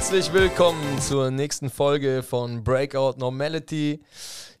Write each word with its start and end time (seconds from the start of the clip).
Herzlich 0.00 0.32
willkommen 0.32 1.00
zur 1.00 1.28
nächsten 1.32 1.68
Folge 1.70 2.22
von 2.22 2.62
Breakout 2.62 3.14
Normality. 3.18 4.00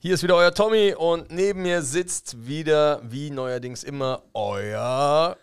Hier 0.00 0.14
ist 0.14 0.24
wieder 0.24 0.34
euer 0.34 0.52
Tommy 0.52 0.94
und 0.98 1.30
neben 1.30 1.62
mir 1.62 1.80
sitzt 1.80 2.48
wieder, 2.48 3.00
wie 3.04 3.30
neuerdings 3.30 3.84
immer, 3.84 4.24
euer 4.34 5.36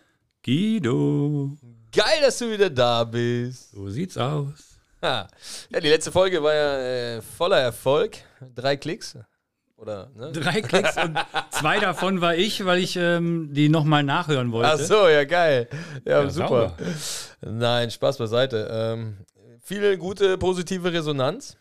Guido. 0.44 1.50
Geil, 1.90 2.20
dass 2.20 2.36
du 2.38 2.50
wieder 2.52 2.68
da 2.68 3.04
bist. 3.04 3.70
So 3.72 3.88
sieht's 3.88 4.18
aus. 4.18 4.78
Ha. 5.00 5.28
Ja, 5.70 5.80
die 5.80 5.88
letzte 5.88 6.12
Folge 6.12 6.42
war 6.42 6.54
ja 6.54 6.78
äh, 7.16 7.22
voller 7.22 7.58
Erfolg. 7.60 8.18
Drei 8.54 8.76
Klicks. 8.76 9.16
Oder, 9.78 10.10
ne? 10.14 10.30
Drei 10.32 10.60
Klicks 10.60 10.96
und 11.02 11.18
zwei 11.50 11.80
davon 11.80 12.20
war 12.20 12.36
ich, 12.36 12.64
weil 12.66 12.80
ich 12.80 12.96
ähm, 12.96 13.48
die 13.50 13.70
nochmal 13.70 14.02
nachhören 14.02 14.52
wollte. 14.52 14.70
Ach 14.72 14.78
so, 14.78 15.08
ja, 15.08 15.24
geil. 15.24 15.68
Ja, 16.04 16.22
Ja, 16.22 16.30
super. 16.30 16.48
sauber. 16.48 16.76
Nein, 17.40 17.90
Spaß 17.90 18.18
beiseite. 18.18 18.68
Ähm, 18.70 19.16
viele 19.66 19.98
gute, 19.98 20.38
positive 20.38 20.92
Resonanz. 20.92 21.56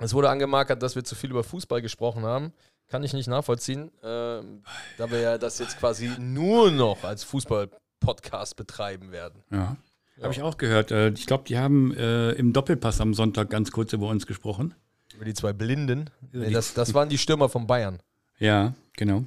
Es 0.00 0.12
wurde 0.12 0.28
angemarkert, 0.28 0.82
dass 0.82 0.96
wir 0.96 1.04
zu 1.04 1.14
viel 1.14 1.30
über 1.30 1.44
Fußball 1.44 1.80
gesprochen 1.80 2.24
haben. 2.24 2.52
Kann 2.88 3.04
ich 3.04 3.12
nicht 3.12 3.28
nachvollziehen, 3.28 3.90
ähm, 4.02 4.62
da 4.96 5.10
wir 5.10 5.20
ja 5.20 5.38
das 5.38 5.58
jetzt 5.58 5.78
quasi 5.78 6.10
nur 6.18 6.70
noch 6.70 7.04
als 7.04 7.22
Fußball-Podcast 7.24 8.56
betreiben 8.56 9.12
werden. 9.12 9.42
Ja. 9.50 9.76
Habe 10.20 10.32
ich 10.32 10.42
auch 10.42 10.56
gehört. 10.56 10.90
Äh, 10.90 11.10
Ich 11.10 11.26
glaube, 11.26 11.44
die 11.46 11.58
haben 11.58 11.94
äh, 11.94 12.32
im 12.32 12.52
Doppelpass 12.52 13.00
am 13.00 13.14
Sonntag 13.14 13.50
ganz 13.50 13.70
kurz 13.70 13.92
über 13.92 14.08
uns 14.08 14.26
gesprochen. 14.26 14.74
Über 15.14 15.24
die 15.24 15.34
zwei 15.34 15.52
Blinden. 15.52 16.10
Nee, 16.32 16.50
das, 16.50 16.74
das 16.74 16.92
waren 16.94 17.08
die 17.08 17.18
Stürmer 17.18 17.48
von 17.48 17.66
Bayern. 17.66 18.00
Ja, 18.38 18.74
genau. 18.96 19.24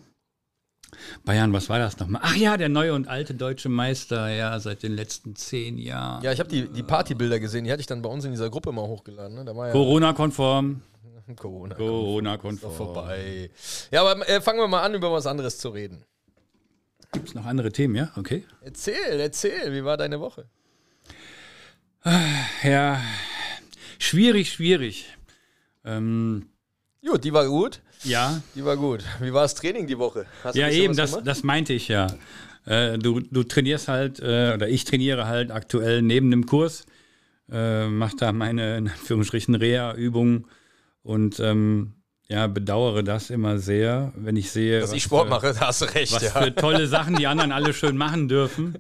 Bayern, 1.26 1.54
was 1.54 1.70
war 1.70 1.80
das 1.80 1.98
nochmal? 2.00 2.22
Ach 2.24 2.36
ja, 2.36 2.58
der 2.58 2.70
neue 2.70 2.94
und 2.94 3.08
alte 3.08 3.34
deutsche 3.34 3.70
Meister, 3.70 4.30
ja, 4.30 4.60
seit 4.60 4.84
den 4.84 4.94
letzten 4.94 5.36
zehn 5.36 5.78
Jahren. 5.78 6.24
Ja, 6.24 6.32
ich 6.32 6.40
habe 6.40 6.50
die, 6.50 6.68
die 6.68 6.84
Partybilder 6.84 7.40
gesehen, 7.40 7.66
die 7.66 7.72
hatte 7.72 7.82
ich 7.82 7.88
dann 7.88 8.02
bei 8.02 8.10
uns 8.10 8.26
in 8.26 8.32
dieser 8.32 8.50
Gruppe 8.50 8.72
mal 8.72 8.84
hochgeladen. 8.84 9.44
Ne? 9.44 9.46
Ja 9.46 9.72
Corona-konform. 9.72 10.82
Corona. 11.36 11.76
Corona-konform. 11.78 12.74
vorbei. 12.74 13.50
Ja, 13.92 14.02
aber 14.04 14.28
äh, 14.28 14.42
fangen 14.42 14.60
wir 14.60 14.68
mal 14.68 14.82
an, 14.84 14.94
über 14.94 15.12
was 15.12 15.26
anderes 15.26 15.58
zu 15.58 15.70
reden. 15.70 16.04
Gibt 17.14 17.30
es 17.30 17.36
noch 17.36 17.46
andere 17.46 17.72
Themen, 17.72 17.96
ja? 17.96 18.12
Okay. 18.16 18.46
Erzähl, 18.62 19.20
erzähl, 19.20 19.74
wie 19.74 19.84
war 19.84 19.98
deine 19.98 20.20
Woche? 20.20 20.48
Ja, 22.64 23.00
schwierig, 24.00 24.52
schwierig. 24.52 25.06
Ähm, 25.86 26.48
Gut, 27.06 27.24
die 27.24 27.34
war 27.34 27.48
gut. 27.48 27.82
Ja, 28.04 28.42
Die 28.56 28.64
war 28.64 28.78
gut. 28.78 29.04
Wie 29.20 29.34
war 29.34 29.44
das 29.44 29.56
Training 29.56 29.88
die 29.88 29.98
Woche? 29.98 30.26
Hast 30.44 30.56
du 30.56 30.60
Ja, 30.60 30.70
eben, 30.70 30.96
das, 30.96 31.12
gemacht? 31.12 31.28
das 31.28 31.44
meinte 31.44 31.74
ich 31.74 31.88
ja. 31.88 32.08
Äh, 32.66 32.98
du, 32.98 33.20
du 33.20 33.44
trainierst 33.44 33.88
halt, 33.88 34.20
äh, 34.20 34.54
oder 34.54 34.68
ich 34.68 34.84
trainiere 34.86 35.28
halt 35.28 35.52
aktuell 35.52 36.02
neben 36.02 36.30
dem 36.32 36.46
Kurs, 36.46 36.86
äh, 37.52 37.88
mache 37.88 38.16
da 38.18 38.32
meine, 38.32 38.78
in 38.78 38.88
Anführungsstrichen, 38.90 39.56
Reha-Übungen 39.56 40.46
und 41.04 41.40
ähm, 41.40 41.94
ja, 42.28 42.48
bedauere 42.48 43.04
das 43.04 43.30
immer 43.30 43.58
sehr, 43.58 44.14
wenn 44.16 44.36
ich 44.38 44.52
sehe, 44.52 44.80
Dass 44.80 44.92
was, 44.92 44.98
ich 44.98 45.04
Sport 45.04 45.26
für, 45.26 45.30
mache, 45.32 45.54
da 45.54 45.68
hast 45.68 45.82
du 45.82 45.86
recht. 45.86 46.14
was 46.14 46.22
ja. 46.22 46.30
für 46.32 46.56
tolle 46.56 46.88
Sachen 46.88 47.16
die 47.16 47.28
anderen 47.28 47.52
alle 47.52 47.74
schön 47.74 47.98
machen 47.98 48.28
dürfen. 48.28 48.78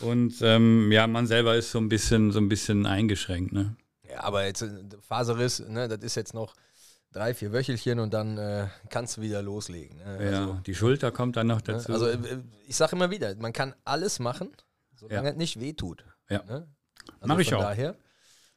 Und 0.00 0.34
ähm, 0.42 0.90
ja, 0.90 1.06
man 1.06 1.26
selber 1.26 1.56
ist 1.56 1.70
so 1.70 1.78
ein 1.78 1.88
bisschen, 1.88 2.32
so 2.32 2.40
ein 2.40 2.48
bisschen 2.48 2.86
eingeschränkt. 2.86 3.52
Ne? 3.52 3.76
ja, 4.14 4.22
aber 4.22 4.46
jetzt 4.46 4.62
äh, 4.62 4.68
Faserriss, 5.06 5.60
ne, 5.68 5.88
das 5.88 6.00
ist 6.00 6.14
jetzt 6.14 6.34
noch 6.34 6.54
drei, 7.14 7.32
vier 7.34 7.52
Wöchelchen 7.52 7.98
und 8.00 8.12
dann 8.12 8.36
äh, 8.38 8.66
kannst 8.90 9.16
du 9.16 9.22
wieder 9.22 9.40
loslegen. 9.40 9.96
Ne? 9.98 10.30
Ja, 10.32 10.40
Also, 10.40 10.54
die 10.66 10.74
Schulter 10.74 11.10
kommt 11.12 11.36
dann 11.36 11.46
noch 11.46 11.58
ne? 11.58 11.74
dazu. 11.74 11.92
also 11.92 12.06
äh, 12.08 12.18
ich 12.66 12.76
sage 12.76 12.96
immer 12.96 13.10
wieder, 13.10 13.34
man 13.36 13.52
kann 13.52 13.74
alles 13.84 14.18
machen, 14.18 14.50
solange 14.94 15.28
Ja. 15.28 15.32
es 15.32 15.36
nicht 15.38 15.60
wehtut. 15.60 16.04
Ja. 16.28 16.42
Ne? 16.44 16.68
Also 17.20 17.26
Mach 17.26 17.38
ich 17.38 17.48
von 17.48 17.58
auch. 17.58 17.62
daher 17.62 17.96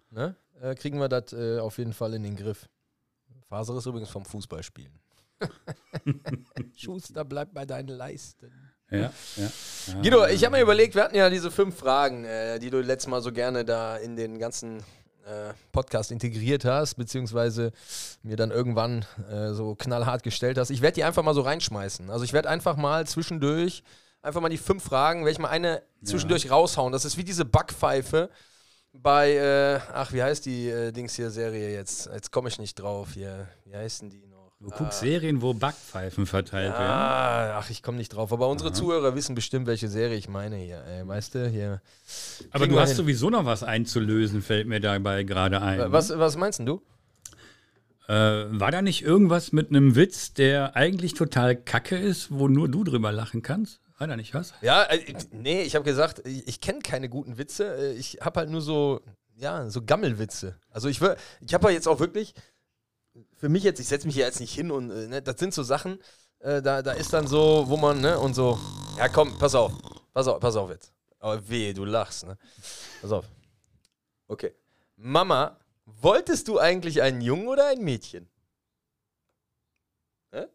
ne, 0.10 0.36
äh, 0.62 0.74
kriegen 0.76 1.00
wir 1.00 1.08
das 1.10 1.34
äh, 1.34 1.60
auf 1.60 1.78
jeden 1.78 1.94
Fall 1.94 2.14
in 2.14 2.24
den 2.24 2.36
Griff. 2.36 2.68
Faserriss 3.48 3.86
übrigens 3.86 4.10
vom 4.10 4.26
Fußballspielen. 4.26 5.00
Schuster, 6.76 7.24
bleib 7.26 7.54
bei 7.54 7.66
deinen 7.66 7.90
Leisten. 7.90 8.52
ja, 8.90 8.98
ja, 8.98 9.12
ja. 9.38 10.02
Guido, 10.02 10.26
ich 10.28 10.44
habe 10.44 10.56
mir 10.58 10.62
überlegt, 10.64 10.96
wir 10.96 11.04
hatten 11.04 11.16
ja 11.16 11.30
diese 11.30 11.52
fünf 11.52 11.78
Fragen, 11.78 12.24
äh, 12.26 12.60
die 12.60 12.70
du 12.70 12.82
letztes 12.82 13.10
Mal 13.10 13.22
so 13.22 13.32
gerne 13.32 13.64
da 13.66 13.98
in 13.98 14.16
den 14.16 14.40
ganzen 14.40 14.84
äh, 15.28 15.54
Podcast 15.72 16.12
integriert 16.12 16.66
hast, 16.66 16.96
beziehungsweise 16.96 17.72
mir 18.24 18.36
dann 18.36 18.52
irgendwann 18.52 19.06
äh, 19.30 19.54
so 19.54 19.76
knallhart 19.76 20.24
gestellt 20.24 20.58
hast. 20.58 20.70
Ich 20.70 20.82
werde 20.82 20.96
die 20.96 21.04
einfach 21.04 21.24
mal 21.24 21.34
so 21.34 21.42
reinschmeißen. 21.42 22.10
Also 22.10 22.24
ich 22.24 22.34
werde 22.34 22.50
einfach 22.50 22.78
mal 22.78 23.06
zwischendurch, 23.06 23.84
einfach 24.22 24.42
mal 24.42 24.50
die 24.50 24.58
fünf 24.58 24.84
Fragen, 24.84 25.22
werde 25.22 25.32
ich 25.32 25.40
mal 25.40 25.50
eine 25.50 25.84
zwischendurch 26.04 26.50
raushauen. 26.50 26.94
Das 26.94 27.06
ist 27.06 27.18
wie 27.18 27.24
diese 27.24 27.46
Backpfeife 27.46 28.30
bei, 28.94 29.34
äh, 29.34 29.80
ach, 29.94 30.14
wie 30.14 30.24
heißt 30.24 30.46
die 30.46 30.70
äh, 30.70 30.92
Dings 30.92 31.16
hier 31.16 31.30
Serie 31.30 31.74
jetzt? 31.74 32.10
Jetzt 32.12 32.32
komme 32.32 32.50
ich 32.50 32.58
nicht 32.60 32.76
drauf 32.76 33.10
hier. 33.14 33.48
Wie 33.66 33.76
heißt 33.76 34.02
denn 34.02 34.10
die? 34.10 34.27
Du 34.60 34.72
guckst 34.72 35.02
Serien, 35.02 35.42
wo 35.44 35.54
Backpfeifen 35.54 36.26
verteilt 36.26 36.74
werden. 36.74 36.90
Ah, 36.90 37.60
ach, 37.60 37.70
ich 37.70 37.84
komme 37.84 38.00
nicht 38.00 38.10
drauf. 38.10 38.34
Aber 38.34 38.48
unsere 38.50 38.72
Zuhörer 38.74 39.14
wissen 39.16 39.36
bestimmt, 39.36 39.68
welche 39.68 39.88
Serie 39.88 40.18
ich 40.18 40.28
meine 40.30 40.56
hier. 40.56 40.84
Ey, 40.86 41.08
weißt 41.08 41.36
du, 41.36 41.48
hier. 41.48 41.80
Aber 42.52 42.68
du 42.68 42.80
hast 42.80 42.90
hin. 42.90 42.98
sowieso 42.98 43.30
noch 43.30 43.46
was 43.46 43.62
einzulösen, 43.62 44.42
fällt 44.42 44.68
mir 44.68 44.80
dabei 44.80 45.24
gerade 45.24 45.62
ein. 45.62 45.80
Äh, 45.80 45.92
Was, 45.92 46.10
was 46.10 46.38
meinst 46.38 46.58
denn 46.58 46.66
du? 46.66 46.82
Äh, 48.08 48.14
war 48.14 48.72
da 48.72 48.82
nicht 48.82 49.04
irgendwas 49.04 49.52
mit 49.52 49.70
einem 49.70 49.96
Witz, 49.96 50.34
der 50.34 50.76
eigentlich 50.76 51.14
total 51.14 51.56
kacke 51.56 51.96
ist, 51.98 52.32
wo 52.32 52.48
nur 52.48 52.68
du 52.68 52.84
drüber 52.84 53.12
lachen 53.12 53.44
kannst? 53.44 53.80
War 54.00 54.08
da 54.08 54.16
nicht 54.16 54.34
was? 54.34 54.54
Ja, 54.62 54.84
äh, 54.86 55.14
nee, 55.34 55.62
ich 55.62 55.76
habe 55.76 55.86
gesagt, 55.86 56.26
ich, 56.26 56.48
ich 56.48 56.62
kenne 56.62 56.80
keine 56.80 57.10
guten 57.10 57.38
Witze. 57.38 57.76
Äh, 57.76 57.94
Ich 57.94 58.20
habe 58.22 58.40
halt 58.40 58.50
nur 58.50 58.62
so, 58.62 59.02
ja, 59.36 59.70
so 59.70 59.84
Gammelwitze. 59.84 60.56
Also 60.72 60.90
ich, 60.90 61.00
ich 61.42 61.54
habe 61.54 61.68
ja 61.68 61.74
jetzt 61.76 61.88
auch 61.88 62.00
wirklich, 62.00 62.34
für 63.38 63.50
mich 63.50 63.64
jetzt, 63.64 63.80
ich 63.80 63.88
setze 63.88 64.08
mich 64.08 64.16
hier 64.16 64.26
jetzt 64.26 64.40
nicht 64.40 64.54
hin 64.54 64.72
und, 64.72 64.90
äh, 64.92 65.08
ne, 65.08 65.22
das 65.22 65.40
sind 65.40 65.54
so 65.54 65.64
Sachen, 65.64 66.00
äh, 66.40 66.62
da, 66.62 66.82
da 66.82 66.92
ist 66.92 67.14
dann 67.14 67.28
so, 67.28 67.66
wo 67.68 67.78
man, 67.78 68.02
ne, 68.02 68.20
und 68.20 68.34
so, 68.34 68.60
ja 68.98 69.08
komm, 69.08 69.38
pass 69.38 69.56
auf, 69.56 69.72
pass 70.14 70.28
auf, 70.28 70.40
pass 70.40 70.56
auf 70.56 70.70
jetzt. 70.70 70.92
Aber 71.20 71.48
weh, 71.50 71.74
du 71.74 71.86
lachst, 71.86 72.26
ne? 72.26 72.38
Pass 73.02 73.12
auf. 73.12 73.26
Okay. 74.28 74.54
Mama, 74.96 75.58
wolltest 75.86 76.48
du 76.48 76.60
eigentlich 76.60 77.02
einen 77.02 77.22
Jungen 77.22 77.48
oder 77.48 77.68
ein 77.68 77.80
Mädchen? 77.84 78.28
Hä? 80.32 80.46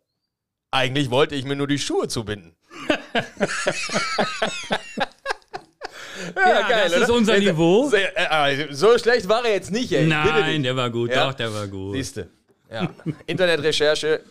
Eigentlich 0.70 1.10
wollte 1.10 1.34
ich 1.34 1.44
mir 1.44 1.56
nur 1.56 1.66
die 1.66 1.78
Schuhe 1.78 2.08
zubinden. 2.08 2.54
Ja, 6.36 6.88
das 6.88 6.92
ist 6.92 7.10
unser 7.10 7.38
Niveau. 7.38 7.88
Sehr, 7.88 8.12
äh, 8.16 8.62
äh, 8.62 8.72
so 8.72 8.96
schlecht 8.98 9.28
war 9.28 9.44
er 9.44 9.52
jetzt 9.52 9.70
nicht, 9.70 9.92
ey. 9.92 10.06
Nein, 10.06 10.62
der 10.62 10.76
war 10.76 10.90
gut. 10.90 11.10
Ja. 11.10 11.26
Doch, 11.26 11.34
der 11.34 11.52
war 11.52 11.66
gut. 11.66 11.94
Siehste. 11.94 12.28
Ja. 12.72 12.90
Internetrecherche, 13.26 14.22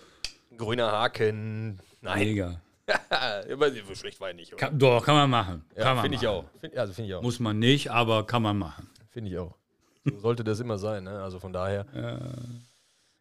grüner 0.58 0.92
Haken. 0.92 1.80
Nein. 2.02 2.20
Mega. 2.20 2.62
Schlecht 3.96 4.20
war 4.20 4.30
er 4.30 4.34
nicht. 4.34 4.54
Oder? 4.54 4.60
Kann, 4.60 4.80
doch, 4.80 5.06
kann 5.06 5.16
man 5.16 5.30
machen. 5.30 5.66
Ja, 5.76 5.84
kann 5.84 5.96
man 5.96 6.04
finde 6.04 6.18
ich 6.18 6.28
auch. 6.28 6.46
Find, 6.60 6.78
also 6.78 6.94
finde 6.94 7.10
ich 7.10 7.16
auch. 7.16 7.22
Muss 7.22 7.40
man 7.40 7.60
nicht, 7.60 7.92
aber 7.92 8.26
kann 8.26 8.42
man 8.42 8.58
machen. 8.58 8.90
Finde 9.12 9.32
ich 9.32 9.38
auch. 9.38 9.56
So 10.04 10.20
sollte 10.20 10.44
das 10.44 10.60
immer 10.60 10.78
sein, 10.78 11.04
ne? 11.04 11.22
Also 11.22 11.40
von 11.40 11.54
daher. 11.54 11.86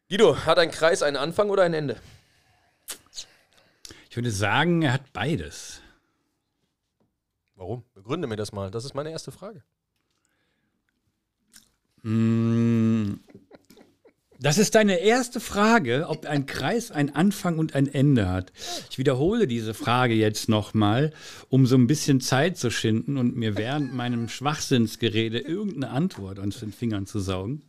Guido, 0.08 0.36
hat 0.44 0.58
ein 0.58 0.70
Kreis 0.70 1.02
einen 1.02 1.16
Anfang 1.16 1.50
oder 1.50 1.62
ein 1.62 1.74
Ende? 1.74 1.96
Ich 4.08 4.16
würde 4.16 4.30
sagen, 4.30 4.82
er 4.82 4.94
hat 4.94 5.12
beides. 5.12 5.80
Warum? 7.54 7.84
Begründe 7.94 8.26
mir 8.26 8.36
das 8.36 8.52
mal. 8.52 8.70
Das 8.70 8.84
ist 8.84 8.94
meine 8.94 9.10
erste 9.10 9.30
Frage. 9.30 9.62
Mm, 12.02 13.20
Das 14.42 14.56
ist 14.56 14.74
deine 14.74 15.00
erste 15.00 15.38
Frage, 15.38 16.06
ob 16.08 16.24
ein 16.24 16.46
Kreis 16.46 16.90
einen 16.90 17.10
Anfang 17.10 17.58
und 17.58 17.74
ein 17.74 17.86
Ende 17.86 18.30
hat. 18.30 18.52
Ich 18.90 18.96
wiederhole 18.96 19.46
diese 19.46 19.74
Frage 19.74 20.14
jetzt 20.14 20.48
nochmal, 20.48 21.12
um 21.50 21.66
so 21.66 21.76
ein 21.76 21.86
bisschen 21.86 22.22
Zeit 22.22 22.56
zu 22.56 22.70
schinden 22.70 23.18
und 23.18 23.36
mir 23.36 23.58
während 23.58 23.94
meinem 23.94 24.30
Schwachsinnsgerede 24.30 25.40
irgendeine 25.40 25.90
Antwort 25.90 26.40
aus 26.40 26.60
den 26.60 26.72
Fingern 26.72 27.06
zu 27.06 27.20
saugen. 27.20 27.64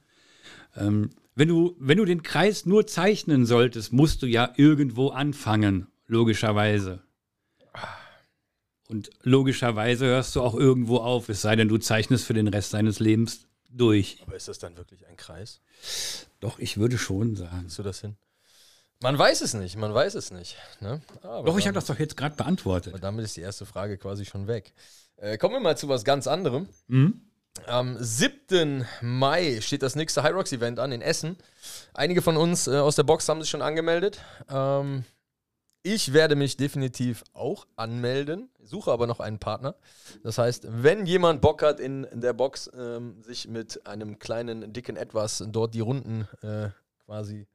Ähm, 0.77 1.09
wenn, 1.35 1.49
du, 1.49 1.75
wenn 1.77 1.97
du 1.97 2.05
den 2.05 2.23
Kreis 2.23 2.65
nur 2.65 2.87
zeichnen 2.87 3.45
solltest, 3.45 3.91
musst 3.91 4.21
du 4.21 4.25
ja 4.25 4.53
irgendwo 4.55 5.09
anfangen, 5.09 5.87
logischerweise. 6.07 7.01
Und 8.87 9.09
logischerweise 9.23 10.05
hörst 10.05 10.37
du 10.37 10.41
auch 10.41 10.55
irgendwo 10.55 10.97
auf, 10.97 11.27
es 11.27 11.41
sei 11.41 11.57
denn, 11.57 11.67
du 11.67 11.79
zeichnest 11.79 12.23
für 12.23 12.33
den 12.33 12.47
Rest 12.47 12.73
deines 12.73 12.99
Lebens 12.99 13.45
durch. 13.69 14.19
Aber 14.25 14.37
ist 14.37 14.47
das 14.47 14.59
dann 14.59 14.77
wirklich 14.77 15.05
ein 15.07 15.17
Kreis? 15.17 15.59
Doch, 16.41 16.59
ich 16.59 16.77
würde 16.77 16.97
schon 16.97 17.35
sagen. 17.37 17.61
Kriegst 17.61 17.79
du 17.79 17.83
das 17.83 18.01
hin? 18.01 18.17
Man 19.01 19.17
weiß 19.17 19.41
es 19.41 19.53
nicht, 19.53 19.77
man 19.77 19.93
weiß 19.93 20.13
es 20.15 20.29
nicht. 20.31 20.57
Ne? 20.79 21.01
Aber 21.23 21.43
Doch, 21.45 21.57
ich 21.57 21.65
habe 21.65 21.73
das 21.73 21.85
doch 21.85 21.97
jetzt 21.97 22.17
gerade 22.17 22.35
beantwortet. 22.35 22.93
damit 23.01 23.25
ist 23.25 23.35
die 23.35 23.41
erste 23.41 23.65
Frage 23.65 23.97
quasi 23.97 24.25
schon 24.25 24.47
weg. 24.47 24.73
Äh, 25.17 25.37
kommen 25.37 25.55
wir 25.55 25.59
mal 25.59 25.77
zu 25.77 25.87
was 25.87 26.03
ganz 26.03 26.27
anderem. 26.27 26.67
Mhm. 26.87 27.21
Am 27.65 27.97
7. 27.99 28.85
Mai 29.01 29.59
steht 29.61 29.83
das 29.83 29.95
nächste 29.95 30.23
High 30.23 30.33
Rocks 30.33 30.51
Event 30.51 30.79
an 30.79 30.91
in 30.91 31.01
Essen. 31.01 31.37
Einige 31.93 32.21
von 32.21 32.37
uns 32.37 32.67
äh, 32.67 32.77
aus 32.77 32.95
der 32.95 33.03
Box 33.03 33.27
haben 33.27 33.41
sich 33.41 33.49
schon 33.49 33.61
angemeldet. 33.61 34.19
Ähm, 34.49 35.03
Ich 35.83 36.13
werde 36.13 36.35
mich 36.35 36.57
definitiv 36.57 37.23
auch 37.33 37.65
anmelden, 37.75 38.49
suche 38.61 38.91
aber 38.91 39.07
noch 39.07 39.19
einen 39.19 39.39
Partner. 39.39 39.75
Das 40.21 40.37
heißt, 40.37 40.67
wenn 40.69 41.07
jemand 41.07 41.41
Bock 41.41 41.63
hat, 41.63 41.79
in, 41.79 42.07
der 42.13 42.33
Box 42.33 42.69
ähm, 42.77 43.23
sich 43.23 43.47
mit 43.47 43.87
einem 43.87 44.19
kleinen, 44.19 44.73
dicken 44.73 44.95
Etwas 44.95 45.43
dort 45.47 45.73
die 45.73 45.79
Runden 45.79 46.27
äh, 46.43 46.69
quasi 47.05 47.47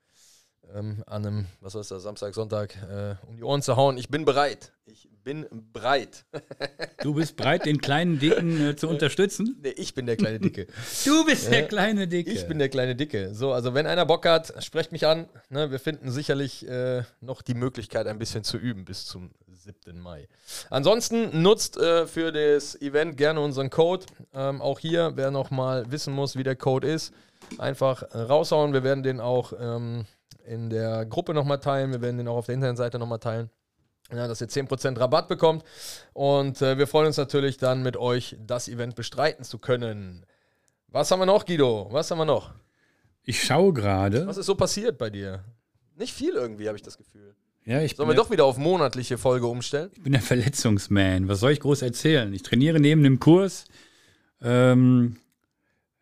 ähm, 0.75 1.05
an 1.07 1.25
einem, 1.25 1.47
was 1.61 1.77
heißt 1.77 1.93
das, 1.93 2.03
Samstag, 2.03 2.35
Sonntag 2.35 2.75
äh, 2.83 3.15
um 3.29 3.37
die 3.37 3.45
Ohren 3.45 3.63
zu 3.63 3.77
hauen. 3.77 3.97
Ich 3.97 4.09
bin 4.09 4.25
bereit. 4.25 4.73
Ich 4.87 5.09
bin 5.27 5.45
breit. 5.73 6.25
Du 7.03 7.15
bist 7.15 7.37
bereit, 7.37 7.67
den 7.67 7.81
kleinen 7.81 8.19
Dicken 8.19 8.71
äh, 8.71 8.77
zu 8.77 8.89
unterstützen? 8.89 9.61
Nee, 9.63 9.75
ich 9.77 9.95
bin 9.95 10.07
der 10.07 10.17
kleine 10.17 10.41
Dicke. 10.41 10.67
Du 11.05 11.25
bist 11.25 11.51
der 11.51 11.67
kleine 11.67 12.09
Dicke. 12.09 12.31
Ich 12.31 12.49
bin 12.49 12.59
der 12.59 12.69
kleine 12.69 12.97
Dicke. 12.97 13.35
So, 13.35 13.53
also 13.53 13.75
wenn 13.75 13.87
einer 13.87 14.07
Bock 14.07 14.25
hat, 14.27 14.53
sprecht 14.65 14.93
mich 14.93 15.07
an. 15.07 15.29
Ne, 15.51 15.71
wir 15.71 15.79
finden 15.79 16.11
sicherlich 16.11 16.67
äh, 16.69 17.03
noch 17.21 17.43
die 17.43 17.55
Möglichkeit, 17.55 18.07
ein 18.07 18.19
bisschen 18.19 18.45
zu 18.45 18.57
üben 18.57 18.85
bis 18.85 19.05
zum 19.05 19.31
7. 19.53 20.01
Mai. 20.01 20.29
Ansonsten 20.71 21.43
nutzt 21.43 21.77
äh, 21.77 22.07
für 22.07 22.33
das 22.33 22.81
Event 22.81 23.17
gerne 23.17 23.41
unseren 23.41 23.71
Code. 23.71 24.07
Ähm, 24.33 24.63
auch 24.63 24.79
hier, 24.79 25.13
wer 25.17 25.31
noch 25.31 25.51
mal 25.51 25.91
wissen 25.91 26.15
muss, 26.15 26.37
wie 26.37 26.45
der 26.45 26.57
Code 26.57 26.89
ist, 26.89 27.13
einfach 27.59 28.03
äh, 28.03 28.19
raushauen. 28.19 28.73
Wir 28.73 28.85
werden 28.85 29.03
den 29.03 29.21
auch 29.21 29.53
ähm, 29.61 30.07
in 30.45 30.71
der 30.71 31.05
Gruppe 31.05 31.35
nochmal 31.35 31.59
teilen. 31.59 31.91
Wir 31.93 32.01
werden 32.01 32.17
den 32.17 32.29
auch 32.29 32.37
auf 32.37 32.47
der 32.47 32.55
Internetseite 32.55 32.99
nochmal 32.99 33.19
teilen. 33.19 33.51
Ja, 34.13 34.29
dass 34.29 34.41
ihr 34.41 34.49
10% 34.49 34.99
Rabatt 35.01 35.29
bekommt. 35.29 35.65
Und 36.13 36.63
äh, 36.63 36.79
wir 36.79 36.87
freuen 36.87 37.09
uns 37.09 37.17
natürlich 37.17 37.57
dann 37.57 37.83
mit 37.83 37.97
euch, 37.97 38.37
das 38.41 38.69
Event 38.69 38.95
bestreiten 38.95 39.45
zu 39.45 39.59
können. 39.59 40.25
Was 40.89 41.11
haben 41.11 41.19
wir 41.19 41.27
noch, 41.27 41.45
Guido? 41.45 41.89
Was 41.91 42.11
haben 42.11 42.19
wir 42.19 42.25
noch? 42.25 42.53
Ich 43.25 43.43
schaue 43.43 43.73
gerade. 43.73 44.27
Was 44.27 44.37
ist 44.37 44.47
so 44.47 44.55
passiert 44.55 44.99
bei 44.99 45.11
dir? 45.11 45.45
Nicht 45.97 46.15
viel 46.15 46.35
irgendwie, 46.35 46.69
habe 46.69 46.77
ich 46.77 46.83
das 46.83 46.97
Gefühl. 46.97 47.35
Ja, 47.65 47.81
ich 47.81 47.97
Sollen 47.97 48.09
wir 48.09 48.15
doch 48.15 48.31
wieder 48.31 48.45
auf 48.45 48.59
monatliche 48.59 49.19
Folge 49.19 49.49
umstellen? 49.49 49.91
Ich 49.93 50.03
bin 50.03 50.13
der 50.13 50.23
Verletzungsman. 50.23 51.27
Was 51.27 51.41
soll 51.41 51.51
ich 51.51 51.59
groß 51.59 51.83
erzählen? 51.83 52.33
Ich 52.33 52.45
trainiere 52.45 52.79
neben 52.79 53.03
dem 53.03 53.19
Kurs. 53.19 53.65
Ähm, 54.41 55.17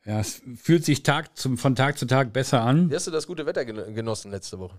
ja, 0.04 0.20
es 0.20 0.42
fühlt 0.56 0.84
sich 0.84 1.02
Tag 1.02 1.38
zum, 1.38 1.56
von 1.56 1.74
Tag 1.74 1.96
zu 1.96 2.06
Tag 2.06 2.34
besser 2.34 2.60
an. 2.60 2.90
Wie 2.90 2.94
hast 2.94 3.06
du 3.06 3.10
das 3.10 3.26
gute 3.26 3.46
Wetter 3.46 3.64
genossen 3.64 4.30
letzte 4.30 4.58
Woche? 4.58 4.78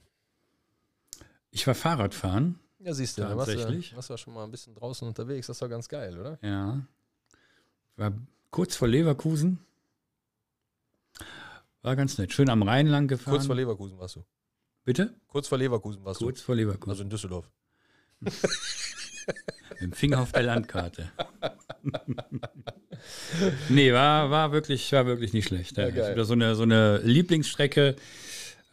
Ich 1.50 1.66
war 1.66 1.74
Fahrradfahren. 1.74 2.60
Ja, 2.86 2.94
siehst 2.94 3.18
du, 3.18 3.24
dann 3.24 3.36
warst 3.36 3.52
du, 3.52 3.96
warst 3.96 4.10
du 4.12 4.18
schon 4.18 4.36
mal 4.36 4.44
ein 4.44 4.52
bisschen 4.52 4.76
draußen 4.76 5.08
unterwegs. 5.08 5.48
Das 5.48 5.60
war 5.60 5.68
ganz 5.68 5.90
geil, 5.90 6.20
oder? 6.20 6.38
Ja. 6.44 6.86
War 7.96 8.14
kurz 8.52 8.76
vor 8.76 8.88
Leverkusen. 8.88 9.58
War 11.82 11.96
ganz 11.96 12.20
nett. 12.20 12.32
Schön 12.32 12.48
am 12.48 12.62
Rhein 12.62 12.86
lang 12.86 13.08
gefahren. 13.08 13.34
Kurz 13.34 13.48
vor 13.48 13.56
Leverkusen 13.56 13.98
warst 13.98 14.18
du. 14.18 14.26
Bitte? 14.84 15.16
Kurz 15.28 15.48
vor 15.48 15.58
Leverkusen 15.58 16.06
warst 16.06 16.20
kurz 16.20 16.20
du. 16.20 16.26
Kurz 16.26 16.42
vor 16.42 16.56
Leverkusen. 16.56 16.92
Also 16.92 17.02
in 17.02 17.10
Düsseldorf. 17.10 17.50
Mit 18.22 19.82
dem 19.82 19.92
Finger 19.92 20.22
auf 20.22 20.32
der 20.32 20.44
Landkarte. 20.44 21.12
nee, 23.70 23.92
war, 23.94 24.30
war, 24.30 24.52
wirklich, 24.52 24.92
war 24.92 25.08
wirklich 25.08 25.34
nicht 25.34 25.48
schlecht. 25.48 25.76
Ja, 25.78 25.88
ja, 25.88 26.12
wieder 26.12 26.26
so 26.26 26.34
eine, 26.34 26.54
so 26.54 26.64
eine 26.64 27.00
Lieblingsstrecke, 27.00 27.96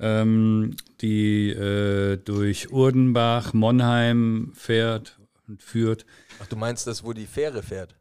ähm, 0.03 0.77
die 1.01 1.51
äh, 1.51 2.17
durch 2.19 2.73
Urdenbach, 2.73 3.55
Monheim 3.55 4.53
fährt 4.55 5.19
und 5.49 5.63
führt. 5.63 6.05
Ach, 6.43 6.47
du 6.47 6.57
meinst 6.57 6.87
das, 6.87 7.05
wo 7.05 7.13
die 7.13 7.27
Fähre 7.27 7.63
fährt? 7.63 7.95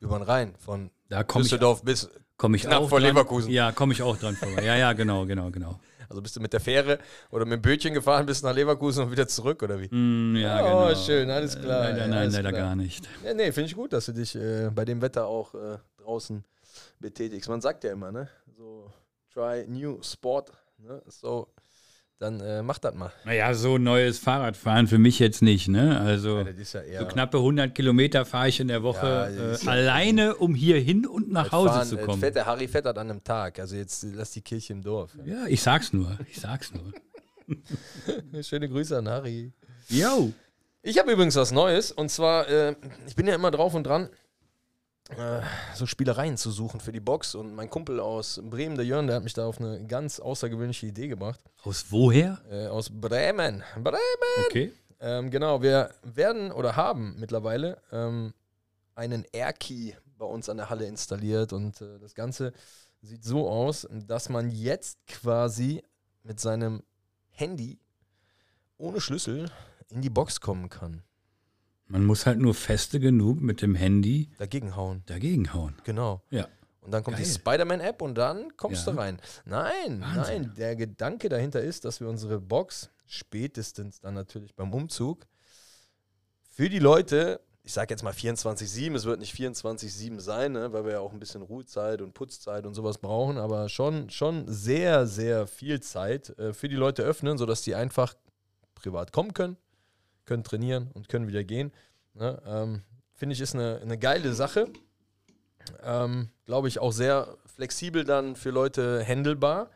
Über 0.00 0.18
den 0.18 0.24
Rhein 0.24 0.54
von 0.58 0.90
da 1.08 1.22
Düsseldorf 1.22 1.78
ich, 1.78 1.84
bis 1.84 2.10
komm 2.36 2.54
ich 2.54 2.62
knapp 2.62 2.82
auch 2.82 2.88
vor 2.88 3.00
dran, 3.00 3.10
Leverkusen. 3.10 3.50
Ja, 3.50 3.72
komme 3.72 3.92
ich 3.92 4.02
auch 4.02 4.16
dran 4.16 4.36
vorbei. 4.36 4.64
Ja, 4.64 4.76
ja, 4.76 4.92
genau, 4.92 5.26
genau, 5.26 5.50
genau. 5.50 5.80
Also 6.08 6.22
bist 6.22 6.36
du 6.36 6.40
mit 6.40 6.52
der 6.52 6.60
Fähre 6.60 6.98
oder 7.30 7.44
mit 7.44 7.58
dem 7.58 7.62
Bötchen 7.62 7.92
gefahren, 7.92 8.26
bis 8.26 8.42
nach 8.42 8.54
Leverkusen 8.54 9.04
und 9.04 9.12
wieder 9.12 9.28
zurück, 9.28 9.62
oder 9.62 9.78
wie? 9.80 9.94
Mm, 9.94 10.36
ja, 10.36 10.60
oh, 10.62 10.88
genau. 10.88 10.94
schön, 10.94 11.30
alles 11.30 11.58
klar. 11.58 11.90
Leider, 11.90 12.06
nein, 12.06 12.18
alles 12.18 12.34
leider 12.34 12.50
klar. 12.50 12.62
gar 12.62 12.76
nicht. 12.76 13.08
Ja, 13.24 13.34
nee, 13.34 13.52
finde 13.52 13.68
ich 13.68 13.76
gut, 13.76 13.92
dass 13.92 14.06
du 14.06 14.12
dich 14.12 14.34
äh, 14.34 14.70
bei 14.74 14.84
dem 14.84 15.02
Wetter 15.02 15.26
auch 15.26 15.54
äh, 15.54 15.78
draußen 15.98 16.44
betätigst. 16.98 17.48
Man 17.48 17.60
sagt 17.60 17.84
ja 17.84 17.92
immer, 17.92 18.10
ne? 18.10 18.28
So, 18.56 18.90
try 19.32 19.66
new 19.68 20.02
sport, 20.02 20.50
ne? 20.78 21.02
So, 21.06 21.48
dann 22.18 22.40
äh, 22.40 22.62
mach 22.62 22.78
das 22.78 22.94
mal. 22.94 23.12
Naja, 23.24 23.54
so 23.54 23.78
neues 23.78 24.18
Fahrradfahren 24.18 24.88
für 24.88 24.98
mich 24.98 25.18
jetzt 25.18 25.40
nicht, 25.40 25.68
ne? 25.68 26.00
Also, 26.00 26.40
ja, 26.40 26.82
ja 26.82 27.00
so 27.00 27.06
knappe 27.06 27.38
100 27.38 27.74
Kilometer 27.74 28.24
fahre 28.24 28.48
ich 28.48 28.58
in 28.58 28.68
der 28.68 28.82
Woche 28.82 29.06
Ja, 29.06 29.54
äh, 29.54 29.68
alleine, 29.68 30.36
um 30.36 30.54
hier 30.54 30.80
hin 30.80 31.06
und 31.06 31.30
nach 31.30 31.52
Hause 31.52 31.74
fahren, 31.74 31.88
zu 31.88 31.96
kommen. 31.98 32.20
Fährt 32.20 32.34
der 32.34 32.46
Harry 32.46 32.66
fettert 32.66 32.98
an 32.98 33.10
einem 33.10 33.22
Tag. 33.22 33.60
Also 33.60 33.76
jetzt 33.76 34.04
lass 34.14 34.32
die 34.32 34.42
Kirche 34.42 34.72
im 34.72 34.82
Dorf. 34.82 35.12
Ja, 35.24 35.46
ich 35.46 35.62
sag's 35.62 35.92
nur. 35.92 36.18
Ich 36.28 36.40
sag's 36.40 36.72
nur. 36.72 38.42
Schöne 38.42 38.68
Grüße 38.68 38.98
an 38.98 39.08
Harry. 39.08 39.52
Yo! 39.88 40.32
Ich 40.82 40.98
habe 40.98 41.12
übrigens 41.12 41.36
was 41.36 41.52
Neues 41.52 41.92
und 41.92 42.10
zwar, 42.10 42.48
äh, 42.48 42.74
ich 43.06 43.14
bin 43.14 43.26
ja 43.26 43.34
immer 43.34 43.50
drauf 43.50 43.74
und 43.74 43.84
dran, 43.84 44.08
so 45.74 45.86
Spielereien 45.86 46.36
zu 46.36 46.50
suchen 46.50 46.80
für 46.80 46.92
die 46.92 47.00
Box 47.00 47.34
und 47.34 47.54
mein 47.54 47.70
Kumpel 47.70 47.98
aus 47.98 48.40
Bremen, 48.44 48.76
der 48.76 48.84
Jörn, 48.84 49.06
der 49.06 49.16
hat 49.16 49.24
mich 49.24 49.32
da 49.32 49.46
auf 49.46 49.58
eine 49.58 49.84
ganz 49.86 50.20
außergewöhnliche 50.20 50.86
Idee 50.86 51.08
gebracht. 51.08 51.40
Aus 51.62 51.86
woher? 51.90 52.38
Äh, 52.50 52.66
aus 52.66 52.90
Bremen. 52.90 53.62
Bremen! 53.74 54.46
Okay. 54.46 54.72
Ähm, 55.00 55.30
genau, 55.30 55.62
wir 55.62 55.94
werden 56.02 56.52
oder 56.52 56.76
haben 56.76 57.16
mittlerweile 57.18 57.80
ähm, 57.92 58.34
einen 58.94 59.24
Air-Key 59.32 59.92
bei 60.18 60.26
uns 60.26 60.48
an 60.48 60.56
der 60.56 60.70
Halle 60.70 60.86
installiert 60.86 61.52
und 61.52 61.80
äh, 61.80 61.98
das 62.00 62.14
Ganze 62.14 62.52
sieht 63.00 63.24
so 63.24 63.48
aus, 63.48 63.86
dass 63.90 64.28
man 64.28 64.50
jetzt 64.50 64.98
quasi 65.06 65.82
mit 66.22 66.40
seinem 66.40 66.82
Handy 67.30 67.78
ohne 68.76 69.00
Schlüssel 69.00 69.50
in 69.88 70.02
die 70.02 70.10
Box 70.10 70.40
kommen 70.40 70.68
kann. 70.68 71.02
Man 71.88 72.04
muss 72.04 72.26
halt 72.26 72.38
nur 72.38 72.54
feste 72.54 73.00
genug 73.00 73.40
mit 73.40 73.62
dem 73.62 73.74
Handy 73.74 74.28
Dagegen 74.38 74.76
hauen. 74.76 75.02
dagegen 75.06 75.52
hauen. 75.54 75.74
Genau. 75.84 76.22
Ja. 76.30 76.46
Und 76.82 76.92
dann 76.92 77.02
kommt 77.02 77.18
die 77.18 77.22
Geil. 77.22 77.32
Spider-Man-App 77.32 78.00
und 78.02 78.14
dann 78.14 78.56
kommst 78.56 78.86
Ja. 78.86 78.92
du 78.92 78.98
rein. 78.98 79.20
Nein, 79.44 80.00
Wahnsinn. 80.00 80.42
nein, 80.42 80.52
der 80.56 80.76
Gedanke 80.76 81.28
dahinter 81.28 81.60
ist, 81.60 81.84
dass 81.84 82.00
wir 82.00 82.08
unsere 82.08 82.40
Box 82.40 82.90
spätestens 83.06 84.00
dann 84.00 84.14
natürlich 84.14 84.54
beim 84.54 84.72
Umzug 84.72 85.26
für 86.50 86.68
die 86.68 86.78
Leute, 86.78 87.40
ich 87.62 87.72
sage 87.72 87.92
jetzt 87.92 88.02
mal 88.02 88.12
24-7, 88.12 88.94
es 88.94 89.04
wird 89.04 89.20
nicht 89.20 89.34
24-7 89.34 90.20
sein, 90.20 90.52
ne, 90.52 90.72
weil 90.72 90.84
wir 90.84 90.92
ja 90.92 91.00
auch 91.00 91.12
ein 91.12 91.20
bisschen 91.20 91.42
Ruhezeit 91.42 92.00
und 92.02 92.14
Putzzeit 92.14 92.66
und 92.66 92.74
sowas 92.74 92.98
brauchen, 92.98 93.38
aber 93.38 93.68
schon, 93.68 94.10
schon 94.10 94.44
sehr, 94.48 95.06
sehr 95.06 95.46
viel 95.46 95.80
Zeit 95.80 96.30
äh, 96.38 96.52
für 96.52 96.68
die 96.68 96.76
Leute 96.76 97.02
öffnen, 97.02 97.38
sodass 97.38 97.62
die 97.62 97.74
einfach 97.74 98.14
privat 98.74 99.12
kommen 99.12 99.34
können, 99.34 99.56
können 100.24 100.44
trainieren 100.44 100.90
und 100.94 101.08
können 101.08 101.28
wieder 101.28 101.44
gehen. 101.44 101.72
Ne, 102.18 102.42
ähm, 102.46 102.82
Finde 103.14 103.32
ich, 103.34 103.40
ist 103.40 103.54
eine, 103.54 103.80
eine 103.80 103.98
geile 103.98 104.32
Sache. 104.32 104.68
Ähm, 105.82 106.30
Glaube 106.46 106.68
ich 106.68 106.78
auch 106.78 106.92
sehr 106.92 107.36
flexibel 107.46 108.04
dann 108.04 108.36
für 108.36 108.50
Leute 108.50 109.04
handelbar. 109.04 109.70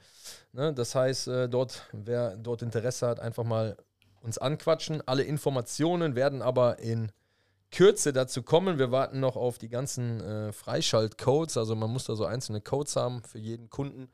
Ne? 0.53 0.73
Das 0.73 0.95
heißt, 0.95 1.29
äh, 1.29 1.49
dort, 1.49 1.89
wer 1.93 2.37
dort 2.37 2.63
Interesse 2.63 3.07
hat, 3.07 3.21
einfach 3.21 3.45
mal 3.45 3.77
uns 4.23 4.39
anquatschen. 4.39 5.07
Alle 5.07 5.23
Informationen 5.23 6.15
werden 6.15 6.43
aber 6.43 6.79
in 6.79 7.13
Kürze 7.71 8.13
dazu 8.13 8.43
kommen. 8.43 8.79
Wir 8.79 8.91
warten 8.91 9.21
noch 9.21 9.37
auf 9.37 9.59
die 9.59 9.69
ganzen 9.69 10.21
äh, 10.21 10.53
Freischaltcodes. 10.53 11.57
Also 11.57 11.75
man 11.75 11.91
muss 11.91 12.05
da 12.05 12.15
so 12.15 12.25
einzelne 12.25 12.61
Codes 12.61 12.97
haben 12.97 13.23
für 13.23 13.39
jeden 13.39 13.71
Kunden. 13.71 14.09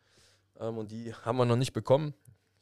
Ähm, 0.59 0.79
und 0.79 0.91
die 0.91 1.15
haben 1.15 1.39
wir 1.39 1.45
noch 1.45 1.57
nicht 1.57 1.73
bekommen. 1.73 2.15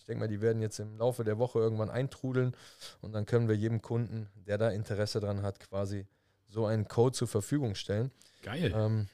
Ich 0.07 0.09
denke 0.09 0.21
mal, 0.21 0.29
die 0.29 0.41
werden 0.41 0.63
jetzt 0.63 0.79
im 0.79 0.99
Laufe 0.99 1.25
der 1.25 1.37
Woche 1.37 1.59
irgendwann 1.59 1.91
eintrudeln. 1.91 2.55
Und 3.01 3.13
dann 3.13 3.27
können 3.27 3.49
wir 3.49 3.57
jedem 3.57 3.83
Kunden, 3.83 4.29
der 4.47 4.57
da 4.57 4.71
Interesse 4.71 5.19
dran 5.19 5.43
hat, 5.43 5.59
quasi 5.59 6.07
so 6.47 6.65
einen 6.65 6.87
Code 6.87 7.13
zur 7.13 7.27
Verfügung 7.27 7.75
stellen. 7.75 8.13
Geil. 8.45 8.73
Ähm, 8.73 9.09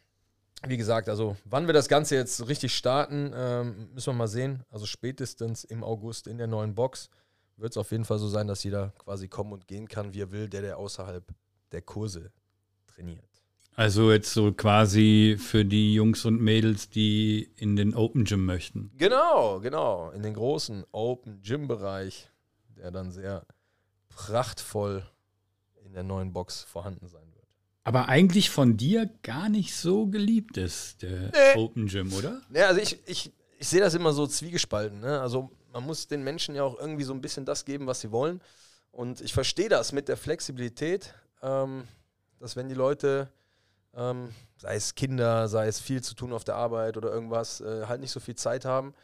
wie 0.67 0.77
gesagt, 0.77 1.09
also 1.09 1.35
wann 1.47 1.67
wir 1.67 1.73
das 1.73 1.89
Ganze 1.89 2.15
jetzt 2.15 2.47
richtig 2.47 2.75
starten, 2.77 3.33
ähm, 3.35 3.89
müssen 3.95 4.09
wir 4.09 4.19
mal 4.19 4.29
sehen. 4.29 4.65
Also 4.69 4.85
spätestens 4.85 5.65
im 5.65 5.83
August 5.83 6.27
in 6.27 6.37
der 6.37 6.47
neuen 6.47 6.75
Box 6.75 7.09
wird 7.57 7.73
es 7.73 7.79
auf 7.79 7.91
jeden 7.91 8.05
Fall 8.05 8.19
so 8.19 8.29
sein, 8.29 8.47
dass 8.47 8.63
jeder 8.63 8.93
quasi 8.99 9.29
kommen 9.29 9.55
und 9.55 9.67
gehen 9.67 9.89
kann, 9.89 10.13
wie 10.13 10.21
er 10.21 10.31
will, 10.31 10.51
der, 10.51 10.61
der 10.61 10.77
außerhalb 10.77 11.25
der 11.73 11.81
Kurse 11.81 12.33
trainiert. 12.87 13.32
Also 13.75 14.13
jetzt 14.13 14.33
so 14.33 14.53
quasi 14.53 15.37
für 15.39 15.65
die 15.65 15.95
Jungs 15.95 16.25
und 16.25 16.41
Mädels, 16.41 16.91
die 16.91 17.51
in 17.57 17.75
den 17.75 17.95
Open 17.95 18.25
Gym 18.25 18.45
möchten. 18.45 18.91
Genau, 18.99 19.61
genau. 19.61 20.11
In 20.11 20.23
den 20.23 20.35
großen 20.35 20.85
Open 20.93 21.41
Gym 21.43 21.69
Bereich, 21.69 22.31
der 22.77 22.91
dann 22.91 23.11
sehr 23.11 23.47
prachtvoll 24.11 25.03
in 25.85 25.95
der 25.95 26.03
neuen 26.03 26.33
Box 26.33 26.63
vorhanden 26.63 27.09
sein 27.09 27.27
wird. 27.35 27.47
Aber 27.85 28.09
eigentlich 28.09 28.51
von 28.51 28.77
dir 28.77 29.11
gar 29.23 29.49
nicht 29.49 29.75
so 29.75 30.07
geliebt 30.07 30.57
ist, 30.57 31.03
der 31.03 31.31
Nee. 31.33 31.57
Open 31.57 31.87
Gym, 31.87 32.13
oder? 32.13 32.41
Ja, 32.53 32.69
also 32.69 32.81
ich, 32.81 32.99
ich, 33.07 33.33
ich 33.59 33.69
sehe 33.69 33.81
das 33.81 33.95
immer 33.95 34.13
so 34.13 34.27
zwiegespalten. 34.27 35.01
Ne? 35.01 35.21
Also 35.21 35.51
man 35.73 35.85
muss 35.85 36.07
den 36.07 36.23
Menschen 36.23 36.55
ja 36.55 36.63
auch 36.63 36.79
irgendwie 36.79 37.05
so 37.05 37.15
ein 37.15 37.21
bisschen 37.23 37.45
das 37.47 37.65
geben, 37.65 37.87
was 37.87 38.01
sie 38.03 38.13
wollen. 38.13 38.41
Und 38.93 39.23
ich 39.23 39.33
verstehe 39.33 39.71
das 39.71 39.93
mit 39.93 40.09
der 40.09 40.19
Flexibilität, 40.19 41.15
ähm, 41.43 41.85
dass 42.39 42.55
wenn 42.57 42.69
die 42.69 42.75
Leute, 42.75 43.31
ähm, 43.95 44.31
sei 44.57 44.77
es 44.77 44.95
Kinder, 44.95 45.49
sei 45.49 45.67
es 45.67 45.81
viel 45.81 46.03
zu 46.03 46.15
tun 46.15 46.33
auf 46.33 46.45
der 46.45 46.57
Arbeit 46.57 46.97
oder 46.97 47.13
irgendwas, 47.13 47.61
äh, 47.61 47.87
halt 47.87 48.01
nicht 48.01 48.13
so 48.13 48.21
viel 48.21 48.35
Zeit 48.35 48.65
haben 48.65 48.95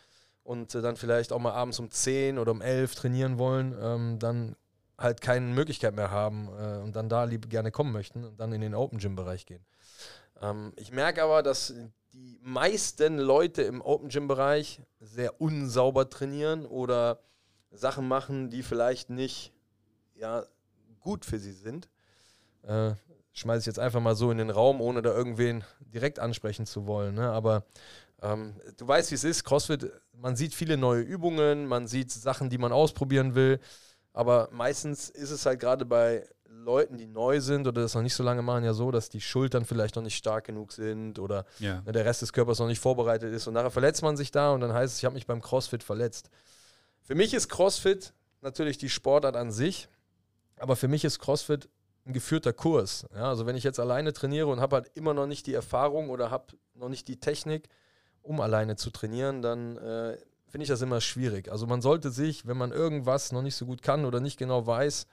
und 0.44 0.74
äh, 0.74 0.80
dann 0.80 0.96
vielleicht 0.96 1.32
auch 1.32 1.38
mal 1.38 1.52
abends 1.52 1.78
um 1.78 1.90
10 1.90 2.38
oder 2.38 2.52
um 2.52 2.62
11 2.62 2.94
trainieren 2.94 3.38
wollen, 3.38 3.76
ähm, 3.80 4.18
dann 4.18 4.56
halt 4.96 5.20
keine 5.20 5.46
Möglichkeit 5.46 5.94
mehr 5.94 6.10
haben 6.10 6.48
äh, 6.58 6.78
und 6.82 6.96
dann 6.96 7.08
da 7.08 7.24
lieb 7.24 7.48
gerne 7.50 7.70
kommen 7.70 7.92
möchten 7.92 8.24
und 8.24 8.40
dann 8.40 8.52
in 8.52 8.60
den 8.60 8.74
Open 8.74 8.98
Gym 8.98 9.14
Bereich 9.14 9.46
gehen. 9.46 9.64
Ähm, 10.40 10.72
ich 10.76 10.90
merke 10.90 11.22
aber, 11.22 11.42
dass 11.42 11.74
die 12.12 12.38
meisten 12.42 13.18
Leute 13.18 13.62
im 13.62 13.80
Open 13.80 14.08
Gym 14.08 14.26
Bereich 14.26 14.80
sehr 15.00 15.40
unsauber 15.40 16.08
trainieren 16.08 16.66
oder 16.66 17.20
Sachen 17.70 18.08
machen, 18.08 18.50
die 18.50 18.62
vielleicht 18.62 19.10
nicht 19.10 19.52
ja, 20.14 20.44
gut 21.00 21.24
für 21.24 21.38
sie 21.38 21.52
sind. 21.52 21.88
Äh, 22.62 22.94
schmeiße 23.38 23.60
ich 23.60 23.66
jetzt 23.66 23.78
einfach 23.78 24.00
mal 24.00 24.14
so 24.14 24.30
in 24.30 24.38
den 24.38 24.50
Raum, 24.50 24.80
ohne 24.80 25.02
da 25.02 25.10
irgendwen 25.14 25.64
direkt 25.80 26.18
ansprechen 26.18 26.66
zu 26.66 26.86
wollen. 26.86 27.14
Ne? 27.14 27.30
Aber 27.30 27.64
ähm, 28.22 28.54
du 28.76 28.86
weißt, 28.86 29.10
wie 29.10 29.14
es 29.14 29.24
ist. 29.24 29.44
CrossFit, 29.44 29.90
man 30.12 30.36
sieht 30.36 30.54
viele 30.54 30.76
neue 30.76 31.02
Übungen, 31.02 31.66
man 31.66 31.86
sieht 31.86 32.10
Sachen, 32.10 32.50
die 32.50 32.58
man 32.58 32.72
ausprobieren 32.72 33.34
will. 33.34 33.60
Aber 34.12 34.48
meistens 34.52 35.08
ist 35.10 35.30
es 35.30 35.46
halt 35.46 35.60
gerade 35.60 35.84
bei 35.84 36.28
Leuten, 36.48 36.96
die 36.98 37.06
neu 37.06 37.40
sind 37.40 37.66
oder 37.66 37.82
das 37.82 37.94
noch 37.94 38.02
nicht 38.02 38.14
so 38.14 38.22
lange 38.22 38.42
machen, 38.42 38.64
ja 38.64 38.74
so, 38.74 38.90
dass 38.90 39.08
die 39.08 39.20
Schultern 39.20 39.64
vielleicht 39.64 39.96
noch 39.96 40.02
nicht 40.02 40.16
stark 40.16 40.44
genug 40.44 40.72
sind 40.72 41.18
oder 41.18 41.46
ja. 41.60 41.82
Ne, 41.82 41.92
der 41.92 42.04
Rest 42.04 42.22
des 42.22 42.32
Körpers 42.32 42.58
noch 42.58 42.66
nicht 42.66 42.80
vorbereitet 42.80 43.32
ist. 43.32 43.46
Und 43.46 43.54
nachher 43.54 43.70
verletzt 43.70 44.02
man 44.02 44.16
sich 44.16 44.30
da 44.30 44.52
und 44.52 44.60
dann 44.60 44.72
heißt 44.72 44.94
es, 44.94 44.98
ich 44.98 45.04
habe 45.04 45.14
mich 45.14 45.26
beim 45.26 45.40
CrossFit 45.40 45.82
verletzt. 45.82 46.30
Für 47.02 47.14
mich 47.14 47.32
ist 47.32 47.48
CrossFit 47.48 48.12
natürlich 48.40 48.78
die 48.78 48.88
Sportart 48.88 49.36
an 49.36 49.50
sich, 49.50 49.88
aber 50.58 50.76
für 50.76 50.88
mich 50.88 51.04
ist 51.04 51.18
CrossFit 51.20 51.68
ein 52.08 52.14
geführter 52.14 52.52
Kurs. 52.52 53.06
Ja, 53.14 53.28
also 53.28 53.46
wenn 53.46 53.54
ich 53.54 53.64
jetzt 53.64 53.78
alleine 53.78 54.12
trainiere 54.12 54.48
und 54.48 54.60
habe 54.60 54.76
halt 54.76 54.90
immer 54.94 55.14
noch 55.14 55.26
nicht 55.26 55.46
die 55.46 55.54
Erfahrung 55.54 56.10
oder 56.10 56.30
habe 56.30 56.54
noch 56.74 56.88
nicht 56.88 57.06
die 57.06 57.20
Technik, 57.20 57.68
um 58.22 58.40
alleine 58.40 58.76
zu 58.76 58.90
trainieren, 58.90 59.42
dann 59.42 59.76
äh, 59.76 60.16
finde 60.48 60.62
ich 60.62 60.68
das 60.68 60.80
immer 60.80 61.00
schwierig. 61.00 61.52
Also 61.52 61.66
man 61.66 61.82
sollte 61.82 62.10
sich, 62.10 62.46
wenn 62.46 62.56
man 62.56 62.72
irgendwas 62.72 63.30
noch 63.30 63.42
nicht 63.42 63.56
so 63.56 63.66
gut 63.66 63.82
kann 63.82 64.06
oder 64.06 64.20
nicht 64.20 64.38
genau 64.38 64.66
weiß, 64.66 65.06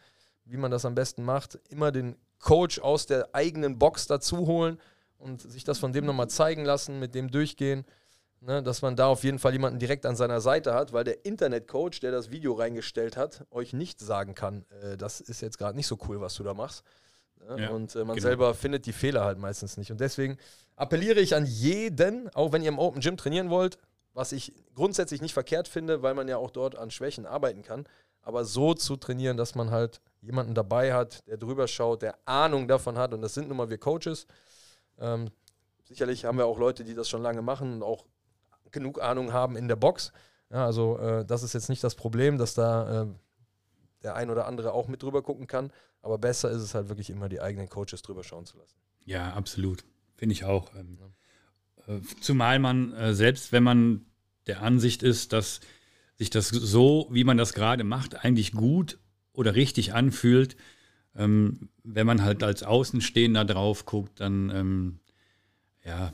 wie 0.45 0.57
man 0.57 0.71
das 0.71 0.85
am 0.85 0.95
besten 0.95 1.23
macht, 1.23 1.59
immer 1.69 1.91
den 1.91 2.15
Coach 2.39 2.79
aus 2.79 3.05
der 3.05 3.29
eigenen 3.33 3.77
Box 3.77 4.07
dazu 4.07 4.47
holen 4.47 4.79
und 5.17 5.41
sich 5.41 5.63
das 5.63 5.79
von 5.79 5.91
dem 5.91 6.05
nochmal 6.05 6.29
zeigen 6.29 6.63
lassen, 6.63 6.99
mit 6.99 7.13
dem 7.13 7.29
durchgehen. 7.29 7.85
Ne, 8.41 8.61
dass 8.61 8.83
man 8.83 8.95
da 8.95 9.07
auf 9.07 9.23
jeden 9.23 9.39
Fall 9.39 9.53
jemanden 9.53 9.79
direkt 9.79 10.05
an 10.05 10.15
seiner 10.15 10.39
Seite 10.39 10.75
hat, 10.75 10.93
weil 10.93 11.03
der 11.03 11.25
Internetcoach, 11.25 11.99
der 12.01 12.11
das 12.11 12.29
Video 12.29 12.53
reingestellt 12.53 13.17
hat, 13.17 13.43
euch 13.49 13.73
nicht 13.73 13.99
sagen 13.99 14.35
kann, 14.35 14.65
äh, 14.83 14.97
das 14.97 15.19
ist 15.19 15.41
jetzt 15.41 15.57
gerade 15.57 15.75
nicht 15.75 15.87
so 15.87 15.97
cool, 16.07 16.21
was 16.21 16.35
du 16.35 16.43
da 16.43 16.53
machst. 16.53 16.83
Ne? 17.47 17.63
Ja, 17.63 17.69
und 17.69 17.95
äh, 17.95 17.99
man 17.99 18.15
genau. 18.15 18.27
selber 18.27 18.53
findet 18.53 18.85
die 18.85 18.93
Fehler 18.93 19.23
halt 19.23 19.39
meistens 19.39 19.77
nicht. 19.77 19.91
Und 19.91 19.99
deswegen 19.99 20.37
appelliere 20.75 21.19
ich 21.19 21.35
an 21.35 21.45
jeden, 21.45 22.29
auch 22.35 22.51
wenn 22.51 22.61
ihr 22.61 22.69
im 22.69 22.79
Open 22.79 23.01
Gym 23.01 23.17
trainieren 23.17 23.49
wollt, 23.49 23.77
was 24.13 24.31
ich 24.31 24.53
grundsätzlich 24.73 25.21
nicht 25.21 25.33
verkehrt 25.33 25.67
finde, 25.67 26.01
weil 26.01 26.13
man 26.13 26.27
ja 26.27 26.37
auch 26.37 26.51
dort 26.51 26.77
an 26.77 26.91
Schwächen 26.91 27.25
arbeiten 27.25 27.63
kann, 27.63 27.85
aber 28.21 28.45
so 28.45 28.73
zu 28.73 28.95
trainieren, 28.95 29.37
dass 29.37 29.55
man 29.55 29.71
halt 29.71 30.01
jemanden 30.21 30.55
dabei 30.55 30.93
hat, 30.93 31.27
der 31.27 31.37
drüber 31.37 31.67
schaut, 31.67 32.01
der 32.01 32.17
Ahnung 32.25 32.67
davon 32.67 32.97
hat. 32.97 33.13
Und 33.13 33.21
das 33.21 33.33
sind 33.33 33.47
nun 33.47 33.57
mal 33.57 33.69
wir 33.69 33.77
Coaches. 33.77 34.25
Ähm, 34.97 35.29
sicherlich 35.83 36.25
haben 36.25 36.37
wir 36.37 36.45
auch 36.45 36.57
Leute, 36.57 36.83
die 36.83 36.95
das 36.95 37.09
schon 37.09 37.21
lange 37.21 37.41
machen 37.41 37.73
und 37.73 37.83
auch 37.83 38.05
genug 38.75 39.01
Ahnung 39.01 39.33
haben 39.33 39.55
in 39.55 39.67
der 39.67 39.75
Box. 39.75 40.13
Ja, 40.51 40.65
also 40.65 40.99
äh, 40.99 41.25
das 41.25 41.41
ist 41.41 41.53
jetzt 41.53 41.69
nicht 41.69 41.83
das 41.83 41.95
Problem, 41.95 42.37
dass 42.37 42.53
da 42.53 43.01
äh, 43.01 43.07
der 44.03 44.15
ein 44.15 44.29
oder 44.29 44.45
andere 44.45 44.73
auch 44.73 44.87
mit 44.87 45.01
drüber 45.01 45.23
gucken 45.23 45.47
kann. 45.47 45.71
Aber 46.03 46.19
besser 46.19 46.51
ist 46.51 46.61
es 46.61 46.75
halt 46.75 46.89
wirklich 46.89 47.09
immer, 47.09 47.27
die 47.29 47.41
eigenen 47.41 47.67
Coaches 47.67 48.03
drüber 48.03 48.23
schauen 48.23 48.45
zu 48.45 48.57
lassen. 48.59 48.75
Ja, 49.05 49.33
absolut. 49.33 49.83
Finde 50.15 50.33
ich 50.33 50.45
auch. 50.45 50.73
Ähm, 50.75 50.99
ja. 51.87 51.95
äh, 51.95 52.01
zumal 52.21 52.59
man, 52.59 52.93
äh, 52.93 53.15
selbst 53.15 53.51
wenn 53.51 53.63
man 53.63 54.05
der 54.45 54.61
Ansicht 54.61 55.01
ist, 55.01 55.33
dass 55.33 55.61
sich 56.17 56.29
das 56.29 56.49
so, 56.49 57.07
wie 57.09 57.23
man 57.23 57.37
das 57.37 57.53
gerade 57.53 57.83
macht, 57.83 58.23
eigentlich 58.23 58.51
gut 58.51 58.99
oder 59.33 59.55
richtig 59.55 59.93
anfühlt, 59.93 60.55
ähm, 61.15 61.69
wenn 61.83 62.05
man 62.05 62.21
halt 62.21 62.43
als 62.43 62.61
Außenstehender 62.61 63.43
drauf 63.43 63.85
guckt, 63.85 64.19
dann 64.19 64.51
ähm, 64.51 64.99
ja, 65.83 66.13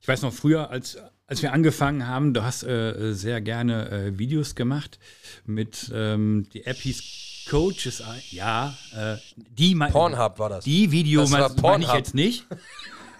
ich 0.00 0.08
weiß 0.08 0.22
noch 0.22 0.32
früher, 0.32 0.70
als 0.70 0.98
als 1.28 1.42
wir 1.42 1.52
angefangen 1.52 2.06
haben, 2.06 2.34
du 2.34 2.42
hast 2.42 2.64
äh, 2.64 3.12
sehr 3.12 3.40
gerne 3.40 3.90
äh, 3.90 4.18
Videos 4.18 4.54
gemacht 4.54 4.98
mit 5.44 5.92
ähm, 5.94 6.48
die 6.52 6.64
App 6.64 6.78
hieß 6.78 7.46
Coaches. 7.48 8.02
Ja, 8.30 8.76
äh, 8.96 9.16
die 9.36 9.74
Pornhub 9.74 10.38
war 10.38 10.48
das. 10.48 10.64
Die 10.64 10.90
Video 10.90 11.26
meine 11.28 11.54
mein 11.62 11.82
ich 11.82 11.92
jetzt 11.92 12.14
nicht. 12.14 12.46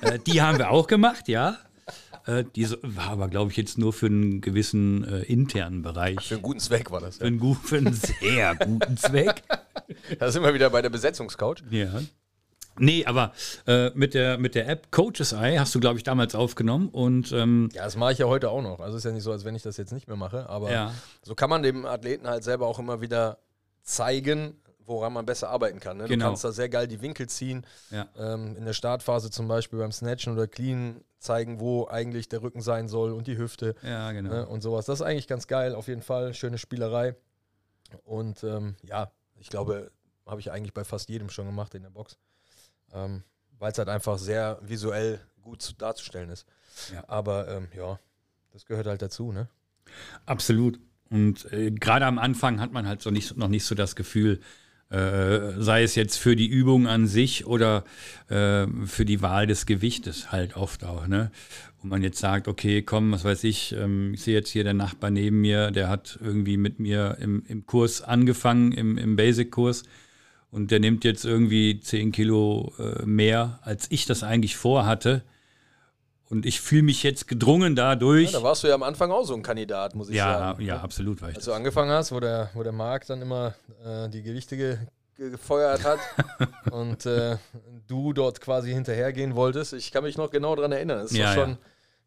Äh, 0.01 0.21
die 0.21 0.41
haben 0.43 0.59
wir 0.59 0.71
auch 0.71 0.87
gemacht, 0.87 1.27
ja. 1.27 1.59
Äh, 2.25 2.45
die 2.55 2.71
war 2.83 3.09
aber, 3.09 3.27
glaube 3.27 3.51
ich, 3.51 3.57
jetzt 3.57 3.79
nur 3.79 3.93
für 3.93 4.07
einen 4.07 4.41
gewissen 4.41 5.03
äh, 5.03 5.23
internen 5.23 5.83
Bereich. 5.83 6.21
Für 6.21 6.35
einen 6.35 6.43
guten 6.45 6.61
Zweck 6.61 6.93
war 6.93 7.01
das. 7.01 7.19
Ja. 7.19 7.23
Für, 7.23 7.27
einen, 7.27 7.55
für 7.57 7.77
einen 7.79 7.95
sehr 7.95 8.55
guten 8.55 8.97
Zweck. 8.97 9.43
Da 10.21 10.31
sind 10.31 10.45
wir 10.45 10.55
wieder 10.55 10.71
bei 10.71 10.83
der 10.83 10.91
Besetzungscouch. 10.91 11.57
Ja. 11.71 12.01
Nee, 12.81 13.05
aber 13.05 13.33
äh, 13.67 13.91
mit, 13.91 14.15
der, 14.15 14.39
mit 14.39 14.55
der 14.55 14.69
App 14.69 14.91
Coaches 14.91 15.33
Eye 15.33 15.59
hast 15.59 15.75
du, 15.75 15.81
glaube 15.81 15.99
ich, 15.99 16.05
damals 16.05 16.35
aufgenommen. 16.35 16.89
Und, 16.89 17.33
ähm 17.33 17.69
ja, 17.73 17.85
das 17.85 17.97
mache 17.97 18.13
ich 18.13 18.19
ja 18.19 18.27
heute 18.27 18.51
auch 18.51 18.63
noch. 18.63 18.81
Also 18.81 18.97
ist 18.97 19.05
ja 19.05 19.13
nicht 19.13 19.23
so, 19.23 19.33
als 19.33 19.45
wenn 19.45 19.55
ich 19.55 19.63
das 19.63 19.77
jetzt 19.77 19.93
nicht 19.93 20.09
mehr 20.09 20.17
mache. 20.17 20.49
Aber 20.49 20.71
ja. 20.71 20.93
so 21.23 21.35
kann 21.35 21.51
man 21.51 21.63
dem 21.63 21.87
Athleten 21.87 22.27
halt 22.29 22.45
selber 22.45 22.67
auch 22.67 22.79
immer 22.79 23.01
wieder 23.01 23.39
zeigen, 23.83 24.61
woran 24.85 25.13
man 25.13 25.27
besser 25.27 25.51
arbeiten 25.51 25.81
kann. 25.81 25.99
Ne? 25.99 26.05
Genau. 26.05 26.27
Du 26.27 26.31
kannst 26.31 26.45
da 26.45 26.53
sehr 26.53 26.69
geil 26.69 26.89
die 26.89 27.01
Winkel 27.01 27.29
ziehen. 27.29 27.65
Ja. 27.91 28.09
Ähm, 28.17 28.57
in 28.57 28.65
der 28.65 28.73
Startphase 28.73 29.31
zum 29.31 29.49
Beispiel 29.49 29.79
beim 29.79 29.93
Snatchen 29.93 30.33
oder 30.33 30.47
Clean 30.47 31.03
zeigen, 31.19 31.61
wo 31.61 31.87
eigentlich 31.89 32.29
der 32.29 32.43
Rücken 32.43 32.61
sein 32.61 32.89
soll 32.89 33.13
und 33.13 33.27
die 33.27 33.37
Hüfte. 33.37 33.75
Ja, 33.83 34.13
genau. 34.13 34.31
Ne? 34.31 34.47
Und 34.47 34.63
sowas. 34.63 34.87
Das 34.87 35.01
ist 35.01 35.07
eigentlich 35.07 35.29
ganz 35.29 35.47
geil, 35.47 35.75
auf 35.75 35.89
jeden 35.89 36.03
Fall. 36.03 36.35
Schöne 36.35 36.59
Spielerei. 36.59 37.15
Und 38.05 38.45
ähm, 38.45 38.77
ja, 38.83 39.11
ich 39.37 39.49
glaube, 39.49 39.91
habe 40.27 40.41
ich 40.41 40.51
eigentlich 40.51 40.75
bei 40.75 40.85
fast 40.85 41.09
jedem 41.09 41.31
schon 41.31 41.47
gemacht 41.47 41.75
in 41.75 41.83
der 41.83 41.91
Box 41.91 42.19
ähm, 42.95 43.23
weil 43.59 43.73
es 43.73 43.79
halt 43.79 43.89
einfach 43.89 44.19
sehr 44.19 44.59
visuell 44.63 45.21
gut 45.43 45.75
darzustellen 45.79 46.31
ist. 46.31 46.47
Ja. 46.93 47.05
Aber 47.09 47.49
ähm, 47.49 47.69
ja, 47.77 47.99
das 48.53 48.67
gehört 48.67 48.87
halt 48.87 49.03
dazu, 49.03 49.33
ne? 49.33 49.49
Absolut. 50.27 50.79
Und 51.11 51.51
äh, 51.53 51.71
gerade 51.71 52.07
am 52.07 52.19
Anfang 52.19 52.61
hat 52.61 52.73
man 52.73 52.87
halt 52.87 53.03
so 53.03 53.11
nicht, 53.11 53.37
noch 53.37 53.49
nicht 53.49 53.65
so 53.65 53.75
das 53.75 53.97
Gefühl, 53.97 54.41
äh, 54.91 55.53
sei 55.59 55.83
es 55.83 55.95
jetzt 55.95 56.17
für 56.17 56.37
die 56.37 56.47
Übung 56.47 56.87
an 56.87 57.07
sich 57.07 57.47
oder 57.47 57.85
äh, 58.29 58.67
für 58.87 59.05
die 59.05 59.21
Wahl 59.21 59.47
des 59.47 59.67
Gewichtes 59.67 60.33
halt 60.33 60.57
oft 60.57 60.85
auch, 60.85 61.07
ne? 61.07 61.31
Wo 61.81 61.87
man 61.87 62.03
jetzt 62.03 62.19
sagt, 62.19 62.49
okay, 62.49 62.83
komm, 62.83 63.13
was 63.13 63.25
weiß 63.25 63.45
ich, 63.45 63.73
ähm, 63.73 64.15
ich 64.15 64.23
sehe 64.23 64.35
jetzt 64.35 64.51
hier 64.51 64.65
der 64.65 64.75
Nachbar 64.75 65.11
neben 65.11 65.41
mir, 65.41 65.71
der 65.71 65.89
hat 65.89 66.19
irgendwie 66.23 66.57
mit 66.57 66.81
mir 66.81 67.19
im, 67.21 67.45
im 67.47 67.67
Kurs 67.67 68.03
angefangen, 68.03 68.73
im, 68.73 68.99
im 68.99 69.17
Basic-Kurs 69.17 69.85
und 70.51 70.71
der 70.71 70.81
nimmt 70.81 71.05
jetzt 71.05 71.25
irgendwie 71.25 71.81
10 71.81 72.13
Kilo 72.13 72.73
äh, 72.79 73.05
mehr, 73.05 73.59
als 73.63 73.87
ich 73.91 74.07
das 74.07 74.23
eigentlich 74.23 74.57
vorhatte. 74.57 75.23
Und 76.31 76.45
ich 76.45 76.61
fühle 76.61 76.83
mich 76.83 77.03
jetzt 77.03 77.27
gedrungen 77.27 77.75
dadurch. 77.75 78.33
Ja, 78.33 78.39
da 78.39 78.45
warst 78.45 78.63
du 78.63 78.69
ja 78.69 78.75
am 78.75 78.83
Anfang 78.83 79.11
auch 79.11 79.25
so 79.25 79.35
ein 79.35 79.43
Kandidat, 79.43 79.95
muss 79.95 80.11
ich 80.11 80.17
ja, 80.17 80.39
sagen. 80.39 80.63
Ja, 80.63 80.81
absolut. 80.81 81.23
War 81.23 81.31
ich 81.31 81.37
Als 81.37 81.47
du 81.47 81.53
angefangen 81.53 81.91
hast, 81.91 82.13
wo 82.13 82.21
der, 82.21 82.51
wo 82.55 82.63
der 82.63 82.73
Marc 82.73 83.07
dann 83.07 83.23
immer 83.23 83.55
äh, 83.85 84.09
die 84.09 84.23
Gewichte 84.23 84.57
ge 84.57 84.79
gefeuert 85.19 85.83
hat 85.83 85.99
und 86.71 87.05
äh, 87.05 87.39
du 87.89 88.13
dort 88.13 88.41
quasi 88.41 88.73
hinterhergehen 88.73 89.35
wolltest. 89.35 89.73
Ich 89.73 89.91
kann 89.91 90.05
mich 90.05 90.17
noch 90.17 90.31
genau 90.31 90.55
daran 90.55 90.71
erinnern. 90.71 91.01
Das 91.01 91.11
ist 91.11 91.17
ja, 91.17 91.35
schon 91.35 91.51
ja. 91.51 91.59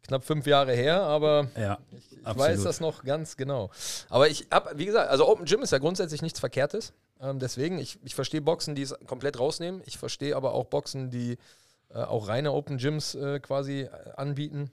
knapp 0.08 0.24
fünf 0.24 0.48
Jahre 0.48 0.72
her, 0.72 1.02
aber 1.02 1.48
ja, 1.60 1.78
ich, 1.92 2.18
ich 2.18 2.38
weiß 2.38 2.64
das 2.64 2.80
noch 2.80 3.04
ganz 3.04 3.36
genau. 3.36 3.70
Aber 4.10 4.30
ich 4.30 4.48
habe, 4.50 4.78
wie 4.78 4.86
gesagt, 4.86 5.10
also 5.10 5.28
Open 5.28 5.44
Gym 5.44 5.62
ist 5.62 5.72
ja 5.72 5.80
grundsätzlich 5.80 6.22
nichts 6.22 6.40
Verkehrtes. 6.40 6.94
Ähm, 7.22 7.40
deswegen, 7.40 7.78
ich, 7.78 8.00
ich 8.04 8.16
verstehe 8.16 8.42
Boxen, 8.42 8.76
die 8.76 8.82
es 8.82 8.96
komplett 9.06 9.40
rausnehmen. 9.40 9.82
Ich 9.86 9.98
verstehe 9.98 10.36
aber 10.36 10.54
auch 10.54 10.66
Boxen, 10.66 11.12
die 11.12 11.38
äh, 11.90 12.00
auch 12.00 12.28
reine 12.28 12.52
Open 12.52 12.78
Gyms 12.78 13.16
äh, 13.16 13.40
quasi 13.40 13.82
äh, 13.82 13.90
anbieten. 14.18 14.72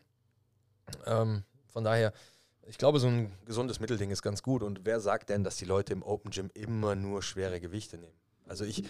Ähm, 1.07 1.45
von 1.67 1.85
daher, 1.85 2.13
ich 2.67 2.79
glaube, 2.79 3.01
so 3.01 3.09
ein 3.09 3.33
gesundes 3.45 3.81
Mittelding 3.81 4.11
ist 4.11 4.23
ganz 4.23 4.43
gut. 4.43 4.63
Und 4.63 4.81
wer 4.85 5.01
sagt 5.01 5.29
denn, 5.29 5.45
dass 5.45 5.57
die 5.57 5.67
Leute 5.67 5.93
im 5.93 6.03
Open 6.03 6.31
Gym 6.31 6.51
immer 6.55 6.95
nur 6.95 7.23
schwere 7.23 7.61
Gewichte 7.61 7.99
nehmen? 7.99 8.17
Also 8.47 8.65
ich, 8.65 8.85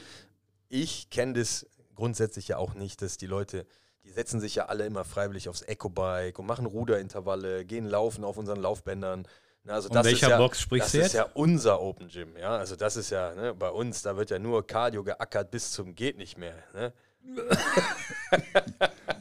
ich 0.68 1.10
kenne 1.10 1.34
das 1.34 1.66
grundsätzlich 1.96 2.48
ja 2.48 2.58
auch 2.58 2.74
nicht, 2.74 3.02
dass 3.02 3.16
die 3.16 3.26
Leute, 3.26 3.66
die 4.04 4.10
setzen 4.10 4.40
sich 4.40 4.54
ja 4.54 4.66
alle 4.66 4.86
immer 4.86 5.04
freiwillig 5.04 5.48
aufs 5.48 5.62
Eco-Bike 5.62 6.38
und 6.38 6.46
machen 6.46 6.66
Ruderintervalle, 6.66 7.64
gehen 7.64 7.86
laufen 7.86 8.22
auf 8.22 8.36
unseren 8.36 8.60
Laufbändern 8.60 9.26
also 9.68 9.88
das 9.88 10.06
welcher 10.06 10.26
ist 10.26 10.30
ja, 10.30 10.38
Box 10.38 10.60
sprichst 10.60 10.94
du 10.94 10.98
jetzt? 10.98 11.14
Das 11.14 11.14
ist 11.14 11.18
ja 11.18 11.30
unser 11.34 11.80
Open 11.80 12.08
Gym, 12.08 12.37
ja. 12.37 12.56
Also 12.56 12.76
das 12.76 12.96
ist 12.96 13.10
ja 13.10 13.34
ne, 13.34 13.54
bei 13.54 13.70
uns, 13.70 14.02
da 14.02 14.16
wird 14.16 14.30
ja 14.30 14.38
nur 14.38 14.66
Cardio 14.66 15.02
geackert 15.04 15.50
bis 15.50 15.72
zum 15.72 15.94
geht 15.94 16.18
nicht 16.18 16.38
mehr. 16.38 16.54
Ne? 16.75 16.92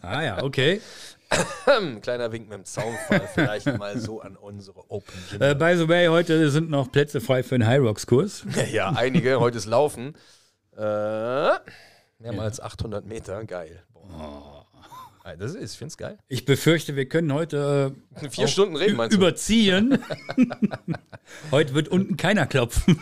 ah 0.02 0.22
ja, 0.22 0.44
okay. 0.44 0.82
Kleiner 2.02 2.32
Wink 2.32 2.48
mit 2.48 2.58
dem 2.58 2.66
Zaunfall, 2.66 3.28
vielleicht 3.34 3.78
mal 3.78 4.00
so 4.00 4.22
an 4.22 4.38
unsere 4.38 4.90
Open 4.90 5.14
Gym. 5.30 5.42
Uh, 5.42 5.56
by 5.56 5.76
the 5.76 5.88
way, 5.88 6.08
heute 6.08 6.50
sind 6.50 6.70
noch 6.70 6.92
Plätze 6.92 7.20
frei 7.20 7.44
für 7.44 7.56
einen 7.56 7.68
High 7.68 7.82
Rocks 7.82 8.08
Kurs. 8.08 8.44
ja, 8.72 8.90
einige. 8.90 9.40
Heute 9.40 9.58
ist 9.58 9.66
Laufen. 9.66 10.16
Äh, 10.78 10.82
mehrmals 12.20 12.58
ja. 12.58 12.64
800 12.64 13.06
Meter, 13.06 13.44
geil. 13.44 13.84
Boah. 13.94 14.04
Oh. 14.46 14.47
Das 15.36 15.54
ist, 15.56 15.74
ich 15.74 15.78
finde 15.78 15.92
es 15.92 15.98
geil. 15.98 16.18
Ich 16.28 16.46
befürchte, 16.46 16.96
wir 16.96 17.10
können 17.10 17.34
heute 17.34 17.96
äh, 18.16 18.30
vier 18.30 18.48
Stunden 18.48 18.76
reden, 18.76 18.96
meinst 18.96 19.14
du? 19.14 19.18
überziehen. 19.20 20.02
heute 21.52 21.74
wird 21.74 21.90
unten 21.90 22.16
keiner 22.16 22.46
klopfen. 22.46 23.00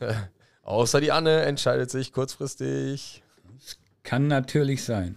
Außer 0.62 1.00
die 1.00 1.12
Anne 1.12 1.42
entscheidet 1.42 1.90
sich 1.90 2.12
kurzfristig. 2.12 3.22
Kann 4.02 4.26
natürlich 4.26 4.84
sein. 4.84 5.16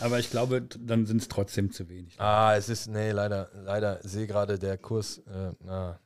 Aber 0.00 0.18
ich 0.18 0.30
glaube, 0.30 0.62
dann 0.62 1.06
sind 1.06 1.22
es 1.22 1.28
trotzdem 1.28 1.70
zu 1.72 1.88
wenig. 1.88 2.20
Ah, 2.20 2.56
es 2.56 2.68
ist, 2.68 2.88
nee, 2.88 3.12
leider, 3.12 3.48
leider 3.54 4.00
sehe 4.02 4.26
gerade 4.26 4.58
der 4.58 4.76
Kurs. 4.76 5.18
Äh, 5.18 5.52
na. 5.64 6.00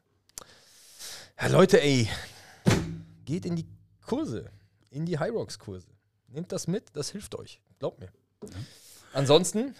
Ja, 1.40 1.48
Leute, 1.48 1.82
ey, 1.82 2.08
geht 3.24 3.46
in 3.46 3.56
die 3.56 3.66
Kurse, 4.06 4.50
in 4.90 5.06
die 5.06 5.18
High 5.18 5.32
Rocks 5.32 5.58
Kurse. 5.58 5.88
Nehmt 6.28 6.52
das 6.52 6.66
mit, 6.66 6.84
das 6.94 7.10
hilft 7.10 7.34
euch. 7.34 7.60
Glaubt 7.78 8.00
mir. 8.00 8.10
Ansonsten, 9.12 9.74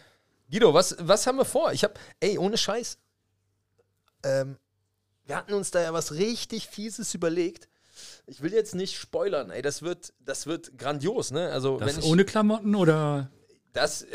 Guido, 0.50 0.74
was, 0.74 0.96
was 0.98 1.26
haben 1.26 1.38
wir 1.38 1.44
vor? 1.44 1.72
Ich 1.72 1.84
habe, 1.84 1.94
ey, 2.20 2.38
ohne 2.38 2.58
Scheiß. 2.58 2.98
Ähm, 4.24 4.56
wir 5.24 5.36
hatten 5.36 5.54
uns 5.54 5.70
da 5.70 5.80
ja 5.80 5.92
was 5.92 6.12
richtig 6.12 6.68
Fieses 6.68 7.14
überlegt. 7.14 7.68
Ich 8.26 8.42
will 8.42 8.52
jetzt 8.52 8.74
nicht 8.74 8.96
spoilern, 8.98 9.50
ey, 9.50 9.62
das 9.62 9.82
wird, 9.82 10.12
das 10.20 10.46
wird 10.46 10.76
grandios, 10.78 11.30
ne? 11.30 11.50
Also, 11.50 11.78
Das 11.78 11.98
ich, 11.98 12.04
ohne 12.04 12.24
Klamotten 12.24 12.74
oder? 12.74 13.30
das. 13.72 14.06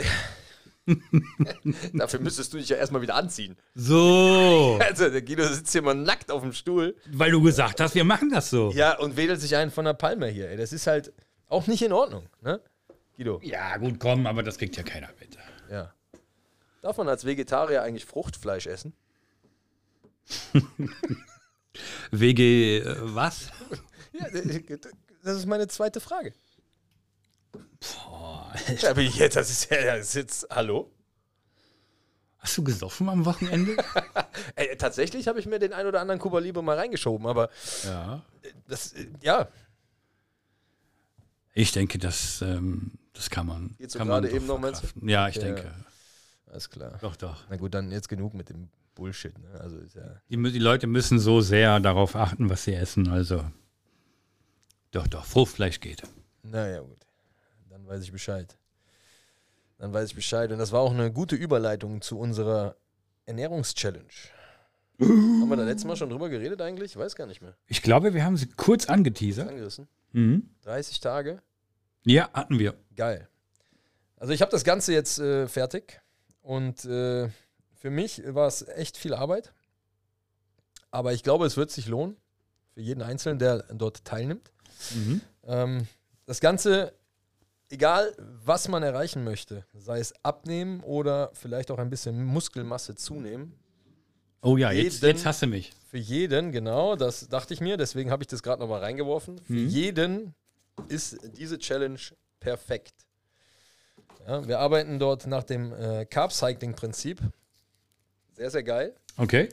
Dafür 1.94 2.22
müsstest 2.22 2.54
du 2.54 2.58
dich 2.58 2.70
ja 2.70 2.78
erstmal 2.78 3.02
wieder 3.02 3.16
anziehen. 3.16 3.58
So. 3.76 4.80
Also, 4.88 5.10
der 5.10 5.22
Guido 5.22 5.44
sitzt 5.46 5.72
hier 5.72 5.82
mal 5.82 5.94
nackt 5.94 6.32
auf 6.32 6.42
dem 6.42 6.54
Stuhl. 6.54 6.96
Weil 7.12 7.32
du 7.32 7.42
gesagt 7.42 7.82
hast, 7.82 7.94
wir 7.96 8.06
machen 8.06 8.30
das 8.30 8.50
so. 8.50 8.72
Ja, 8.72 8.98
und 8.98 9.18
wedelt 9.18 9.42
sich 9.42 9.56
einen 9.56 9.72
von 9.72 9.84
der 9.86 9.94
Palme 9.94 10.28
hier. 10.28 10.50
Ey. 10.50 10.58
Das 10.58 10.72
ist 10.72 10.88
halt 10.88 11.14
auch 11.48 11.68
nicht 11.68 11.82
in 11.82 11.92
Ordnung, 11.92 12.30
ne? 12.42 12.62
Guido. 13.18 13.42
Ja, 13.44 13.78
gut, 13.78 14.00
komm, 14.00 14.28
aber 14.28 14.44
das 14.44 14.58
kriegt 14.58 14.78
ja 14.78 14.84
keiner 14.84 15.10
mit. 15.20 15.38
Ja. 15.70 15.94
Darf 16.82 16.98
man 16.98 17.10
als 17.10 17.26
Vegetarier 17.26 17.82
eigentlich 17.82 18.06
Fruchtfleisch 18.06 18.68
essen? 18.68 18.94
WG, 22.12 22.80
äh, 22.80 22.96
was? 23.00 23.50
Ja, 24.14 24.26
das 25.24 25.38
ist 25.38 25.46
meine 25.46 25.68
zweite 25.68 26.00
Frage. 26.00 26.34
Boah, 27.52 28.52
da 28.82 28.94
bin 28.94 29.06
ich 29.06 29.18
jetzt, 29.18 29.36
das 29.36 29.52
ist 29.52 29.70
ja, 29.70 29.98
das 29.98 30.08
ist 30.08 30.16
jetzt, 30.16 30.48
hallo? 30.50 30.90
Hast 32.40 32.58
du 32.58 32.64
gesoffen 32.64 33.10
am 33.10 33.26
Wochenende? 33.26 33.78
Ey, 34.56 34.76
tatsächlich 34.80 35.28
habe 35.28 35.40
ich 35.40 35.46
mir 35.46 35.60
den 35.60 35.72
ein 35.72 35.86
oder 35.86 36.02
anderen 36.02 36.20
Cuba 36.20 36.40
Libre 36.40 36.64
mal 36.64 36.80
reingeschoben, 36.80 37.28
aber 37.28 37.52
ja. 37.84 38.24
das, 38.68 38.94
äh, 38.94 39.06
ja, 39.22 39.50
Ich 41.54 41.72
denke, 41.74 42.00
das, 42.00 42.42
ähm, 42.42 42.94
das 43.18 43.30
kann 43.30 43.48
man. 43.48 43.76
Geht 43.78 43.92
so 43.92 44.00
kann 44.00 44.08
man 44.08 44.22
gerade 44.24 44.36
eben 44.36 44.46
noch, 44.46 44.60
meinst 44.60 44.84
du? 44.84 45.06
Ja, 45.08 45.28
ich 45.28 45.36
Ja. 45.36 45.42
denke. 45.44 45.72
alles 46.50 46.70
klar. 46.70 46.98
Doch, 47.02 47.16
doch. 47.16 47.44
Na 47.50 47.58
gut, 47.58 47.74
dann 47.74 47.92
jetzt 47.92 48.08
genug 48.10 48.34
mit 48.34 48.50
dem 48.50 48.70
Bullshit, 48.96 49.38
ne? 49.38 49.60
Also 49.60 49.78
ist 49.78 49.96
ja. 49.96 50.22
Die, 50.30 50.38
die 50.38 50.60
Leute 50.60 50.88
müssen 50.88 51.20
so 51.20 51.42
sehr 51.42 51.80
darauf 51.80 52.16
achten, 52.16 52.50
was 52.50 52.64
sie 52.64 52.74
essen. 52.74 53.10
Also. 53.10 53.44
Doch, 54.92 55.08
doch. 55.08 55.26
Fruchtfleisch 55.26 55.80
geht. 55.80 56.02
Naja, 56.44 56.80
gut. 56.82 56.98
Dann 57.70 57.86
weiß 57.88 58.02
ich 58.04 58.12
Bescheid. 58.12 58.58
Dann 59.78 59.94
weiß 59.94 60.10
ich 60.10 60.16
Bescheid. 60.16 60.52
Und 60.52 60.58
das 60.60 60.72
war 60.72 60.80
auch 60.82 60.92
eine 60.94 61.12
gute 61.12 61.36
Überleitung 61.36 62.02
zu 62.02 62.18
unserer 62.18 62.76
Ernährungschallenge. 63.26 64.08
Haben 65.00 65.50
wir 65.50 65.58
da 65.58 65.64
letztes 65.64 65.86
Mal 65.86 65.96
schon 65.96 66.10
drüber 66.10 66.30
geredet 66.30 66.62
eigentlich? 66.62 66.92
Ich 66.92 66.98
weiß 66.98 67.16
gar 67.16 67.28
nicht 67.28 67.42
mehr. 67.42 67.56
Ich 67.68 67.84
glaube, 67.84 68.14
wir 68.16 68.24
haben 68.26 68.38
sie 68.38 68.48
kurz 68.48 68.88
angeteasert. 68.88 69.48
Angerissen. 69.50 69.88
Mhm. 70.14 70.50
30 70.64 71.00
Tage. 71.02 71.42
Ja, 72.04 72.30
hatten 72.34 72.58
wir. 72.58 72.74
Geil. 72.98 73.30
Also 74.18 74.34
ich 74.34 74.42
habe 74.42 74.52
das 74.52 74.64
Ganze 74.66 74.92
jetzt 74.92 75.20
äh, 75.20 75.48
fertig. 75.48 76.02
Und 76.42 76.84
äh, 76.86 77.30
für 77.76 77.90
mich 77.90 78.22
war 78.26 78.48
es 78.48 78.68
echt 78.68 78.98
viel 78.98 79.14
Arbeit. 79.14 79.54
Aber 80.92 81.14
ich 81.14 81.24
glaube, 81.24 81.46
es 81.46 81.56
wird 81.58 81.72
sich 81.72 81.88
lohnen. 81.88 82.18
Für 82.74 82.82
jeden 82.82 83.02
Einzelnen, 83.02 83.40
der 83.40 83.60
dort 83.74 84.04
teilnimmt. 84.06 84.52
Mhm. 84.94 85.22
Ähm, 85.46 85.88
das 86.26 86.40
Ganze, 86.40 86.94
egal 87.70 88.14
was 88.44 88.68
man 88.68 88.84
erreichen 88.84 89.24
möchte, 89.24 89.66
sei 89.74 90.00
es 90.00 90.14
abnehmen 90.24 90.82
oder 90.82 91.32
vielleicht 91.34 91.72
auch 91.72 91.80
ein 91.80 91.90
bisschen 91.90 92.24
Muskelmasse 92.26 92.96
zunehmen, 92.96 93.54
Oh 94.44 94.56
ja, 94.56 94.72
jetzt, 94.72 95.02
Jeden- 95.02 95.16
jetzt 95.18 95.26
hast 95.26 95.42
du 95.42 95.48
mich. 95.48 95.74
für 95.90 95.98
jeden, 95.98 96.52
genau, 96.52 96.96
das 96.96 97.28
dachte 97.28 97.56
ich 97.56 97.60
mir, 97.60 97.76
deswegen 97.76 98.12
habe 98.12 98.22
ich 98.22 98.28
das 98.28 98.44
gerade 98.44 98.62
nochmal 98.62 98.82
reingeworfen. 98.82 99.40
Für 99.40 99.54
Mhm. 99.54 99.68
jeden 99.68 100.36
ist 100.90 101.18
diese 101.36 101.58
Challenge 101.58 102.00
perfekt. 102.40 102.94
Ja, 104.28 104.48
wir 104.48 104.60
arbeiten 104.60 105.00
dort 105.00 105.26
nach 105.28 105.44
dem 105.44 105.74
äh, 105.74 106.06
Carb-Cycling-Prinzip. 106.06 107.22
Sehr, 108.34 108.52
sehr 108.52 108.64
geil, 108.64 108.96
Okay. 109.18 109.50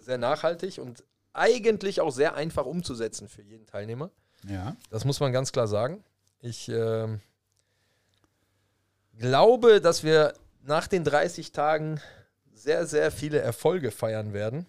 sehr 0.00 0.18
nachhaltig 0.18 0.78
und 0.78 1.04
eigentlich 1.32 2.00
auch 2.00 2.10
sehr 2.10 2.34
einfach 2.34 2.66
umzusetzen 2.66 3.28
für 3.28 3.42
jeden 3.42 3.66
Teilnehmer. 3.66 4.10
Ja. 4.48 4.76
Das 4.90 5.04
muss 5.04 5.20
man 5.20 5.32
ganz 5.32 5.52
klar 5.52 5.68
sagen. 5.68 6.02
Ich 6.40 6.68
ähm, 6.68 7.20
glaube, 9.18 9.80
dass 9.80 10.02
wir 10.02 10.34
nach 10.62 10.88
den 10.88 11.04
30 11.04 11.52
Tagen 11.52 12.00
sehr, 12.52 12.86
sehr 12.86 13.10
viele 13.12 13.38
Erfolge 13.38 13.90
feiern 13.90 14.32
werden. 14.32 14.66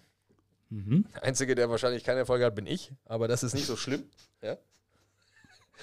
Mhm. 0.70 1.06
Der 1.14 1.24
Einzige, 1.24 1.54
der 1.54 1.70
wahrscheinlich 1.70 2.04
keine 2.04 2.20
Erfolge 2.20 2.44
hat, 2.44 2.54
bin 2.54 2.66
ich, 2.66 2.92
aber 3.04 3.28
das 3.28 3.42
ist 3.42 3.54
nicht 3.54 3.66
so 3.66 3.76
schlimm. 3.76 4.08
Ja? 4.42 4.56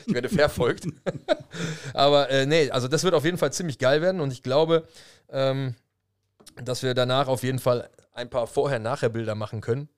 Ich 0.05 0.13
werde 0.13 0.29
verfolgt. 0.29 0.87
aber 1.93 2.29
äh, 2.29 2.45
nee, 2.45 2.69
also 2.71 2.87
das 2.87 3.03
wird 3.03 3.13
auf 3.13 3.25
jeden 3.25 3.37
Fall 3.37 3.53
ziemlich 3.53 3.77
geil 3.77 4.01
werden 4.01 4.21
und 4.21 4.31
ich 4.31 4.43
glaube, 4.43 4.87
ähm, 5.29 5.75
dass 6.63 6.83
wir 6.83 6.93
danach 6.93 7.27
auf 7.27 7.43
jeden 7.43 7.59
Fall 7.59 7.89
ein 8.13 8.29
paar 8.29 8.47
Vorher-Nachher-Bilder 8.47 9.35
machen 9.35 9.61
können. 9.61 9.89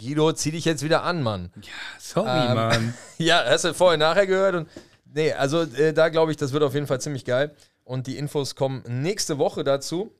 Guido, 0.00 0.32
zieh 0.32 0.52
dich 0.52 0.64
jetzt 0.64 0.82
wieder 0.82 1.02
an, 1.02 1.22
Mann. 1.22 1.50
Sorry, 1.98 2.28
Ähm, 2.48 2.54
Mann. 2.54 2.94
Ja, 3.18 3.44
hast 3.44 3.64
du 3.64 3.74
vorher 3.74 3.98
nachher 3.98 4.26
gehört 4.26 4.54
und 4.54 4.68
nee, 5.06 5.32
also 5.32 5.62
äh, 5.62 5.92
da 5.92 6.08
glaube 6.08 6.30
ich, 6.30 6.36
das 6.36 6.52
wird 6.52 6.62
auf 6.62 6.74
jeden 6.74 6.86
Fall 6.86 7.00
ziemlich 7.00 7.24
geil 7.24 7.54
und 7.84 8.06
die 8.06 8.16
Infos 8.16 8.54
kommen 8.54 8.82
nächste 8.86 9.38
Woche 9.38 9.64
dazu, 9.64 10.12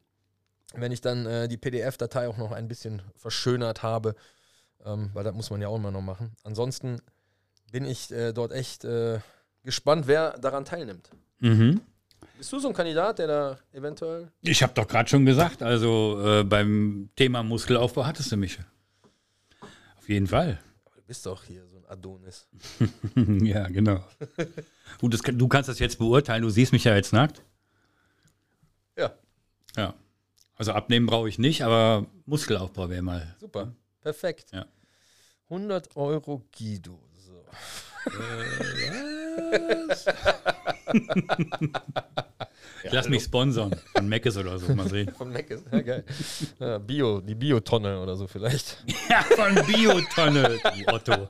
wenn 0.75 0.93
ich 0.93 1.01
dann 1.01 1.27
äh, 1.27 1.49
die 1.49 1.57
PDF-Datei 1.57 2.29
auch 2.29 2.37
noch 2.39 2.53
ein 2.53 2.67
bisschen 2.69 3.03
verschönert 3.17 3.83
habe, 3.83 4.15
ähm, 4.85 5.11
weil 5.15 5.25
das 5.25 5.35
muss 5.35 5.51
man 5.51 5.61
ja 5.61 5.69
auch 5.69 5.77
immer 5.77 5.91
noch 5.91 6.03
machen. 6.03 6.35
Ansonsten 6.45 7.01
bin 7.71 7.85
ich 7.85 8.11
äh, 8.11 8.33
dort 8.33 8.53
echt 8.53 8.85
äh, 8.85 9.21
gespannt, 9.65 10.07
wer 10.07 10.39
daran 10.39 10.65
teilnimmt. 10.65 11.11
Mhm. 11.41 11.81
Bist 12.37 12.53
du 12.53 12.59
so 12.59 12.69
ein 12.69 12.75
Kandidat, 12.75 13.19
der 13.19 13.27
da 13.27 13.59
eventuell 13.73 14.31
Ich 14.43 14.63
habe 14.63 14.73
doch 14.73 14.87
gerade 14.87 15.09
schon 15.09 15.27
gesagt, 15.27 15.63
also 15.63 16.21
äh, 16.25 16.45
beim 16.45 17.11
Thema 17.17 17.43
Muskelaufbau 17.43 18.07
hattest 18.07 18.31
du 18.33 18.37
mich. 18.37 18.59
Auf 19.97 20.09
jeden 20.09 20.27
Fall. 20.27 20.61
du 20.95 21.03
bist 21.03 21.27
doch 21.27 21.45
hier 21.45 21.67
so 21.67 21.77
ein 21.79 21.85
Adonis. 21.87 22.47
ja, 23.43 23.67
genau. 23.69 24.05
Gut, 25.01 25.15
das, 25.15 25.21
du 25.21 25.49
kannst 25.49 25.69
das 25.69 25.79
jetzt 25.79 25.99
beurteilen, 25.99 26.43
du 26.43 26.51
siehst 26.51 26.73
mich 26.73 26.85
ja 26.85 26.95
jetzt 26.95 27.13
nackt. 27.13 27.43
Ja, 28.97 29.13
Ja. 29.77 29.95
Also 30.57 30.73
abnehmen 30.73 31.07
brauche 31.07 31.29
ich 31.29 31.39
nicht, 31.39 31.63
aber 31.63 32.07
Muskelaufbau 32.27 32.91
wäre 32.91 33.03
mal. 33.03 33.37
super, 33.39 33.73
perfekt. 34.01 34.51
Ja. 34.53 34.67
100 35.51 35.97
Euro 35.97 36.45
Guido. 36.57 36.99
So. 39.95 40.13
Ich 42.85 42.93
lass 42.93 43.09
mich 43.09 43.25
sponsern 43.25 43.75
von 43.95 44.09
Meckes 44.09 44.37
oder 44.37 44.59
so, 44.59 44.75
mal 44.75 44.89
sehen. 44.89 45.13
Von 45.13 45.35
ist 45.35 45.65
ja 45.71 45.81
geil. 45.81 46.05
Ja, 46.59 46.79
Bio, 46.79 47.21
die 47.21 47.35
Biotonne 47.35 48.01
oder 48.01 48.17
so 48.17 48.27
vielleicht. 48.27 48.85
ja, 49.11 49.23
von 49.23 49.55
Biotonne, 49.67 50.59
die 50.77 50.87
Otto. 50.89 51.29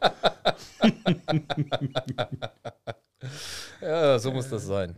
Ja, 3.81 4.19
so 4.19 4.31
muss 4.33 4.49
das 4.49 4.67
sein. 4.67 4.97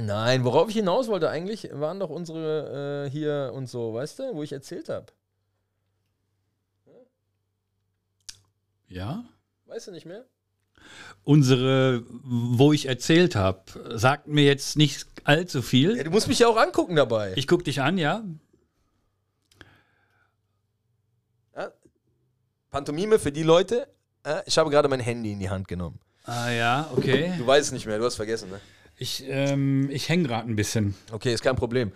Nein, 0.00 0.44
worauf 0.44 0.68
ich 0.68 0.76
hinaus 0.76 1.08
wollte 1.08 1.30
eigentlich, 1.30 1.70
waren 1.72 2.00
doch 2.00 2.10
unsere 2.10 3.06
äh, 3.06 3.10
hier 3.10 3.52
und 3.54 3.68
so, 3.68 3.94
weißt 3.94 4.18
du, 4.18 4.34
wo 4.34 4.42
ich 4.42 4.52
erzählt 4.52 4.88
habe. 4.88 5.06
Ja? 8.88 9.24
Weißt 9.70 9.86
du 9.86 9.92
nicht 9.92 10.04
mehr? 10.04 10.24
Unsere, 11.22 12.02
wo 12.24 12.72
ich 12.72 12.86
erzählt 12.86 13.36
habe, 13.36 13.62
sagt 13.96 14.26
mir 14.26 14.44
jetzt 14.44 14.76
nicht 14.76 15.06
allzu 15.22 15.58
Ja, 15.58 15.62
viel. 15.62 16.02
du 16.02 16.10
musst 16.10 16.26
mich 16.26 16.40
ja 16.40 16.48
auch 16.48 16.56
angucken 16.56 16.96
dabei. 16.96 17.34
Ich 17.36 17.46
gucke 17.46 17.62
dich 17.62 17.80
an, 17.80 17.96
ja? 17.96 18.24
ja? 21.54 21.70
Pantomime 22.70 23.20
für 23.20 23.30
die 23.30 23.44
Leute. 23.44 23.86
Ich 24.46 24.58
habe 24.58 24.70
gerade 24.70 24.88
mein 24.88 24.98
Handy 24.98 25.30
in 25.32 25.38
die 25.38 25.50
Hand 25.50 25.68
genommen. 25.68 26.00
Ah 26.24 26.50
ja, 26.50 26.90
okay. 26.96 27.32
Du 27.38 27.46
weißt 27.46 27.68
es 27.68 27.72
nicht 27.72 27.86
mehr, 27.86 27.98
du 27.98 28.04
hast 28.04 28.16
vergessen, 28.16 28.50
ne? 28.50 28.60
Ich, 28.96 29.22
ähm, 29.28 29.88
ich 29.90 30.08
hänge 30.08 30.24
gerade 30.26 30.48
ein 30.48 30.56
bisschen. 30.56 30.96
Okay, 31.12 31.32
ist 31.32 31.42
kein 31.44 31.56
Problem. 31.56 31.92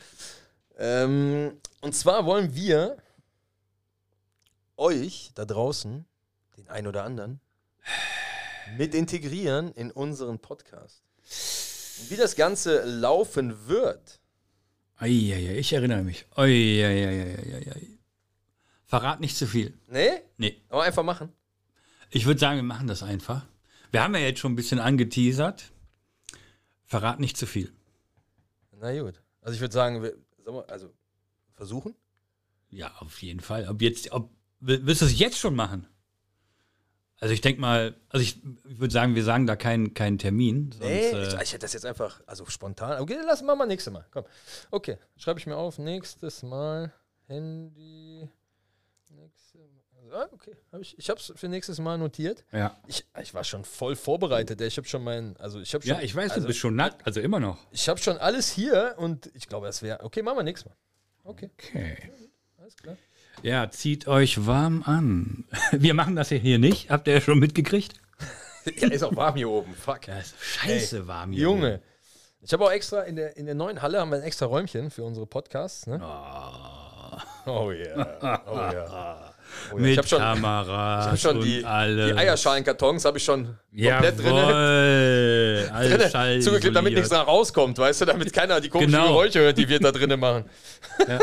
Ähm, 0.78 1.58
und 1.80 1.94
zwar 1.94 2.24
wollen 2.24 2.54
wir 2.54 2.98
euch 4.76 5.32
da 5.34 5.44
draußen, 5.44 6.04
den 6.56 6.68
ein 6.68 6.86
oder 6.86 7.02
anderen, 7.04 7.40
mit 8.76 8.94
integrieren 8.94 9.72
in 9.72 9.90
unseren 9.90 10.38
Podcast. 10.38 11.02
Wie 12.08 12.16
das 12.16 12.36
Ganze 12.36 12.84
laufen 12.84 13.68
wird, 13.68 14.20
Eieiei, 14.96 15.58
ich 15.58 15.72
erinnere 15.72 16.02
mich. 16.02 16.24
Eieiei. 16.36 17.98
Verrat 18.86 19.20
nicht 19.20 19.36
zu 19.36 19.46
viel. 19.46 19.76
ne? 19.88 20.22
Nee. 20.36 20.62
Aber 20.68 20.84
einfach 20.84 21.02
machen. 21.02 21.32
Ich 22.10 22.26
würde 22.26 22.38
sagen, 22.38 22.58
wir 22.58 22.62
machen 22.62 22.86
das 22.86 23.02
einfach. 23.02 23.44
Wir 23.90 24.02
haben 24.02 24.14
ja 24.14 24.20
jetzt 24.20 24.38
schon 24.38 24.52
ein 24.52 24.56
bisschen 24.56 24.78
angeteasert. 24.78 25.72
Verrat 26.84 27.18
nicht 27.18 27.36
zu 27.36 27.46
viel. 27.46 27.72
Na 28.78 28.96
gut. 29.00 29.20
Also 29.40 29.54
ich 29.54 29.60
würde 29.60 29.74
sagen, 29.74 30.02
wir, 30.02 30.14
wir, 30.44 30.64
also 30.68 30.92
versuchen? 31.54 31.94
Ja, 32.70 32.94
auf 32.98 33.20
jeden 33.22 33.40
Fall. 33.40 33.68
Ob 33.68 33.82
jetzt, 33.82 34.12
ob, 34.12 34.30
willst 34.60 35.02
du 35.02 35.06
es 35.06 35.18
jetzt 35.18 35.38
schon 35.38 35.56
machen? 35.56 35.86
Also 37.20 37.32
ich 37.32 37.40
denke 37.40 37.60
mal, 37.60 37.94
also 38.08 38.22
ich, 38.22 38.42
ich 38.68 38.80
würde 38.80 38.92
sagen, 38.92 39.14
wir 39.14 39.24
sagen 39.24 39.46
da 39.46 39.56
keinen 39.56 39.94
keinen 39.94 40.18
Termin. 40.18 40.72
Sonst, 40.72 40.84
nee, 40.84 41.10
äh, 41.10 41.22
ich, 41.22 41.34
ich, 41.34 41.52
hätte 41.52 41.60
das 41.60 41.72
jetzt 41.72 41.86
einfach, 41.86 42.20
also 42.26 42.44
spontan. 42.46 43.00
Okay, 43.00 43.16
lassen 43.24 43.46
wir 43.46 43.54
mal 43.54 43.66
nächstes 43.66 43.92
Mal. 43.92 44.04
Komm. 44.10 44.24
Okay, 44.70 44.98
schreibe 45.16 45.38
ich 45.38 45.46
mir 45.46 45.56
auf. 45.56 45.78
Nächstes 45.78 46.42
Mal 46.42 46.92
Handy. 47.26 48.28
Nächste 49.08 49.58
Mal. 49.58 50.12
Ah, 50.12 50.28
okay. 50.32 50.56
Hab 50.70 50.80
ich 50.80 50.98
ich 50.98 51.08
habe 51.08 51.18
es 51.18 51.32
für 51.34 51.48
nächstes 51.48 51.78
Mal 51.78 51.96
notiert. 51.98 52.44
Ja. 52.52 52.76
Ich, 52.86 53.06
ich 53.20 53.32
war 53.32 53.44
schon 53.44 53.64
voll 53.64 53.96
vorbereitet. 53.96 54.60
Ich 54.60 54.76
habe 54.76 54.86
schon 54.86 55.02
mein, 55.02 55.36
also 55.38 55.60
ich 55.60 55.72
habe 55.72 55.84
schon. 55.84 55.96
Ja, 55.96 56.02
ich 56.02 56.14
weiß, 56.14 56.32
also, 56.32 56.42
du 56.42 56.46
bist 56.48 56.58
schon 56.58 56.76
nackt, 56.76 57.06
also 57.06 57.20
immer 57.20 57.40
noch. 57.40 57.58
Ich 57.70 57.88
habe 57.88 58.00
schon 58.00 58.18
alles 58.18 58.50
hier 58.50 58.94
und 58.98 59.30
ich 59.34 59.48
glaube, 59.48 59.66
das 59.66 59.82
wäre. 59.82 60.02
Okay, 60.04 60.22
machen 60.22 60.38
wir 60.38 60.42
nächstes 60.42 60.70
Mal. 60.70 60.76
Okay. 61.24 61.50
Okay. 61.58 62.12
Alles 62.58 62.76
klar. 62.76 62.96
Ja, 63.42 63.70
zieht 63.70 64.06
euch 64.08 64.46
warm 64.46 64.82
an. 64.84 65.44
Wir 65.72 65.94
machen 65.94 66.16
das 66.16 66.30
ja 66.30 66.36
hier 66.36 66.58
nicht. 66.58 66.90
Habt 66.90 67.06
ihr 67.08 67.14
ja 67.14 67.20
schon 67.20 67.38
mitgekriegt? 67.38 67.94
ja, 68.76 68.88
ist 68.88 69.02
auch 69.02 69.16
warm 69.16 69.36
hier 69.36 69.50
oben. 69.50 69.74
Fuck. 69.74 70.08
Ja, 70.08 70.18
ist 70.18 70.34
scheiße 70.40 70.98
Ey, 70.98 71.06
warm 71.08 71.32
hier. 71.32 71.42
Junge. 71.42 71.74
Oben. 71.74 71.82
Ich 72.42 72.52
habe 72.52 72.64
auch 72.64 72.70
extra 72.70 73.02
in 73.02 73.16
der, 73.16 73.36
in 73.36 73.46
der 73.46 73.54
neuen 73.54 73.80
Halle 73.80 74.00
haben 74.00 74.10
wir 74.10 74.18
ein 74.18 74.22
extra 74.22 74.46
Räumchen 74.46 74.90
für 74.90 75.02
unsere 75.02 75.26
Podcasts. 75.26 75.86
Ne? 75.86 75.98
Oh. 76.02 77.50
oh 77.50 77.70
yeah. 77.72 78.42
Oh 78.46 78.54
yeah. 78.54 79.30
Oh, 79.72 79.76
ja. 79.76 79.82
Mit 79.82 79.90
ich 79.92 79.98
hab 79.98 80.08
schon, 80.08 80.18
Kameras 80.18 81.06
ich 81.06 81.12
hab 81.12 81.18
schon 81.32 81.40
die, 81.42 81.64
alles. 81.64 82.12
die 82.12 82.18
Eierschalenkartons 82.18 83.04
habe 83.04 83.18
ich 83.18 83.24
schon 83.24 83.56
komplett 83.70 84.18
drin. 84.18 84.34
Alles 85.74 86.44
Zugeklebt, 86.44 86.76
damit 86.76 86.94
nichts 86.94 87.10
nach 87.10 87.26
rauskommt, 87.26 87.78
weißt 87.78 88.02
du, 88.02 88.04
damit 88.04 88.32
keiner 88.32 88.60
die 88.60 88.68
komischen 88.68 88.92
genau. 88.92 89.08
Geräusche 89.08 89.40
hört, 89.40 89.58
die 89.58 89.68
wir 89.68 89.80
da 89.80 89.92
drinnen 89.92 90.20
machen. 90.20 90.44
Ja. 91.08 91.18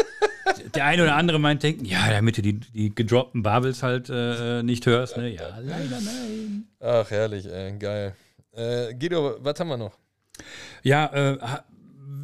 Der 0.75 0.85
eine 0.85 1.03
oder 1.03 1.15
andere 1.15 1.39
meint 1.39 1.63
denken, 1.63 1.85
ja, 1.85 2.09
damit 2.09 2.37
du 2.37 2.41
die, 2.41 2.59
die 2.59 2.93
gedroppten 2.93 3.41
Bubbles 3.41 3.83
halt 3.83 4.09
äh, 4.09 4.63
nicht 4.63 4.85
hörst. 4.85 5.15
Ne? 5.15 5.29
Ja, 5.29 5.43
leider 5.61 6.01
nein. 6.01 6.65
Ach, 6.79 7.09
herrlich, 7.09 7.45
ey, 7.45 7.77
geil. 7.77 8.15
Äh, 8.51 8.93
Guido, 8.95 9.37
was 9.39 9.59
haben 9.59 9.69
wir 9.69 9.77
noch? 9.77 9.97
Ja, 10.83 11.05
äh, 11.13 11.37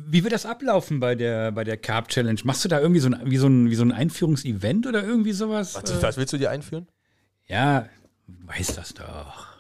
wie 0.09 0.23
wird 0.23 0.33
das 0.33 0.45
ablaufen 0.45 0.99
bei 0.99 1.15
der, 1.15 1.51
bei 1.51 1.63
der 1.63 1.77
Carb 1.77 2.07
Challenge? 2.07 2.39
Machst 2.43 2.63
du 2.63 2.69
da 2.69 2.79
irgendwie 2.79 3.01
so 3.01 3.09
ein, 3.09 3.19
wie 3.25 3.37
so 3.37 3.47
ein, 3.47 3.69
wie 3.69 3.75
so 3.75 3.83
ein 3.83 3.91
Einführungsevent 3.91 4.87
oder 4.87 5.03
irgendwie 5.03 5.33
sowas? 5.33 5.75
Was, 5.75 6.01
was 6.01 6.17
willst 6.17 6.33
du 6.33 6.37
dir 6.37 6.49
einführen? 6.49 6.87
Ja, 7.45 7.87
du 8.27 8.47
weißt 8.47 8.77
das 8.77 8.93
doch. 8.93 9.57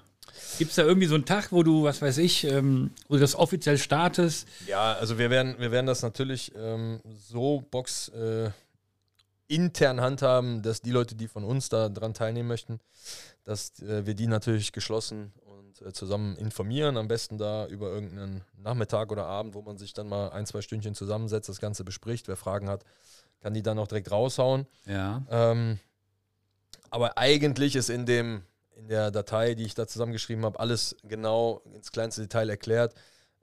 Gibt 0.57 0.71
es 0.71 0.75
da 0.75 0.83
irgendwie 0.83 1.07
so 1.07 1.15
einen 1.15 1.25
Tag, 1.25 1.51
wo 1.51 1.61
du, 1.61 1.83
was 1.83 2.01
weiß 2.01 2.17
ich, 2.17 2.43
ähm, 2.45 2.91
wo 3.07 3.15
du 3.15 3.21
das 3.21 3.35
offiziell 3.35 3.77
startest? 3.77 4.47
Ja, 4.65 4.93
also 4.93 5.19
wir 5.19 5.29
werden, 5.29 5.55
wir 5.59 5.71
werden 5.71 5.85
das 5.85 6.01
natürlich 6.01 6.51
ähm, 6.55 6.99
so 7.05 7.63
Box 7.69 8.09
äh, 8.09 8.49
intern 9.47 10.01
handhaben, 10.01 10.63
dass 10.63 10.81
die 10.81 10.91
Leute, 10.91 11.15
die 11.15 11.27
von 11.27 11.43
uns 11.43 11.69
da 11.69 11.89
dran 11.89 12.13
teilnehmen 12.13 12.47
möchten, 12.47 12.79
dass 13.43 13.79
äh, 13.81 14.05
wir 14.05 14.15
die 14.15 14.27
natürlich 14.27 14.71
geschlossen 14.71 15.31
äh, 15.81 15.93
zusammen 15.93 16.35
informieren. 16.37 16.97
Am 16.97 17.07
besten 17.07 17.37
da 17.37 17.67
über 17.67 17.89
irgendeinen 17.89 18.43
Nachmittag 18.57 19.11
oder 19.11 19.25
Abend, 19.25 19.55
wo 19.55 19.61
man 19.61 19.77
sich 19.77 19.93
dann 19.93 20.07
mal 20.07 20.29
ein, 20.29 20.45
zwei 20.45 20.61
Stündchen 20.61 20.95
zusammensetzt, 20.95 21.49
das 21.49 21.59
Ganze 21.59 21.83
bespricht. 21.83 22.27
Wer 22.27 22.37
Fragen 22.37 22.69
hat, 22.69 22.83
kann 23.41 23.53
die 23.53 23.63
dann 23.63 23.79
auch 23.79 23.87
direkt 23.87 24.11
raushauen. 24.11 24.67
Ja. 24.85 25.23
Ähm, 25.29 25.79
aber 26.89 27.17
eigentlich 27.17 27.75
ist 27.75 27.89
in 27.89 28.05
dem 28.05 28.43
in 28.77 28.87
der 28.87 29.11
Datei, 29.11 29.55
die 29.55 29.63
ich 29.63 29.73
da 29.73 29.87
zusammengeschrieben 29.87 30.45
habe, 30.45 30.59
alles 30.59 30.95
genau 31.03 31.61
ins 31.73 31.91
kleinste 31.91 32.21
Detail 32.21 32.49
erklärt. 32.49 32.93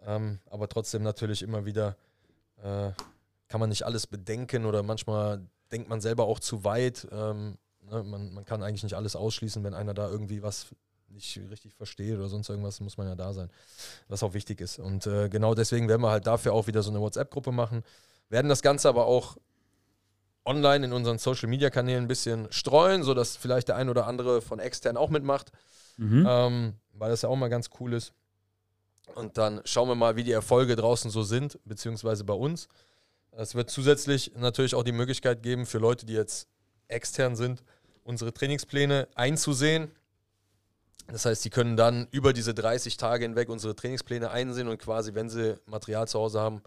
Ähm, 0.07 0.38
aber 0.49 0.68
trotzdem 0.68 1.03
natürlich 1.03 1.42
immer 1.42 1.64
wieder 1.64 1.97
äh, 2.62 2.90
kann 3.49 3.61
man 3.61 3.68
nicht 3.68 3.85
alles 3.85 4.07
bedenken 4.07 4.64
oder 4.64 4.83
manchmal 4.83 5.42
denkt 5.73 5.88
man 5.88 6.01
selber 6.01 6.25
auch 6.25 6.38
zu 6.38 6.64
weit. 6.64 7.07
Ähm, 7.11 7.59
ne? 7.83 8.03
man, 8.05 8.33
man 8.33 8.44
kann 8.44 8.62
eigentlich 8.62 8.85
nicht 8.85 8.94
alles 8.94 9.16
ausschließen, 9.16 9.64
wenn 9.64 9.75
einer 9.75 9.94
da 9.94 10.09
irgendwie 10.09 10.42
was 10.42 10.66
nicht 11.14 11.40
richtig 11.50 11.74
verstehe 11.74 12.16
oder 12.16 12.29
sonst 12.29 12.48
irgendwas, 12.48 12.81
muss 12.81 12.96
man 12.96 13.07
ja 13.07 13.14
da 13.14 13.33
sein, 13.33 13.50
was 14.09 14.22
auch 14.22 14.35
wichtig 14.35 14.61
ist. 14.61 14.79
Und 14.79 15.07
äh, 15.07 15.29
genau 15.29 15.55
deswegen 15.55 15.88
werden 15.88 16.03
wir 16.03 16.11
halt 16.11 16.27
dafür 16.27 16.53
auch 16.53 16.66
wieder 16.66 16.83
so 16.83 16.90
eine 16.90 17.00
WhatsApp-Gruppe 17.00 17.53
machen, 17.53 17.83
werden 18.29 18.48
das 18.48 18.62
Ganze 18.62 18.88
aber 18.88 19.07
auch 19.07 19.37
online 20.44 20.87
in 20.87 20.92
unseren 20.92 21.18
Social-Media-Kanälen 21.18 22.05
ein 22.05 22.09
bisschen 22.09 22.48
streuen, 22.50 23.03
sodass 23.03 23.37
vielleicht 23.37 23.68
der 23.68 23.77
ein 23.77 23.88
oder 23.88 24.07
andere 24.07 24.42
von 24.42 24.59
extern 24.59 24.96
auch 24.96 25.09
mitmacht, 25.09 25.53
mhm. 25.96 26.27
ähm, 26.29 26.74
weil 26.92 27.11
das 27.11 27.22
ja 27.22 27.29
auch 27.29 27.37
mal 27.37 27.48
ganz 27.48 27.70
cool 27.81 27.94
ist. 27.94 28.12
Und 29.14 29.38
dann 29.38 29.61
schauen 29.64 29.88
wir 29.88 29.94
mal, 29.94 30.16
wie 30.16 30.24
die 30.24 30.33
Erfolge 30.33 30.77
draußen 30.77 31.11
so 31.11 31.22
sind, 31.22 31.59
beziehungsweise 31.64 32.24
bei 32.24 32.35
uns. 32.35 32.68
Es 33.33 33.55
wird 33.55 33.70
zusätzlich 33.70 34.33
natürlich 34.37 34.74
auch 34.74 34.83
die 34.83 34.92
Möglichkeit 34.92 35.42
geben, 35.42 35.66
für 35.66 35.79
Leute, 35.79 36.07
die 36.07 36.14
jetzt 36.14 36.48
extern 36.88 37.37
sind, 37.37 37.62
unsere 38.03 38.33
Trainingspläne 38.33 39.09
einzusehen 39.14 39.90
das 41.07 41.27
heißt, 41.27 41.43
sie 41.43 41.51
können 41.51 41.77
dann 41.77 42.09
über 42.11 42.33
diese 42.33 42.55
30 42.55 42.97
Tage 42.97 43.25
hinweg 43.25 43.49
unsere 43.49 43.75
Trainingspläne 43.75 44.31
einsehen 44.31 44.69
und 44.69 44.79
quasi, 44.79 45.14
wenn 45.14 45.29
sie 45.29 45.57
Material 45.67 46.09
zu 46.09 46.19
Hause 46.19 46.40
haben, 46.40 46.62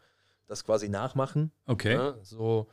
das 0.47 0.63
quasi 0.63 0.89
nachmachen. 0.89 1.52
Okay. 1.65 1.93
Ja, 1.93 2.15
so, 2.23 2.67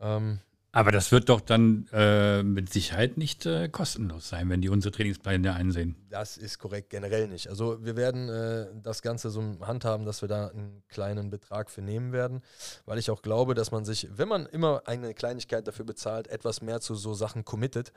ähm, 0.00 0.40
aber 0.70 0.92
das 0.92 1.10
wird 1.12 1.30
doch 1.30 1.40
dann 1.40 1.88
äh, 1.92 2.42
mit 2.42 2.70
Sicherheit 2.70 3.16
nicht 3.16 3.46
äh, 3.46 3.68
kostenlos 3.68 4.28
sein, 4.28 4.50
wenn 4.50 4.60
die 4.60 4.68
unsere 4.68 4.92
Trainingspläne 4.92 5.54
einsehen. 5.54 5.96
Das 6.10 6.36
ist 6.36 6.58
korrekt, 6.58 6.90
generell 6.90 7.26
nicht. 7.26 7.48
Also 7.48 7.82
wir 7.82 7.96
werden 7.96 8.28
äh, 8.28 8.66
das 8.74 9.00
Ganze 9.00 9.30
so 9.30 9.42
handhaben, 9.62 10.04
dass 10.04 10.20
wir 10.20 10.28
da 10.28 10.48
einen 10.48 10.82
kleinen 10.88 11.30
Betrag 11.30 11.70
für 11.70 11.80
nehmen 11.80 12.12
werden, 12.12 12.42
weil 12.84 12.98
ich 12.98 13.10
auch 13.10 13.22
glaube, 13.22 13.54
dass 13.54 13.70
man 13.70 13.86
sich, 13.86 14.08
wenn 14.12 14.28
man 14.28 14.44
immer 14.46 14.82
eine 14.84 15.14
Kleinigkeit 15.14 15.66
dafür 15.66 15.86
bezahlt, 15.86 16.28
etwas 16.28 16.60
mehr 16.60 16.80
zu 16.80 16.94
so 16.94 17.14
Sachen 17.14 17.44
committet. 17.44 17.92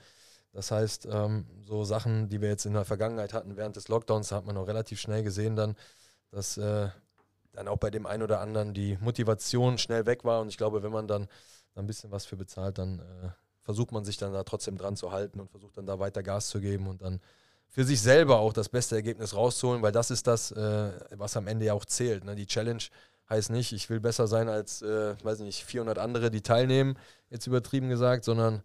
Das 0.54 0.72
heißt, 0.72 1.08
ähm, 1.10 1.46
so 1.66 1.84
Sachen, 1.84 2.30
die 2.30 2.42
wir 2.42 2.50
jetzt 2.50 2.66
in 2.66 2.74
der 2.74 2.86
Vergangenheit 2.86 3.34
hatten, 3.34 3.56
während 3.56 3.76
des 3.76 3.88
Lockdowns, 3.88 4.32
hat 4.32 4.46
man 4.46 4.58
auch 4.58 4.68
relativ 4.68 5.00
schnell 5.00 5.24
gesehen 5.24 5.56
dann, 5.56 5.76
dass 6.30 6.58
äh, 6.58 6.90
dann 7.54 7.68
auch 7.68 7.78
bei 7.78 7.90
dem 7.90 8.06
einen 8.06 8.24
oder 8.24 8.40
anderen 8.40 8.74
die 8.74 8.98
Motivation 9.02 9.78
schnell 9.78 10.06
weg 10.06 10.24
war. 10.24 10.42
Und 10.42 10.50
ich 10.50 10.58
glaube, 10.58 10.84
wenn 10.84 10.92
man 10.92 11.08
dann 11.08 11.28
ein 11.76 11.88
bisschen 11.88 12.12
was 12.12 12.26
für 12.26 12.36
bezahlt, 12.36 12.78
dann 12.78 13.00
äh, 13.00 13.30
versucht 13.62 13.92
man 13.92 14.04
sich 14.04 14.18
dann 14.18 14.34
da 14.34 14.44
trotzdem 14.44 14.78
dran 14.78 14.96
zu 14.96 15.12
halten 15.12 15.40
und 15.40 15.50
versucht 15.50 15.78
dann 15.78 15.86
da 15.86 16.00
weiter 16.00 16.24
Gas 16.24 16.50
zu 16.50 16.60
geben 16.60 16.88
und 16.88 17.02
dann 17.02 17.22
für 17.70 17.86
sich 17.86 18.02
selber 18.02 18.40
auch 18.40 18.52
das 18.52 18.68
beste 18.68 18.96
Ergebnis 18.96 19.34
rauszuholen, 19.34 19.82
weil 19.82 19.94
das 19.94 20.12
ist 20.12 20.28
das, 20.28 20.52
äh, 20.52 20.92
was 21.12 21.38
am 21.38 21.48
Ende 21.48 21.66
ja 21.66 21.74
auch 21.74 21.86
zählt. 21.86 22.26
Ne? 22.26 22.36
Die 22.36 22.46
Challenge 22.46 22.84
heißt 23.30 23.50
nicht, 23.50 23.72
ich 23.72 23.90
will 23.90 24.02
besser 24.02 24.28
sein 24.28 24.50
als, 24.50 24.82
äh, 24.82 25.16
weiß 25.24 25.40
nicht, 25.40 25.64
400 25.64 25.98
andere, 25.98 26.32
die 26.32 26.42
teilnehmen, 26.42 26.98
jetzt 27.30 27.48
übertrieben 27.48 27.88
gesagt, 27.88 28.26
sondern 28.26 28.62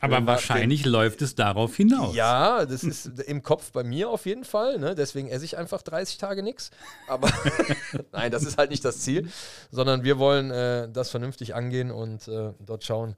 aber 0.00 0.26
wahrscheinlich 0.26 0.82
den, 0.82 0.92
läuft 0.92 1.22
es 1.22 1.34
darauf 1.34 1.76
hinaus. 1.76 2.14
Ja, 2.14 2.66
das 2.66 2.82
ist 2.82 3.06
im 3.20 3.42
Kopf 3.42 3.72
bei 3.72 3.84
mir 3.84 4.10
auf 4.10 4.26
jeden 4.26 4.44
Fall. 4.44 4.78
Ne? 4.78 4.94
Deswegen 4.94 5.28
esse 5.28 5.44
ich 5.44 5.56
einfach 5.56 5.82
30 5.82 6.18
Tage 6.18 6.42
nichts. 6.42 6.70
Aber 7.08 7.30
nein, 8.12 8.30
das 8.30 8.42
ist 8.42 8.58
halt 8.58 8.70
nicht 8.70 8.84
das 8.84 9.00
Ziel, 9.00 9.30
sondern 9.70 10.04
wir 10.04 10.18
wollen 10.18 10.50
äh, 10.50 10.88
das 10.90 11.10
vernünftig 11.10 11.54
angehen 11.54 11.90
und 11.90 12.28
äh, 12.28 12.52
dort 12.60 12.84
schauen, 12.84 13.16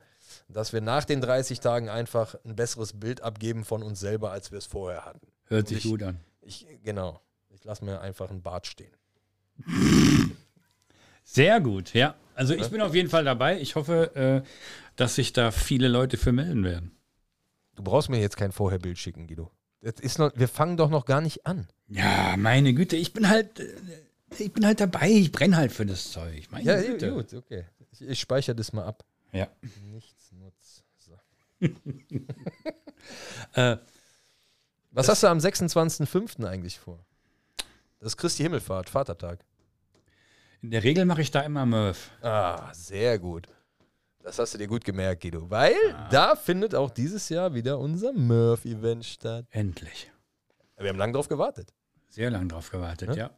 dass 0.49 0.73
wir 0.73 0.81
nach 0.81 1.05
den 1.05 1.21
30 1.21 1.61
Tagen 1.61 1.89
einfach 1.89 2.37
ein 2.45 2.57
besseres 2.57 2.99
Bild 2.99 3.23
abgeben 3.23 3.65
von 3.65 3.83
uns 3.83 4.01
selber, 4.01 4.31
als 4.31 4.51
wir 4.51 4.59
es 4.59 4.67
vorher 4.67 5.05
hatten. 5.05 5.27
Hört 5.47 5.69
sich 5.69 5.85
ich, 5.85 5.91
gut 5.91 6.03
an. 6.03 6.21
Ich, 6.43 6.67
genau. 6.85 7.21
Ich 7.49 7.65
lasse 7.65 7.85
mir 7.85 8.01
einfach 8.01 8.31
einen 8.31 8.43
Bart 8.43 8.67
stehen. 8.67 8.93
Sehr 11.31 11.61
gut, 11.61 11.93
ja. 11.93 12.15
Also 12.35 12.55
ich 12.55 12.71
bin 12.71 12.81
auf 12.81 12.95
jeden 12.95 13.11
Fall 13.11 13.23
dabei. 13.23 13.61
Ich 13.61 13.75
hoffe, 13.75 14.17
äh, 14.17 14.41
dass 14.97 15.17
sich 15.17 15.35
da 15.35 15.51
viele 15.51 15.87
Leute 15.87 16.17
für 16.17 16.33
melden 16.33 16.65
werden. 16.65 16.97
Du 17.77 17.83
brauchst 17.83 18.09
mir 18.09 18.19
jetzt 18.19 18.39
kein 18.39 18.51
Vorherbild 18.51 18.97
schicken, 18.97 19.27
Guido. 19.27 19.51
ist 19.83 20.19
noch, 20.19 20.33
wir 20.35 20.49
fangen 20.49 20.79
doch 20.79 20.89
noch 20.89 21.05
gar 21.05 21.21
nicht 21.21 21.47
an. 21.47 21.69
Ja, 21.89 22.35
meine 22.39 22.73
Güte, 22.73 22.97
ich 22.97 23.13
bin 23.13 23.29
halt, 23.29 23.61
äh, 23.61 23.77
ich 24.39 24.55
bin 24.55 24.65
halt 24.65 24.81
dabei. 24.81 25.11
Ich 25.11 25.31
brenne 25.31 25.59
halt 25.59 25.71
für 25.71 25.85
das 25.85 26.11
Zeug. 26.11 26.51
Meine 26.51 26.65
ja, 26.65 26.81
Güte. 26.81 27.13
gut, 27.13 27.35
okay. 27.35 27.67
Ich, 27.93 28.01
ich 28.01 28.21
speichere 28.21 28.57
das 28.57 28.73
mal 28.73 28.87
ab. 28.87 29.05
Ja. 29.33 29.49
Nichts 29.83 30.33
nutzt. 30.33 30.83
So. 30.97 31.13
äh, 33.61 33.77
Was 34.93 35.11
hast 35.11 35.23
du 35.23 35.27
am 35.27 35.39
26.05. 35.39 36.47
eigentlich 36.47 36.79
vor? 36.79 37.05
Das 38.01 38.13
ist 38.13 38.17
Christi 38.17 38.45
Himmelfahrt, 38.45 38.89
Vatertag. 38.89 39.45
In 40.61 40.71
der 40.71 40.83
Regel 40.83 41.05
mache 41.05 41.23
ich 41.23 41.31
da 41.31 41.41
immer 41.43 41.67
Murph. 41.67 42.11
Ah, 42.21 42.73
sehr 42.75 43.19
gut. 43.19 43.49
Das 44.23 44.39
hast 44.39 44.55
du 44.55 44.59
dir 44.59 44.67
gut 44.67 44.85
gemerkt, 44.85 45.23
Guido. 45.23 45.49
Weil 45.49 45.75
ah. 45.95 46.09
da 46.11 46.37
findet 46.37 46.75
auch 46.75 46.91
dieses 46.91 47.29
Jahr 47.29 47.55
wieder 47.55 47.79
unser 47.79 48.13
Murph-Event 48.13 49.05
statt. 49.05 49.47
Endlich. 49.51 50.11
Wir 50.77 50.89
haben 50.89 50.99
lange 50.99 51.13
drauf 51.13 51.29
gewartet. 51.29 51.73
Sehr 52.09 52.31
lange 52.31 52.49
drauf 52.49 52.71
gewartet, 52.71 53.11
ja? 53.11 53.17
ja. 53.17 53.31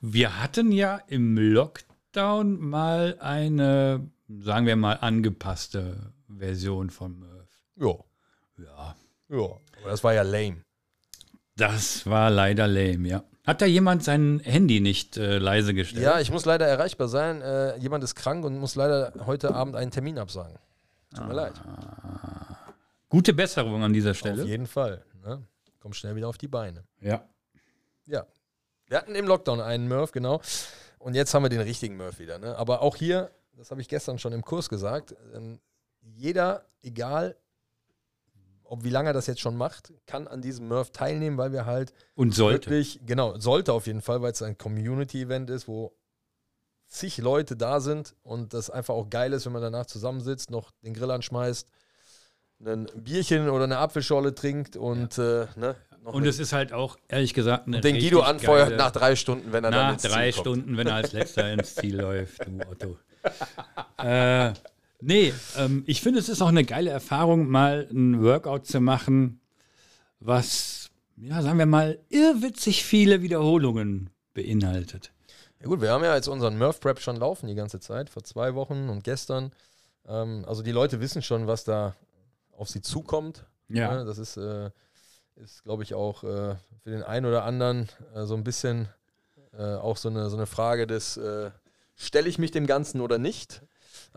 Wir 0.00 0.40
hatten 0.40 0.72
ja 0.72 0.96
im 1.08 1.36
Lockdown 1.36 2.58
mal 2.58 3.16
eine, 3.20 4.10
sagen 4.28 4.66
wir 4.66 4.76
mal, 4.76 4.94
angepasste 4.94 6.12
Version 6.28 6.90
von 6.90 7.18
Murph. 7.18 7.62
Ja. 7.76 8.64
Ja. 8.64 8.96
Ja, 9.28 9.60
aber 9.80 9.90
das 9.90 10.02
war 10.02 10.14
ja 10.14 10.22
lame. 10.22 10.62
Das 11.56 12.06
war 12.06 12.30
leider 12.30 12.66
lame, 12.66 13.08
ja. 13.08 13.24
Hat 13.48 13.62
da 13.62 13.64
jemand 13.64 14.04
sein 14.04 14.42
Handy 14.44 14.78
nicht 14.78 15.16
äh, 15.16 15.38
leise 15.38 15.72
gestellt? 15.72 16.04
Ja, 16.04 16.20
ich 16.20 16.30
muss 16.30 16.44
leider 16.44 16.66
erreichbar 16.66 17.08
sein. 17.08 17.40
Äh, 17.40 17.78
jemand 17.78 18.04
ist 18.04 18.14
krank 18.14 18.44
und 18.44 18.58
muss 18.58 18.74
leider 18.74 19.14
heute 19.24 19.54
Abend 19.54 19.74
einen 19.74 19.90
Termin 19.90 20.18
absagen. 20.18 20.58
Tut 21.16 21.26
mir 21.26 21.32
leid. 21.32 21.54
Gute 23.08 23.32
Besserung 23.32 23.82
an 23.82 23.94
dieser 23.94 24.12
Stelle. 24.12 24.42
Auf 24.42 24.48
jeden 24.48 24.66
Fall. 24.66 25.02
Ne? 25.24 25.42
Komm 25.80 25.94
schnell 25.94 26.14
wieder 26.14 26.28
auf 26.28 26.36
die 26.36 26.46
Beine. 26.46 26.84
Ja. 27.00 27.24
Ja. 28.04 28.26
Wir 28.86 28.98
hatten 28.98 29.14
im 29.14 29.26
Lockdown 29.26 29.62
einen 29.62 29.88
Murph, 29.88 30.12
genau. 30.12 30.42
Und 30.98 31.14
jetzt 31.14 31.32
haben 31.32 31.42
wir 31.42 31.48
den 31.48 31.62
richtigen 31.62 31.96
Murph 31.96 32.18
wieder. 32.18 32.38
Ne? 32.38 32.54
Aber 32.54 32.82
auch 32.82 32.96
hier, 32.96 33.30
das 33.56 33.70
habe 33.70 33.80
ich 33.80 33.88
gestern 33.88 34.18
schon 34.18 34.34
im 34.34 34.42
Kurs 34.42 34.68
gesagt, 34.68 35.16
ähm, 35.34 35.58
jeder, 36.02 36.66
egal 36.82 37.34
ob 38.68 38.84
wie 38.84 38.90
lange 38.90 39.10
er 39.10 39.12
das 39.14 39.26
jetzt 39.26 39.40
schon 39.40 39.56
macht, 39.56 39.92
kann 40.06 40.28
an 40.28 40.42
diesem 40.42 40.68
Murph 40.68 40.90
teilnehmen, 40.90 41.38
weil 41.38 41.52
wir 41.52 41.64
halt 41.66 41.92
Und 42.14 42.34
sollte. 42.34 42.70
wirklich, 42.70 43.00
genau, 43.04 43.38
sollte 43.38 43.72
auf 43.72 43.86
jeden 43.86 44.02
Fall, 44.02 44.20
weil 44.22 44.32
es 44.32 44.42
ein 44.42 44.58
Community-Event 44.58 45.50
ist, 45.50 45.68
wo 45.68 45.96
zig 46.86 47.18
Leute 47.18 47.56
da 47.56 47.80
sind 47.80 48.14
und 48.22 48.54
das 48.54 48.70
einfach 48.70 48.94
auch 48.94 49.08
geil 49.10 49.32
ist, 49.32 49.46
wenn 49.46 49.52
man 49.52 49.62
danach 49.62 49.86
zusammensitzt, 49.86 50.50
noch 50.50 50.70
den 50.82 50.94
Grill 50.94 51.10
anschmeißt, 51.10 51.68
ein 52.64 52.86
Bierchen 52.94 53.48
oder 53.48 53.64
eine 53.64 53.78
Apfelschorle 53.78 54.34
trinkt 54.34 54.76
und 54.76 55.16
äh, 55.18 55.46
ne, 55.56 55.76
Und 56.04 56.26
es 56.26 56.38
ist 56.38 56.52
halt 56.52 56.72
auch, 56.72 56.96
ehrlich 57.08 57.34
gesagt, 57.34 57.66
eine 57.66 57.80
den 57.80 57.96
Guido 57.98 58.20
anfeuert 58.20 58.76
nach 58.76 58.90
drei 58.90 59.16
Stunden, 59.16 59.52
wenn 59.52 59.64
er 59.64 59.70
dann 59.70 59.86
Nach 59.86 59.92
ins 59.92 60.02
drei 60.02 60.30
Ziel 60.30 60.42
kommt. 60.42 60.46
Stunden, 60.46 60.76
wenn 60.76 60.86
er 60.86 60.94
als 60.94 61.12
letzter 61.12 61.52
ins 61.52 61.74
Ziel 61.74 62.00
läuft, 62.00 62.46
du 62.46 62.60
Otto. 62.68 62.98
äh, 63.98 64.52
nee, 65.00 65.32
ähm, 65.56 65.84
ich 65.86 66.00
finde, 66.00 66.18
es 66.18 66.28
ist 66.28 66.42
auch 66.42 66.48
eine 66.48 66.64
geile 66.64 66.90
Erfahrung, 66.90 67.48
mal 67.48 67.88
ein 67.90 68.22
Workout 68.22 68.66
zu 68.66 68.80
machen, 68.80 69.40
was, 70.20 70.90
ja, 71.16 71.42
sagen 71.42 71.58
wir 71.58 71.66
mal, 71.66 71.98
irrwitzig 72.08 72.84
viele 72.84 73.22
Wiederholungen 73.22 74.10
beinhaltet. 74.34 75.12
Ja 75.60 75.66
gut, 75.66 75.80
wir 75.80 75.90
haben 75.90 76.04
ja 76.04 76.14
jetzt 76.14 76.28
unseren 76.28 76.58
Murph 76.58 76.80
Prep 76.80 77.00
schon 77.00 77.16
laufen 77.16 77.48
die 77.48 77.54
ganze 77.54 77.80
Zeit, 77.80 78.10
vor 78.10 78.22
zwei 78.22 78.54
Wochen 78.54 78.88
und 78.88 79.02
gestern. 79.02 79.52
Ähm, 80.06 80.44
also 80.46 80.62
die 80.62 80.72
Leute 80.72 81.00
wissen 81.00 81.22
schon, 81.22 81.46
was 81.46 81.64
da 81.64 81.96
auf 82.52 82.68
sie 82.68 82.80
zukommt. 82.80 83.44
Ja. 83.68 83.96
Ne, 83.96 84.04
Das 84.04 84.18
ist, 84.18 84.36
äh, 84.36 84.70
ist 85.36 85.64
glaube 85.64 85.82
ich, 85.82 85.94
auch 85.94 86.22
äh, 86.22 86.56
für 86.82 86.90
den 86.90 87.02
einen 87.02 87.26
oder 87.26 87.44
anderen 87.44 87.88
äh, 88.14 88.24
so 88.24 88.34
ein 88.34 88.44
bisschen 88.44 88.88
äh, 89.52 89.74
auch 89.74 89.96
so 89.96 90.08
eine, 90.08 90.30
so 90.30 90.36
eine 90.36 90.46
Frage 90.46 90.86
des, 90.86 91.16
äh, 91.16 91.50
stelle 91.96 92.28
ich 92.28 92.38
mich 92.38 92.52
dem 92.52 92.66
Ganzen 92.66 93.00
oder 93.00 93.18
nicht? 93.18 93.62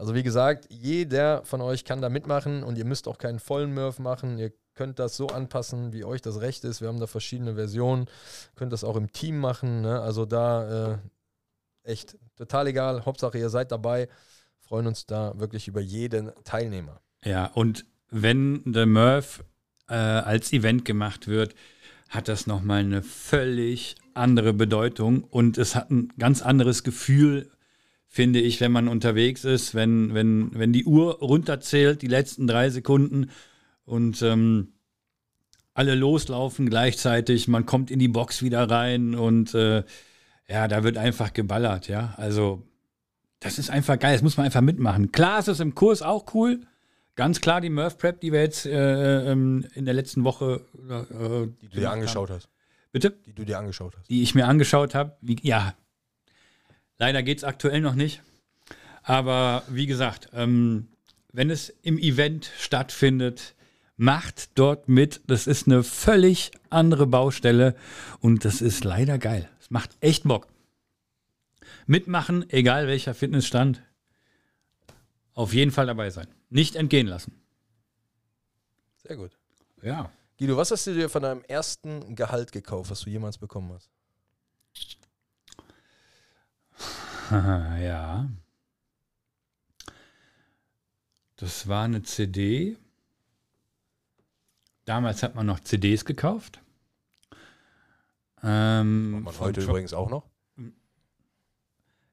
Also 0.02 0.16
wie 0.16 0.24
gesagt, 0.24 0.66
jeder 0.72 1.46
von 1.46 1.62
euch 1.62 1.86
kann 1.86 2.02
da 2.02 2.10
mitmachen 2.10 2.64
und 2.64 2.76
ihr 2.76 2.86
müsst 2.86 3.08
auch 3.08 3.20
keinen 3.20 3.38
vollen 3.38 3.72
Murph 3.72 4.00
machen. 4.00 4.40
Ihr 4.40 4.52
könnt 4.74 4.98
das 4.98 5.16
so 5.16 5.28
anpassen, 5.28 5.94
wie 5.94 6.04
euch 6.06 6.24
das 6.24 6.42
recht 6.42 6.64
ist. 6.64 6.82
Wir 6.82 6.88
haben 6.88 7.00
da 7.00 7.06
verschiedene 7.06 7.54
Versionen. 7.54 8.08
Könnt 8.56 8.74
das 8.74 8.84
auch 8.84 8.96
im 8.96 9.12
Team 9.12 9.38
machen. 9.38 9.82
Ne? 9.82 10.02
Also 10.02 10.26
da 10.26 10.94
äh, 10.94 10.98
echt 11.84 12.18
total 12.36 12.66
egal. 12.66 13.06
Hauptsache 13.06 13.38
ihr 13.38 13.50
seid 13.50 13.72
dabei. 13.72 14.10
Freuen 14.60 14.88
uns 14.88 15.06
da 15.06 15.40
wirklich 15.40 15.68
über 15.68 15.82
jeden 15.82 16.32
Teilnehmer. 16.46 17.00
Ja, 17.24 17.46
und 17.54 17.86
wenn 18.10 18.64
der 18.66 18.88
Murph 18.88 19.44
äh, 19.88 19.94
als 19.94 20.52
Event 20.52 20.84
gemacht 20.84 21.28
wird, 21.28 21.54
hat 22.10 22.28
das 22.28 22.48
nochmal 22.48 22.80
eine 22.80 23.04
völlig 23.04 23.98
andere 24.16 24.52
Bedeutung 24.54 25.26
und 25.26 25.60
es 25.60 25.76
hat 25.76 25.92
ein 25.92 26.12
ganz 26.18 26.42
anderes 26.42 26.82
Gefühl, 26.82 27.52
finde 28.14 28.42
ich, 28.42 28.60
wenn 28.60 28.74
man 28.74 28.90
unterwegs 28.90 29.46
ist, 29.46 29.74
wenn, 29.74 30.14
wenn, 30.14 30.52
wenn 30.54 30.74
die 30.74 30.84
Uhr 30.84 31.20
runterzählt, 31.20 32.02
die 32.02 32.08
letzten 32.08 32.46
drei 32.46 32.70
Sekunden 32.70 33.32
und 33.86 34.22
ähm, 34.22 34.74
alle 35.74 35.96
loslaufen 35.96 36.70
gleichzeitig, 36.70 37.48
man 37.48 37.66
kommt 37.66 37.90
in 37.90 38.00
die 38.00 38.10
Box 38.10 38.44
wieder 38.44 38.70
rein 38.70 39.16
und 39.16 39.56
äh, 39.56 39.86
ja, 40.50 40.68
da 40.68 40.84
wird 40.84 40.98
einfach 40.98 41.32
geballert, 41.32 41.88
ja. 41.88 42.14
Also, 42.18 42.68
das 43.40 43.58
ist 43.58 43.70
einfach 43.70 43.98
geil, 43.98 44.12
das 44.12 44.22
muss 44.22 44.36
man 44.36 44.46
einfach 44.46 44.60
mitmachen. 44.60 45.14
Klar 45.14 45.40
ist 45.40 45.48
es 45.48 45.62
im 45.62 45.74
Kurs 45.74 46.02
auch 46.02 46.34
cool, 46.34 46.60
Ganz 47.16 47.42
klar 47.42 47.60
die 47.60 47.70
Murph 47.70 47.98
Prep, 47.98 48.22
die 48.22 48.32
wir 48.32 48.42
jetzt 48.42 48.66
äh, 48.66 49.32
ähm, 49.32 49.66
in 49.76 49.86
der 49.86 49.94
letzten 49.94 50.24
Woche 50.24 50.66
äh, 50.90 51.48
Die 51.62 51.68
du 51.68 51.80
dir 51.82 51.92
angeschaut 51.92 52.30
hast. 52.30 52.48
Bitte? 52.92 53.12
Die 53.26 53.34
du 53.34 53.44
dir 53.44 53.60
angeschaut 53.60 53.96
hast. 53.98 54.10
Die 54.10 54.24
ich 54.24 54.34
mir 54.34 54.48
angeschaut 54.48 54.96
habe. 54.96 55.18
Ja, 55.42 55.74
leider 57.02 57.24
geht 57.24 57.40
es 57.40 57.44
aktuell 57.44 57.82
noch 57.82 57.96
nicht. 57.96 58.22
Aber 59.02 59.64
wie 59.68 59.88
gesagt, 59.88 60.30
ähm, 60.34 60.88
wenn 61.34 61.50
es 61.50 61.70
im 61.82 61.98
Event 61.98 62.52
stattfindet, 62.60 63.56
macht 63.98 64.52
dort 64.54 64.88
mit. 64.88 65.22
Das 65.26 65.48
ist 65.48 65.66
eine 65.66 65.84
völlig 65.84 66.52
andere 66.70 67.08
Baustelle 67.08 67.76
und 68.20 68.46
das 68.46 68.62
ist 68.62 68.84
leider 68.84 69.18
geil. 69.18 69.50
Es 69.60 69.72
macht 69.72 69.98
echt 70.00 70.26
Bock. 70.26 70.48
Mitmachen, 71.88 72.48
egal 72.52 72.88
welcher 72.88 73.16
Fitnessstand, 73.16 73.82
auf 75.34 75.54
jeden 75.54 75.72
Fall 75.72 75.88
dabei 75.88 76.12
sein. 76.12 76.28
Nicht 76.52 76.76
entgehen 76.76 77.08
lassen. 77.08 77.34
Sehr 78.98 79.16
gut. 79.16 79.32
Ja. 79.82 80.12
Guido, 80.38 80.56
was 80.56 80.70
hast 80.70 80.86
du 80.86 80.94
dir 80.94 81.10
von 81.10 81.24
deinem 81.24 81.44
ersten 81.48 82.16
Gehalt 82.16 82.52
gekauft, 82.52 82.92
was 82.92 83.02
du 83.02 83.10
jemals 83.10 83.40
bekommen 83.40 83.74
hast? 83.74 83.90
ja. 87.82 88.30
Das 91.38 91.68
war 91.68 91.86
eine 91.86 92.04
CD. 92.04 92.78
Damals 94.86 95.24
hat 95.24 95.36
man 95.36 95.46
noch 95.46 95.60
CDs 95.60 96.06
gekauft. 96.06 96.60
Ähm, 98.44 99.24
man 99.24 99.40
heute 99.40 99.62
von- 99.62 99.70
übrigens 99.72 99.94
auch 99.94 100.10
noch. 100.10 100.30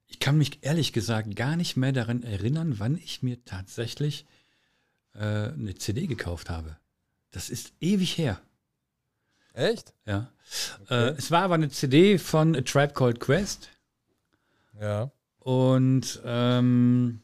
Ich 0.07 0.21
kann 0.21 0.39
mich 0.39 0.59
ehrlich 0.65 0.93
gesagt 0.93 1.37
gar 1.37 1.57
nicht 1.57 1.77
mehr 1.77 1.93
daran 1.93 2.23
erinnern, 2.23 2.79
wann 2.79 2.97
ich 2.97 3.23
mir 3.23 3.45
tatsächlich 3.45 4.25
äh, 5.15 5.19
eine 5.53 5.75
CD 5.75 6.07
gekauft 6.07 6.49
habe. 6.49 6.77
Das 7.31 7.51
ist 7.51 7.73
ewig 7.81 8.17
her. 8.17 8.41
Echt? 9.53 9.93
Ja. 10.07 10.33
Äh, 10.89 11.11
es 11.11 11.31
war 11.31 11.43
aber 11.43 11.55
eine 11.55 11.69
CD 11.69 12.17
von 12.19 12.57
A 12.57 12.63
Tribe 12.63 12.95
Called 12.95 13.21
Quest. 13.21 13.69
Ja. 14.81 15.11
Und 15.39 16.21
ähm, 16.25 17.21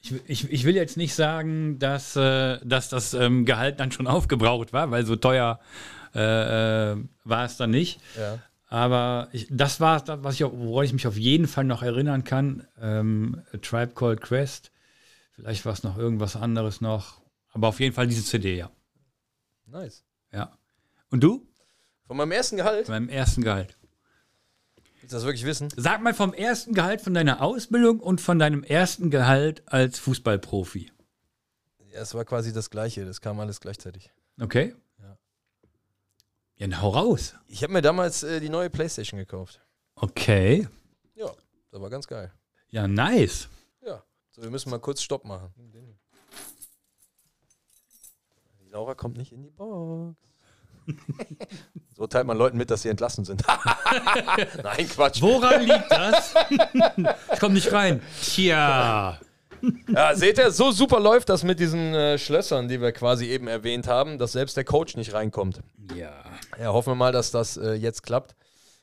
ich, 0.00 0.14
ich, 0.28 0.52
ich 0.52 0.64
will 0.64 0.76
jetzt 0.76 0.96
nicht 0.96 1.14
sagen, 1.14 1.78
dass, 1.78 2.16
äh, 2.16 2.58
dass 2.64 2.88
das 2.88 3.14
ähm, 3.14 3.44
Gehalt 3.44 3.80
dann 3.80 3.92
schon 3.92 4.06
aufgebraucht 4.06 4.72
war, 4.72 4.90
weil 4.90 5.04
so 5.04 5.16
teuer 5.16 5.60
äh, 6.14 6.92
äh, 6.92 6.96
war 7.24 7.44
es 7.44 7.56
dann 7.56 7.70
nicht. 7.70 8.00
Ja. 8.16 8.38
Aber 8.68 9.28
ich, 9.32 9.46
das 9.50 9.80
war 9.80 10.00
das, 10.00 10.22
was 10.22 10.34
ich, 10.34 10.42
woran 10.44 10.84
ich 10.84 10.92
mich 10.92 11.06
auf 11.06 11.16
jeden 11.16 11.46
Fall 11.46 11.64
noch 11.64 11.82
erinnern 11.82 12.24
kann. 12.24 12.66
Ähm, 12.80 13.42
A 13.52 13.56
Tribe 13.58 13.94
Called 13.94 14.20
Quest. 14.20 14.70
Vielleicht 15.32 15.64
war 15.64 15.72
es 15.72 15.82
noch 15.82 15.96
irgendwas 15.96 16.36
anderes 16.36 16.80
noch. 16.80 17.22
Aber 17.52 17.68
auf 17.68 17.80
jeden 17.80 17.94
Fall 17.94 18.06
diese 18.06 18.24
CD, 18.24 18.56
ja. 18.56 18.70
Nice. 19.66 20.04
ja. 20.32 20.56
Und 21.10 21.22
du? 21.22 21.46
Von 22.06 22.16
meinem 22.16 22.32
ersten 22.32 22.56
Gehalt? 22.56 22.86
Von 22.86 22.94
meinem 22.94 23.08
ersten 23.08 23.42
Gehalt. 23.42 23.77
Willst 25.08 25.14
du 25.14 25.16
das 25.20 25.24
wirklich 25.24 25.46
wissen? 25.46 25.68
Sag 25.74 26.02
mal 26.02 26.12
vom 26.12 26.34
ersten 26.34 26.74
Gehalt 26.74 27.00
von 27.00 27.14
deiner 27.14 27.40
Ausbildung 27.40 27.98
und 27.98 28.20
von 28.20 28.38
deinem 28.38 28.62
ersten 28.62 29.08
Gehalt 29.10 29.62
als 29.64 29.98
Fußballprofi. 30.00 30.92
Ja, 31.90 32.00
es 32.02 32.12
war 32.12 32.26
quasi 32.26 32.52
das 32.52 32.68
Gleiche. 32.68 33.06
Das 33.06 33.22
kam 33.22 33.40
alles 33.40 33.58
gleichzeitig. 33.60 34.12
Okay? 34.38 34.74
Ja. 34.98 35.18
Ja, 36.56 36.66
dann 36.66 36.82
hau 36.82 36.90
raus. 36.90 37.36
Ich 37.46 37.62
habe 37.62 37.72
mir 37.72 37.80
damals 37.80 38.22
äh, 38.22 38.38
die 38.38 38.50
neue 38.50 38.68
Playstation 38.68 39.16
gekauft. 39.18 39.62
Okay. 39.94 40.68
Ja, 41.14 41.32
das 41.70 41.80
war 41.80 41.88
ganz 41.88 42.06
geil. 42.06 42.30
Ja, 42.68 42.86
nice. 42.86 43.48
Ja. 43.80 44.04
So, 44.32 44.42
wir 44.42 44.50
müssen 44.50 44.68
mal 44.68 44.78
kurz 44.78 45.00
Stopp 45.00 45.24
machen. 45.24 45.54
Die 48.60 48.68
Laura 48.68 48.94
kommt 48.94 49.16
nicht 49.16 49.32
in 49.32 49.42
die 49.42 49.50
Box. 49.50 50.18
so 51.98 52.06
teilt 52.06 52.28
man 52.28 52.38
Leuten 52.38 52.56
mit, 52.56 52.70
dass 52.70 52.82
sie 52.82 52.88
entlassen 52.88 53.24
sind. 53.24 53.42
Nein, 54.62 54.88
Quatsch. 54.88 55.20
Woran 55.20 55.62
liegt 55.62 55.90
das? 55.90 56.32
ich 57.32 57.40
komm 57.40 57.54
nicht 57.54 57.72
rein. 57.72 58.00
Tja. 58.22 59.18
Ja, 59.88 60.14
seht 60.14 60.38
ihr, 60.38 60.52
so 60.52 60.70
super 60.70 61.00
läuft 61.00 61.28
das 61.28 61.42
mit 61.42 61.58
diesen 61.58 61.92
äh, 61.92 62.16
Schlössern, 62.16 62.68
die 62.68 62.80
wir 62.80 62.92
quasi 62.92 63.26
eben 63.26 63.48
erwähnt 63.48 63.88
haben, 63.88 64.16
dass 64.16 64.30
selbst 64.30 64.56
der 64.56 64.62
Coach 64.62 64.96
nicht 64.96 65.12
reinkommt. 65.12 65.60
Ja. 65.96 66.12
Ja, 66.56 66.72
hoffen 66.72 66.92
wir 66.92 66.94
mal, 66.94 67.10
dass 67.10 67.32
das 67.32 67.56
äh, 67.56 67.72
jetzt 67.72 68.04
klappt. 68.04 68.36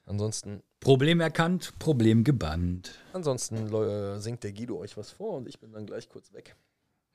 Ansonsten, 0.05 0.61
Problem 0.81 1.21
erkannt, 1.21 1.71
Problem 1.79 2.25
gebannt. 2.25 2.91
ansonsten 3.13 3.73
äh, 3.73 4.19
singt 4.19 4.43
der 4.43 4.51
Guido 4.51 4.77
euch 4.77 4.97
was 4.97 5.11
vor 5.11 5.37
und 5.37 5.47
ich 5.47 5.57
bin 5.57 5.71
dann 5.71 5.85
gleich 5.85 6.09
kurz 6.09 6.33
weg. 6.33 6.57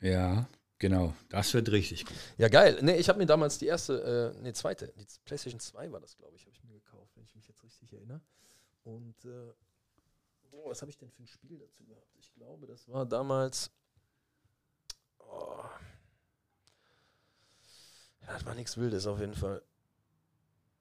Ja, 0.00 0.48
genau. 0.80 1.14
Das 1.28 1.54
wird 1.54 1.70
richtig 1.70 2.04
gut. 2.04 2.16
Ja, 2.38 2.48
geil. 2.48 2.80
Nee, 2.82 2.96
ich 2.96 3.08
habe 3.08 3.18
mir 3.20 3.26
damals 3.26 3.58
die 3.58 3.66
erste, 3.66 4.34
äh, 4.36 4.42
nee, 4.42 4.52
zweite, 4.52 4.92
die 4.96 5.06
PlayStation 5.24 5.60
2 5.60 5.92
war 5.92 6.00
das, 6.00 6.16
glaube 6.16 6.34
ich, 6.34 6.42
habe 6.44 6.52
ich 6.56 6.64
mir 6.64 6.72
gekauft, 6.74 7.12
wenn 7.14 7.22
ich 7.22 7.34
mich 7.36 7.46
jetzt 7.46 7.62
richtig 7.62 7.92
erinnere. 7.92 8.20
Und, 8.82 9.24
äh, 9.24 9.52
oh, 10.50 10.68
was 10.68 10.80
habe 10.82 10.90
ich 10.90 10.98
denn 10.98 11.10
für 11.10 11.22
ein 11.22 11.28
Spiel 11.28 11.58
dazu 11.58 11.84
gehabt? 11.84 12.08
Ich 12.18 12.32
glaube, 12.34 12.66
das 12.66 12.88
war 12.88 13.06
damals. 13.06 13.70
Oh, 15.18 15.62
Ja, 18.22 18.32
das 18.34 18.44
war 18.44 18.54
nichts 18.54 18.76
Wildes 18.76 19.06
auf 19.06 19.20
jeden 19.20 19.34
Fall. 19.34 19.62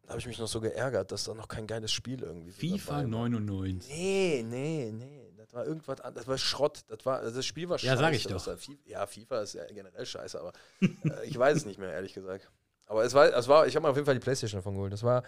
Da 0.03 0.09
habe 0.09 0.19
ich 0.21 0.25
mich 0.27 0.39
noch 0.39 0.47
so 0.47 0.59
geärgert, 0.59 1.11
dass 1.11 1.25
da 1.25 1.35
noch 1.35 1.47
kein 1.47 1.67
geiles 1.67 1.91
Spiel 1.91 2.23
irgendwie 2.23 2.49
so 2.49 2.59
FIFA 2.59 3.03
dabei 3.03 3.03
war. 3.03 3.07
99. 3.29 3.91
Nee, 3.91 4.43
nee, 4.43 4.91
nee. 4.91 5.28
Das 5.49 5.55
war 5.55 5.65
irgendwas 5.65 5.99
anderes. 6.01 6.25
Das 6.25 6.27
war 6.27 6.37
Schrott. 6.37 6.83
Das, 6.89 7.03
war, 7.07 7.21
das 7.23 7.43
Spiel 7.45 7.67
war 7.69 7.79
scheiße. 7.79 7.87
Ja, 7.87 7.97
sag 7.97 8.13
ich 8.13 8.23
doch. 8.27 8.45
war 8.45 8.55
Fi- 8.57 8.77
ja, 8.85 9.07
FIFA 9.07 9.41
ist 9.41 9.53
ja 9.53 9.65
generell 9.65 10.05
scheiße, 10.05 10.39
aber 10.39 10.53
äh, 10.81 11.25
ich 11.25 11.37
weiß 11.37 11.57
es 11.57 11.65
nicht 11.65 11.79
mehr, 11.79 11.91
ehrlich 11.91 12.13
gesagt. 12.13 12.51
Aber 12.85 13.03
es 13.03 13.15
war, 13.15 13.33
es 13.33 13.47
war 13.47 13.65
ich 13.65 13.75
habe 13.75 13.85
mir 13.85 13.89
auf 13.89 13.95
jeden 13.97 14.05
Fall 14.05 14.13
die 14.13 14.19
Playstation 14.19 14.59
davon 14.59 14.75
geholt. 14.75 14.93
Das 14.93 15.01
war, 15.01 15.23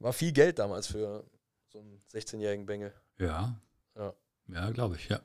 war 0.00 0.12
viel 0.12 0.32
Geld 0.32 0.58
damals 0.58 0.86
für 0.86 1.24
so 1.68 1.78
einen 1.78 1.98
16-jährigen 2.12 2.66
Bengel. 2.66 2.92
Ja. 3.18 3.58
Ja. 3.96 4.12
Ja, 4.48 4.70
glaube 4.70 4.96
ich, 4.96 5.08
ja. 5.08 5.20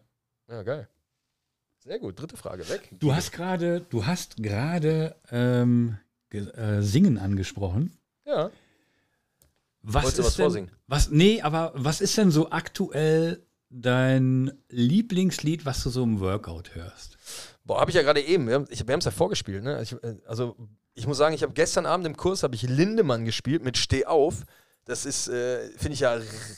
Ja, 0.47 0.63
geil. 0.63 0.87
Sehr 1.79 1.99
gut. 1.99 2.17
Dritte 2.19 2.37
Frage. 2.37 2.67
Weg. 2.69 2.89
Du 2.97 3.13
hast 3.13 3.33
gerade, 3.33 3.81
du 3.81 4.05
hast 4.05 4.37
gerade 4.37 5.15
ähm, 5.31 5.97
äh, 6.31 6.81
Singen 6.81 7.17
angesprochen. 7.17 7.97
Ja. 8.25 8.51
Was 9.81 10.03
Wolltest 10.03 10.19
ist 10.19 10.25
was 10.25 10.35
denn, 10.35 10.43
vorsingen? 10.45 10.71
Was, 10.87 11.09
nee, 11.09 11.41
aber 11.41 11.71
was 11.75 11.99
ist 12.01 12.17
denn 12.17 12.31
so 12.31 12.51
aktuell 12.51 13.45
dein 13.69 14.51
Lieblingslied, 14.69 15.65
was 15.65 15.83
du 15.83 15.89
so 15.89 16.03
im 16.03 16.19
Workout 16.19 16.75
hörst? 16.75 17.17
Boah, 17.63 17.81
habe 17.81 17.91
ich 17.91 17.95
ja 17.95 18.01
gerade 18.01 18.21
eben. 18.21 18.47
Wir 18.47 18.55
haben 18.55 18.67
es 18.69 19.05
ja 19.05 19.11
vorgespielt. 19.11 19.63
Ne? 19.63 19.81
Ich, 19.81 19.93
äh, 20.03 20.17
also, 20.25 20.55
ich 20.93 21.07
muss 21.07 21.17
sagen, 21.17 21.35
ich 21.35 21.43
habe 21.43 21.53
gestern 21.53 21.85
Abend 21.85 22.05
im 22.05 22.17
Kurs 22.17 22.43
habe 22.43 22.55
ich 22.55 22.63
Lindemann 22.63 23.25
gespielt 23.25 23.63
mit 23.63 23.77
Steh 23.77 24.05
auf. 24.05 24.43
Das 24.85 25.05
ist, 25.05 25.27
äh, 25.27 25.69
finde 25.77 25.93
ich 25.93 25.99
ja, 25.99 26.11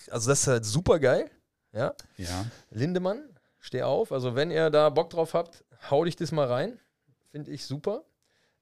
also 0.10 0.30
das 0.30 0.42
ist 0.42 0.48
halt 0.48 0.66
super 0.66 1.00
geil. 1.00 1.30
Ja. 1.74 1.94
Ja. 2.18 2.46
Lindemann, 2.70 3.30
steh 3.60 3.84
auf. 3.84 4.12
Also, 4.12 4.36
wenn 4.36 4.52
ihr 4.52 4.70
da 4.70 4.90
Bock 4.90 5.10
drauf 5.10 5.34
habt, 5.34 5.64
hau 5.90 6.06
dich 6.06 6.16
das 6.16 6.32
mal 6.32 6.48
rein. 6.48 6.80
Finde 7.32 7.52
ich 7.52 7.66
super. 7.66 8.04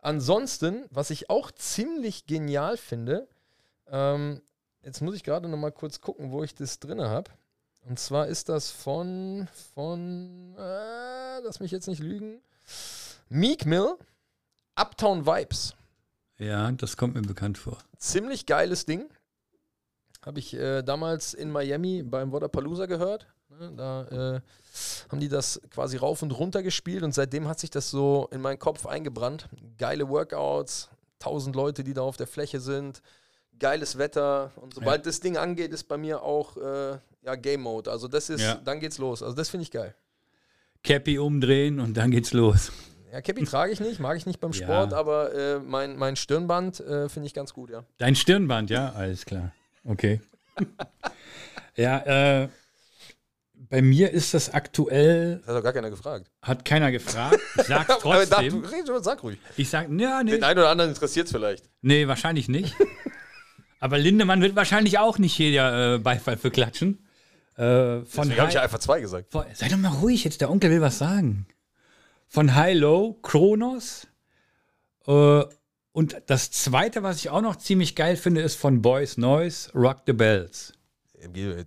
Ansonsten, 0.02 0.86
was 0.92 1.10
ich 1.10 1.30
auch 1.30 1.52
ziemlich 1.52 2.26
genial 2.26 2.78
finde, 2.78 3.28
ähm, 3.92 4.42
jetzt 4.84 5.02
muss 5.02 5.16
ich 5.16 5.24
gerade 5.24 5.48
noch 5.50 5.58
mal 5.58 5.72
kurz 5.72 6.02
gucken, 6.02 6.32
wo 6.32 6.44
ich 6.44 6.56
das 6.56 6.80
drin 6.80 7.02
habe. 7.02 7.30
Und 7.90 7.98
zwar 7.98 8.28
ist 8.28 8.50
das 8.50 8.70
von, 8.70 9.48
von, 9.74 10.54
äh, 10.60 11.40
lass 11.40 11.60
mich 11.60 11.72
jetzt 11.72 11.88
nicht 11.88 12.04
lügen, 12.04 12.40
Meek 13.30 13.66
Mill, 13.66 13.96
Uptown 14.76 15.26
Vibes. 15.26 15.74
Ja, 16.38 16.72
das 16.72 16.98
kommt 16.98 17.16
mir 17.16 17.24
bekannt 17.24 17.58
vor. 17.58 17.80
Ziemlich 17.98 18.46
geiles 18.46 18.86
Ding. 18.86 19.10
Habe 20.24 20.38
ich 20.38 20.54
äh, 20.54 20.84
damals 20.84 21.34
in 21.34 21.50
Miami 21.50 22.04
beim 22.04 22.32
Wodapalooza 22.32 22.86
gehört. 22.86 23.26
Ne, 23.50 23.74
da 23.76 24.04
äh, 24.36 24.42
haben 25.10 25.20
die 25.20 25.28
das 25.28 25.60
quasi 25.72 25.98
rauf 25.98 26.22
und 26.22 26.32
runter 26.32 26.62
gespielt 26.62 27.02
und 27.02 27.16
seitdem 27.16 27.48
hat 27.48 27.60
sich 27.60 27.72
das 27.72 27.90
so 27.90 28.30
in 28.32 28.42
meinen 28.42 28.60
Kopf 28.60 28.86
eingebrannt. 28.86 29.50
Geile 29.80 30.08
Workouts, 30.10 30.90
tausend 31.18 31.56
Leute, 31.56 31.84
die 31.84 31.96
da 31.96 32.04
auf 32.04 32.18
der 32.18 32.28
Fläche 32.28 32.60
sind, 32.60 33.02
geiles 33.60 33.98
Wetter 33.98 34.52
und 34.58 34.74
sobald 34.74 35.06
das 35.06 35.20
Ding 35.20 35.38
angeht, 35.38 35.72
ist 35.74 35.84
bei 35.86 35.98
mir 35.98 36.22
auch 36.24 36.58
äh, 36.58 36.98
ja, 37.24 37.36
Game 37.36 37.62
Mode. 37.62 37.92
Also 37.92 38.08
das 38.08 38.30
ist, 38.30 38.42
Ja. 38.42 38.56
dann 38.56 38.80
geht's 38.80 38.98
los. 38.98 39.22
Also 39.22 39.36
das 39.36 39.50
finde 39.50 39.64
ich 39.64 39.72
geil. 39.72 39.94
Cappy 40.84 41.20
umdrehen 41.20 41.80
und 41.80 41.96
dann 41.98 42.12
geht's 42.12 42.32
los. 42.34 42.72
Ja, 43.12 43.22
Cappy 43.22 43.44
trage 43.44 43.72
ich 43.74 43.80
nicht, 43.80 44.00
mag 44.00 44.16
ich 44.18 44.26
nicht 44.26 44.40
beim 44.40 44.52
Ja. 44.54 44.66
Sport, 44.66 44.94
aber 44.94 45.34
äh, 45.34 45.60
mein, 45.60 45.98
mein 45.98 46.16
Stirnband 46.16 46.80
äh, 46.80 47.10
finde 47.10 47.28
ich 47.28 47.34
ganz 47.34 47.54
gut, 47.54 47.70
ja. 47.70 47.84
Dein 47.98 48.16
Stirnband, 48.16 48.70
ja, 48.70 48.94
alles 48.94 49.26
klar. 49.26 49.52
Okay. 49.84 50.22
ja, 51.76 52.42
äh, 52.44 52.50
bei 53.70 53.82
mir 53.82 54.12
ist 54.12 54.34
das 54.34 54.52
aktuell, 54.54 55.38
Das 55.40 55.48
hat 55.48 55.56
doch 55.58 55.64
gar 55.64 55.74
keiner 55.74 55.90
gefragt. 55.90 56.32
hat 56.42 56.66
keiner 56.66 56.92
gefragt. 56.92 57.40
Ich 57.58 57.64
sag's 57.68 57.90
Aber 58.06 58.26
da, 58.26 58.38
trotzdem. 58.38 58.64
red, 58.66 59.04
sag 59.04 59.22
ruhig. 59.24 59.38
Ich 59.58 59.70
sag, 59.70 59.90
ja, 59.90 60.24
nee, 60.24 60.32
Den 60.32 60.44
einen 60.44 60.60
oder 60.60 60.70
anderen 60.70 60.92
interessiert 60.92 61.28
es 61.28 61.32
vielleicht. 61.32 61.70
nee, 61.82 62.08
wahrscheinlich 62.08 62.48
nicht. 62.48 62.76
Aber 63.80 63.98
Lindemann 63.98 64.42
wird 64.42 64.56
wahrscheinlich 64.56 65.00
auch 65.00 65.18
nicht 65.18 65.38
jeder 65.38 65.96
äh, 65.96 66.00
Beifall 66.00 66.38
für 66.38 66.52
klatschen. 66.52 67.06
Äh, 67.56 67.62
von 67.62 68.06
Deswegen 68.06 68.38
habe 68.40 68.50
ich 68.50 68.56
ja 68.56 68.62
einfach 68.62 68.80
zwei 68.80 69.00
gesagt. 69.02 69.32
von, 69.32 69.46
sei 69.54 69.68
doch 69.70 69.78
mal 69.78 69.90
ruhig, 69.92 70.24
jetzt 70.24 70.42
der 70.42 70.50
Onkel 70.50 70.70
will 70.72 70.82
was 70.82 70.98
sagen. 70.98 71.48
Von 72.28 72.56
High 72.56 72.78
Low, 72.78 73.14
Kronos. 73.22 74.08
Äh, 75.08 75.44
und 75.92 76.22
das 76.28 76.52
zweite, 76.52 77.04
was 77.04 77.18
ich 77.18 77.30
auch 77.30 77.42
noch 77.42 77.56
ziemlich 77.56 77.96
geil 77.96 78.16
finde, 78.16 78.42
ist 78.42 78.56
von 78.56 78.82
Boys 78.82 79.18
Noise, 79.18 79.72
Rock 79.74 80.04
the 80.06 80.14
Bells. 80.14 80.74
Wir 81.34 81.66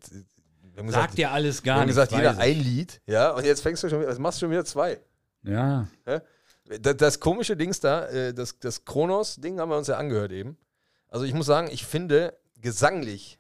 haben 0.79 0.91
Sagt 0.91 1.19
dir 1.19 1.31
alles 1.33 1.63
wir 1.63 1.67
gar 1.73 1.81
haben 1.81 1.87
nichts. 1.87 1.97
gesagt 1.97 2.13
jeder 2.13 2.39
ein. 2.39 2.59
Lied, 2.59 3.01
ja, 3.07 3.31
und 3.33 3.45
jetzt 3.45 3.61
fängst 3.63 3.83
du 3.83 3.91
schon 3.91 4.01
wieder, 4.01 4.19
machst 4.19 4.41
du 4.41 4.47
schon 4.47 4.51
wieder 4.51 4.65
zwei. 4.65 4.99
Ja, 5.43 5.87
Das, 6.81 6.97
das 6.97 7.21
komische 7.21 7.57
Dings 7.57 7.81
da, 7.81 8.07
äh, 8.07 8.33
das, 8.33 8.59
das 8.61 8.85
Kronos-Ding 8.85 9.59
haben 9.61 9.69
wir 9.71 9.77
uns 9.77 9.89
ja 9.89 9.97
angehört 9.99 10.33
eben. 10.33 10.57
Also 11.13 11.27
ich 11.27 11.35
muss 11.35 11.45
sagen, 11.47 11.69
ich 11.71 11.85
finde, 11.85 12.39
gesanglich 12.61 13.39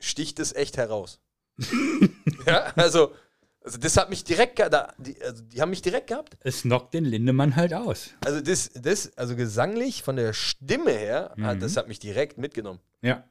sticht 0.00 0.40
es 0.40 0.52
echt 0.52 0.76
heraus. 0.76 1.20
ja, 2.46 2.72
also, 2.74 3.14
also 3.62 3.78
das 3.78 3.96
hat 3.96 4.10
mich 4.10 4.24
direkt, 4.24 4.58
da, 4.58 4.92
die, 4.98 5.16
also 5.22 5.42
die 5.44 5.60
haben 5.62 5.70
mich 5.70 5.82
direkt 5.82 6.08
gehabt. 6.08 6.36
es 6.40 6.62
knockt 6.62 6.94
den 6.94 7.04
Lindemann 7.04 7.54
halt 7.54 7.72
aus. 7.72 8.10
Also 8.24 8.40
das, 8.40 8.70
das, 8.74 9.16
also 9.16 9.36
gesanglich 9.36 10.02
von 10.02 10.16
der 10.16 10.32
Stimme 10.32 10.90
her, 10.90 11.32
hat, 11.40 11.56
Mhm. 11.56 11.60
das 11.60 11.76
hat 11.76 11.86
mich 11.86 12.00
direkt 12.00 12.38
mitgenommen. 12.38 12.80
Ja. 13.02 13.22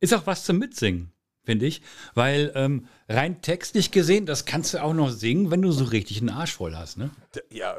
Ist 0.00 0.14
auch 0.14 0.26
was 0.26 0.44
zum 0.44 0.58
Mitsingen, 0.58 1.12
finde 1.44 1.66
ich. 1.66 1.82
Weil 2.14 2.52
ähm, 2.54 2.88
rein 3.06 3.42
textlich 3.42 3.90
gesehen, 3.90 4.24
das 4.24 4.46
kannst 4.46 4.72
du 4.72 4.82
auch 4.82 4.94
noch 4.94 5.10
singen, 5.10 5.50
wenn 5.50 5.60
du 5.60 5.72
so 5.72 5.84
richtig 5.84 6.20
einen 6.20 6.30
Arsch 6.30 6.54
voll 6.54 6.74
hast, 6.74 6.96
ne? 6.96 7.10
Ja, 7.50 7.76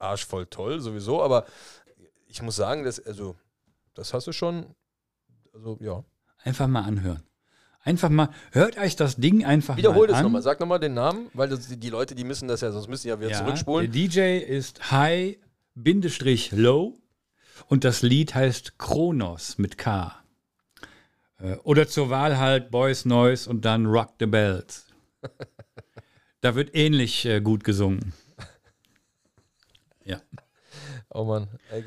arschvoll 0.00 0.46
toll 0.46 0.80
sowieso, 0.80 1.22
aber 1.22 1.46
ich 2.26 2.42
muss 2.42 2.56
sagen, 2.56 2.82
das, 2.82 2.98
also, 3.06 3.36
das 3.96 4.14
hast 4.14 4.26
du 4.26 4.32
schon, 4.32 4.66
also 5.52 5.78
ja. 5.80 6.04
Einfach 6.44 6.68
mal 6.68 6.82
anhören. 6.82 7.22
Einfach 7.82 8.10
mal, 8.10 8.30
hört 8.52 8.78
euch 8.78 8.96
das 8.96 9.16
Ding 9.16 9.44
einfach 9.44 9.76
Wiederhol 9.76 10.08
mal 10.08 10.14
an. 10.14 10.24
nochmal, 10.24 10.42
sag 10.42 10.60
nochmal 10.60 10.80
den 10.80 10.94
Namen, 10.94 11.28
weil 11.34 11.48
das, 11.48 11.68
die, 11.68 11.76
die 11.76 11.90
Leute, 11.90 12.14
die 12.14 12.24
müssen 12.24 12.48
das 12.48 12.60
ja, 12.60 12.72
sonst 12.72 12.88
müssen 12.88 13.04
die 13.04 13.08
ja 13.10 13.20
wieder 13.20 13.30
Ja, 13.30 13.38
zurückspulen. 13.38 13.90
Der 13.90 14.08
DJ 14.08 14.38
ist 14.38 14.90
High-Low 14.90 15.38
und 17.68 17.84
das 17.84 18.02
Lied 18.02 18.34
heißt 18.34 18.78
Kronos 18.78 19.58
mit 19.58 19.78
K. 19.78 20.14
Äh, 21.38 21.56
Oder 21.62 21.86
zur 21.88 22.10
Wahl 22.10 22.38
halt 22.38 22.70
Boys 22.70 23.04
Noise 23.04 23.48
und 23.48 23.64
dann 23.64 23.86
Rock 23.86 24.14
the 24.18 24.26
Bells. 24.26 24.86
da 26.40 26.54
wird 26.54 26.74
ähnlich 26.74 27.24
äh, 27.24 27.40
gut 27.40 27.64
gesungen. 27.64 28.12
Ja. 30.04 30.20
Oh 31.16 31.24
Mann, 31.24 31.48
ey, 31.70 31.82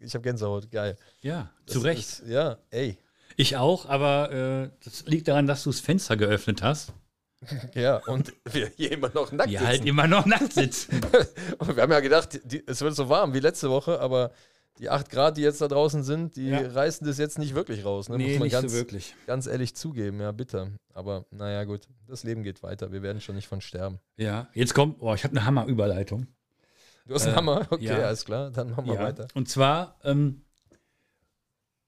ich 0.00 0.14
habe 0.14 0.22
Gänsehaut, 0.22 0.70
geil. 0.70 0.96
Ja, 1.22 1.50
Das 1.66 1.72
zu 1.74 1.80
Recht. 1.80 1.98
Ist, 2.00 2.22
ja, 2.28 2.56
ey. 2.70 2.96
Ich 3.36 3.56
auch, 3.56 3.86
aber 3.86 4.30
äh, 4.30 4.70
das 4.84 5.04
liegt 5.06 5.26
daran, 5.26 5.46
dass 5.46 5.64
du 5.64 5.70
das 5.70 5.80
Fenster 5.80 6.16
geöffnet 6.16 6.62
hast. 6.62 6.92
Ja, 7.74 7.96
und 8.06 8.32
wir 8.50 8.70
hier 8.76 8.92
immer 8.92 9.10
noch 9.12 9.30
nackt 9.32 9.50
Die 9.50 9.54
sitzen. 9.56 9.66
halt 9.66 9.84
immer 9.84 10.06
noch 10.06 10.24
nackt 10.24 10.54
sitzen. 10.54 11.00
Und 11.58 11.76
wir 11.76 11.82
haben 11.82 11.92
ja 11.92 12.00
gedacht, 12.00 12.40
die, 12.44 12.62
es 12.66 12.80
wird 12.80 12.94
so 12.96 13.10
warm 13.10 13.34
wie 13.34 13.40
letzte 13.40 13.68
Woche, 13.68 14.00
aber 14.00 14.30
die 14.78 14.88
8 14.88 15.10
Grad, 15.10 15.36
die 15.36 15.42
jetzt 15.42 15.60
da 15.60 15.68
draußen 15.68 16.02
sind, 16.04 16.36
die 16.36 16.48
Ja. 16.48 16.66
reißen 16.68 17.06
das 17.06 17.18
jetzt 17.18 17.38
nicht 17.38 17.54
wirklich 17.54 17.84
raus. 17.84 18.08
Ne? 18.08 18.16
nee, 18.16 18.28
Muss 18.30 18.38
man 18.38 18.42
nicht 18.44 18.52
ganz, 18.52 18.72
so 18.72 18.78
wirklich. 18.78 19.14
ganz 19.26 19.46
ehrlich 19.46 19.74
zugeben, 19.76 20.20
ja, 20.20 20.32
bitter. 20.32 20.70
Aber 20.94 21.26
naja, 21.30 21.64
gut, 21.64 21.82
das 22.06 22.24
Leben 22.24 22.44
geht 22.44 22.62
weiter. 22.62 22.92
Wir 22.92 23.02
werden 23.02 23.20
schon 23.20 23.34
nicht 23.36 23.46
von 23.48 23.60
sterben. 23.60 23.98
Ja, 24.16 24.48
jetzt 24.54 24.72
kommt, 24.72 25.02
oh, 25.02 25.12
ich 25.12 25.24
habe 25.24 25.36
eine 25.36 25.44
Hammerüberleitung. 25.44 26.28
Du 27.06 27.14
hast 27.14 27.24
einen 27.24 27.32
Äh, 27.34 27.36
Hammer? 27.36 27.66
Okay, 27.70 27.84
ja. 27.84 27.98
alles 28.06 28.24
klar, 28.24 28.50
dann 28.50 28.70
machen 28.70 28.86
wir 28.86 28.94
Ja. 28.94 29.02
weiter. 29.02 29.28
Und 29.34 29.48
zwar, 29.48 29.96
ähm, 30.04 30.42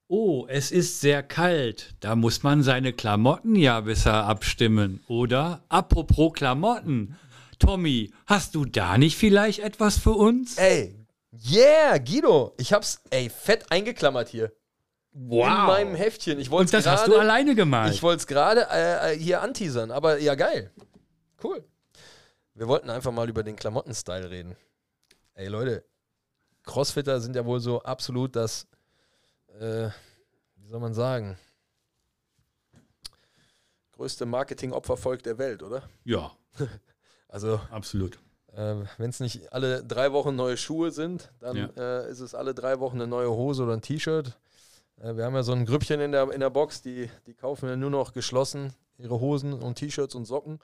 oh, 0.08 0.46
es 0.48 0.70
ist 0.70 1.00
sehr 1.00 1.22
kalt. 1.22 1.94
Da 2.00 2.16
muss 2.16 2.42
man 2.42 2.62
seine 2.62 2.92
Klamotten 2.92 3.56
ja 3.56 3.80
besser 3.80 4.24
abstimmen. 4.24 5.02
Oder, 5.08 5.64
apropos 5.68 6.32
Klamotten, 6.34 7.16
Tommy, 7.58 8.12
hast 8.26 8.54
du 8.54 8.64
da 8.66 8.98
nicht 8.98 9.16
vielleicht 9.16 9.60
etwas 9.60 9.98
für 9.98 10.12
uns? 10.12 10.58
Ey, 10.58 10.94
yeah, 11.50 11.96
Guido, 11.98 12.54
ich 12.58 12.72
hab's, 12.74 13.00
ey, 13.10 13.30
fett 13.30 13.64
eingeklammert 13.70 14.28
hier. 14.28 14.52
In 15.14 15.28
meinem 15.38 15.94
Heftchen. 15.94 16.38
Ich 16.38 16.50
Und 16.50 16.70
das 16.74 16.84
gerade, 16.84 16.98
hast 16.98 17.08
du 17.08 17.16
alleine 17.16 17.54
gemalt. 17.54 17.94
Ich 17.94 18.02
wollte 18.02 18.18
es 18.20 18.26
gerade 18.26 18.66
äh, 18.70 19.14
äh, 19.14 19.18
hier 19.18 19.40
anteasern, 19.40 19.90
aber 19.90 20.18
ja, 20.18 20.34
geil. 20.34 20.70
Cool. 21.42 21.64
Wir 22.52 22.68
wollten 22.68 22.90
einfach 22.90 23.12
mal 23.12 23.26
über 23.26 23.42
den 23.42 23.56
Klamottenstyle 23.56 24.28
reden. 24.28 24.56
Ey, 25.36 25.48
Leute, 25.48 25.84
Crossfitter 26.64 27.20
sind 27.20 27.36
ja 27.36 27.44
wohl 27.44 27.60
so 27.60 27.82
absolut 27.82 28.34
das, 28.34 28.66
äh, 29.60 29.88
wie 30.56 30.66
soll 30.66 30.80
man 30.80 30.94
sagen, 30.94 31.38
größte 33.92 34.26
Marketing-Opfervolk 34.26 35.22
der 35.22 35.38
Welt, 35.38 35.62
oder? 35.62 35.82
ja, 36.04 36.32
Also, 37.28 37.60
absolut. 37.70 38.18
äh, 38.54 38.76
wenn 38.98 39.10
es 39.10 39.20
nicht 39.20 39.52
alle 39.52 39.84
drei 39.84 40.12
Wochen 40.12 40.34
neue 40.36 40.56
Schuhe 40.56 40.90
sind, 40.90 41.30
dann 41.40 41.56
Ja. 41.56 41.66
äh, 41.76 42.10
ist 42.10 42.20
es 42.20 42.34
alle 42.34 42.54
drei 42.54 42.80
Wochen 42.80 42.96
eine 42.96 43.06
neue 43.06 43.28
Hose 43.30 43.64
oder 43.64 43.74
ein 43.74 43.82
T-Shirt. 43.82 44.38
Äh, 44.98 45.16
wir 45.16 45.24
haben 45.24 45.34
ja 45.34 45.42
so 45.42 45.52
ein 45.52 45.66
Grüppchen 45.66 46.00
in 46.00 46.12
der, 46.12 46.30
in 46.32 46.40
der 46.40 46.48
Box, 46.50 46.80
die, 46.80 47.10
die 47.26 47.34
kaufen 47.34 47.68
ja 47.68 47.76
nur 47.76 47.90
noch 47.90 48.12
geschlossen 48.14 48.72
ihre 48.96 49.20
Hosen 49.20 49.52
und 49.52 49.74
T-Shirts 49.74 50.14
und 50.14 50.24
Socken 50.24 50.58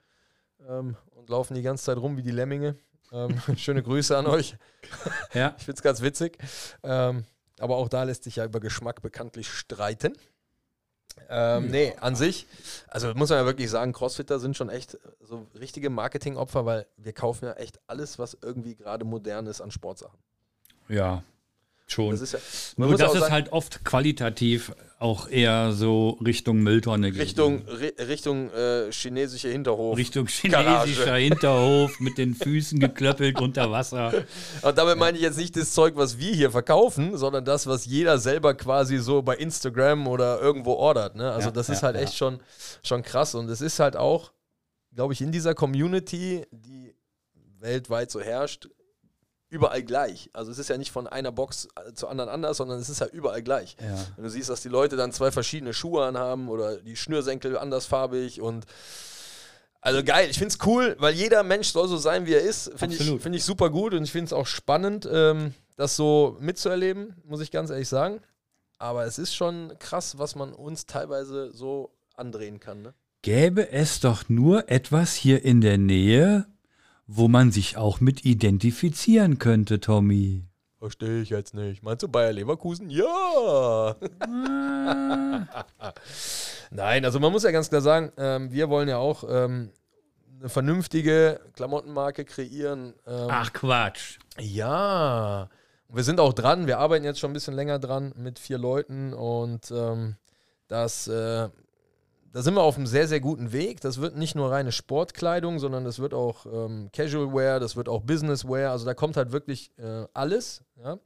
ähm, 0.67 0.95
und 1.11 1.29
laufen 1.29 1.53
die 1.53 1.61
ganze 1.61 1.83
Zeit 1.83 1.97
rum 1.97 2.17
wie 2.17 2.23
die 2.23 2.31
Lemminge. 2.31 2.75
Ähm, 3.13 3.39
schöne 3.57 3.83
Grüße 3.83 4.17
an 4.17 4.25
euch. 4.25 4.57
Ja, 5.33 5.55
Ich 5.57 5.63
finde 5.65 5.77
es 5.77 5.83
ganz 5.83 6.01
witzig. 6.01 6.37
Ähm, 6.83 7.25
aber 7.59 7.77
auch 7.77 7.87
da 7.87 8.03
lässt 8.03 8.23
sich 8.23 8.37
ja 8.37 8.45
über 8.45 8.59
Geschmack 8.59 9.01
bekanntlich 9.01 9.49
streiten. 9.49 10.17
Ähm, 11.29 11.69
nee, 11.69 11.93
an 12.01 12.15
sich, 12.15 12.47
also 12.87 13.13
muss 13.13 13.29
man 13.29 13.37
ja 13.37 13.45
wirklich 13.45 13.69
sagen, 13.69 13.93
Crossfitter 13.93 14.39
sind 14.39 14.57
schon 14.57 14.69
echt 14.69 14.97
so 15.21 15.45
richtige 15.59 15.91
Marketingopfer, 15.91 16.65
weil 16.65 16.87
wir 16.97 17.13
kaufen 17.13 17.45
ja 17.45 17.53
echt 17.53 17.79
alles, 17.85 18.17
was 18.17 18.35
irgendwie 18.41 18.75
gerade 18.75 19.05
modern 19.05 19.45
ist 19.45 19.61
an 19.61 19.69
Sportsachen. 19.69 20.17
Ja, 20.89 21.23
schon. 21.87 22.11
Das 22.11 22.21
ist 22.21 22.33
ja, 22.33 22.39
Nur 22.77 22.89
muss 22.89 22.99
das 22.99 23.09
auch 23.09 23.13
ist 23.15 23.19
sagen- 23.21 23.31
halt 23.33 23.51
oft 23.51 23.83
qualitativ 23.85 24.71
auch 24.99 25.27
eher 25.27 25.73
so 25.73 26.11
Richtung 26.25 26.59
Mülltonne 26.63 27.11
geht. 27.11 27.21
Richtung, 27.21 27.63
Ri- 27.67 28.07
Richtung 28.07 28.49
äh, 28.51 28.89
chinesische 28.91 29.49
Hinterhof. 29.49 29.97
Richtung 29.97 30.27
Garage. 30.43 30.85
chinesischer 30.91 31.15
Hinterhof 31.15 31.99
mit 31.99 32.17
den 32.17 32.33
Füßen 32.35 32.79
geklöppelt 32.79 33.41
unter 33.41 33.69
Wasser. 33.69 34.13
Und 34.61 34.77
damit 34.77 34.97
meine 34.97 35.17
ich 35.17 35.23
jetzt 35.23 35.37
nicht 35.37 35.57
das 35.57 35.73
Zeug, 35.73 35.97
was 35.97 36.17
wir 36.19 36.33
hier 36.33 36.51
verkaufen, 36.51 37.17
sondern 37.17 37.43
das, 37.43 37.67
was 37.67 37.85
jeder 37.85 38.17
selber 38.17 38.53
quasi 38.53 38.97
so 38.97 39.21
bei 39.21 39.35
Instagram 39.35 40.07
oder 40.07 40.39
irgendwo 40.39 40.71
ordert. 40.75 41.15
Ne? 41.17 41.29
Also 41.31 41.49
Ja, 41.49 41.51
das 41.51 41.67
ist 41.67 41.81
ja, 41.81 41.87
halt 41.87 41.97
echt 41.97 42.15
schon, 42.15 42.39
schon 42.81 43.03
krass. 43.03 43.35
Und 43.35 43.49
es 43.49 43.59
ist 43.59 43.79
halt 43.79 43.97
auch, 43.97 44.31
glaube 44.95 45.11
ich, 45.11 45.19
in 45.21 45.33
dieser 45.33 45.53
Community, 45.53 46.45
die 46.51 46.95
weltweit 47.59 48.09
so 48.09 48.21
herrscht, 48.21 48.69
überall 49.53 49.83
gleich. 49.83 50.29
Also 50.33 50.51
es 50.51 50.57
ist 50.57 50.69
ja 50.69 50.77
nicht 50.77 50.91
von 50.91 51.07
einer 51.07 51.31
Box 51.31 51.67
äh, 51.75 51.93
zur 51.93 52.09
anderen 52.09 52.29
anders, 52.29 52.57
sondern 52.57 52.79
es 52.79 52.89
ist 52.89 52.99
ja 52.99 53.07
überall 53.07 53.43
gleich. 53.43 53.77
Ja. 53.79 53.95
Wenn 54.15 54.23
du 54.23 54.29
siehst, 54.29 54.49
dass 54.49 54.61
die 54.61 54.69
Leute 54.69 54.95
dann 54.95 55.11
zwei 55.11 55.31
verschiedene 55.31 55.73
Schuhe 55.73 56.05
anhaben 56.05 56.49
oder 56.49 56.77
die 56.77 56.95
Schnürsenkel 56.95 57.57
andersfarbig 57.57 58.41
und 58.41 58.65
also 59.79 60.01
geil, 60.03 60.29
ich 60.29 60.37
finde 60.37 60.53
es 60.53 60.65
cool, 60.65 60.95
weil 60.99 61.13
jeder 61.13 61.43
Mensch 61.43 61.67
soll 61.67 61.87
so 61.89 61.97
sein, 61.97 62.25
wie 62.25 62.33
er 62.33 62.41
ist. 62.41 62.71
Finde 62.77 62.95
ich, 62.95 63.21
find 63.21 63.35
ich 63.35 63.43
super 63.43 63.69
gut 63.69 63.93
und 63.93 64.03
ich 64.03 64.11
finde 64.11 64.27
es 64.27 64.33
auch 64.33 64.47
spannend, 64.47 65.07
ähm, 65.11 65.53
das 65.75 65.97
so 65.97 66.37
mitzuerleben, 66.39 67.15
muss 67.25 67.41
ich 67.41 67.51
ganz 67.51 67.69
ehrlich 67.69 67.89
sagen. 67.89 68.21
Aber 68.77 69.05
es 69.05 69.19
ist 69.19 69.35
schon 69.35 69.73
krass, 69.79 70.17
was 70.17 70.35
man 70.35 70.53
uns 70.53 70.85
teilweise 70.85 71.51
so 71.51 71.91
andrehen 72.15 72.59
kann. 72.59 72.81
Ne? 72.81 72.93
Gäbe 73.23 73.71
es 73.71 73.99
doch 73.99 74.29
nur 74.29 74.69
etwas 74.69 75.13
hier 75.13 75.43
in 75.43 75.61
der 75.61 75.77
Nähe, 75.77 76.45
wo 77.07 77.27
man 77.27 77.51
sich 77.51 77.77
auch 77.77 77.99
mit 77.99 78.25
identifizieren 78.25 79.39
könnte, 79.39 79.79
Tommy. 79.79 80.45
Verstehe 80.79 81.21
ich 81.21 81.29
jetzt 81.29 81.53
nicht. 81.53 81.81
Meinst 81.81 82.03
du 82.03 82.09
Bayer 82.09 82.33
Leverkusen? 82.33 82.89
Ja! 82.89 83.95
Nein, 86.71 87.05
also 87.05 87.19
man 87.21 87.31
muss 87.31 87.43
ja 87.43 87.51
ganz 87.51 87.69
klar 87.69 87.81
sagen, 87.81 88.11
ähm, 88.17 88.51
wir 88.51 88.69
wollen 88.69 88.89
ja 88.89 88.97
auch 88.97 89.23
ähm, 89.29 89.71
eine 90.39 90.49
vernünftige 90.49 91.39
Klamottenmarke 91.53 92.25
kreieren. 92.25 92.95
Ähm, 93.07 93.27
Ach 93.29 93.53
Quatsch. 93.53 94.17
Ja, 94.41 95.49
wir 95.87 96.03
sind 96.03 96.19
auch 96.19 96.33
dran. 96.33 96.67
Wir 96.67 96.79
arbeiten 96.79 97.05
jetzt 97.05 97.19
schon 97.19 97.31
ein 97.31 97.33
bisschen 97.33 97.53
länger 97.53 97.79
dran 97.79 98.13
mit 98.17 98.39
vier 98.39 98.57
Leuten 98.57 99.13
und 99.13 99.71
ähm, 99.71 100.17
das, 100.67 101.07
äh, 101.07 101.47
da 102.33 102.41
sind 102.41 102.55
wir 102.55 102.61
auf 102.63 102.75
einem 102.75 102.87
sehr, 102.87 103.07
sehr 103.07 103.19
guten 103.19 103.51
Weg. 103.53 103.79
Das 103.81 104.01
wird 104.01 104.15
nicht 104.17 104.33
nur 104.35 104.51
reine 104.51 104.71
Sportkleidung, 104.71 105.59
sondern 105.59 105.85
das 105.85 105.99
wird 105.99 106.13
auch 106.13 106.45
ähm, 106.45 106.89
Casual 106.91 107.33
Wear, 107.33 107.59
das 107.59 107.75
wird 107.75 107.87
auch 107.87 108.01
Business 108.01 108.43
Wear. 108.43 108.71
Also 108.71 108.85
da 108.85 108.93
kommt 108.93 109.15
halt 109.17 109.31
wirklich 109.31 109.71
äh, 109.77 110.05
alles. 110.13 110.63
Ja? 110.83 110.97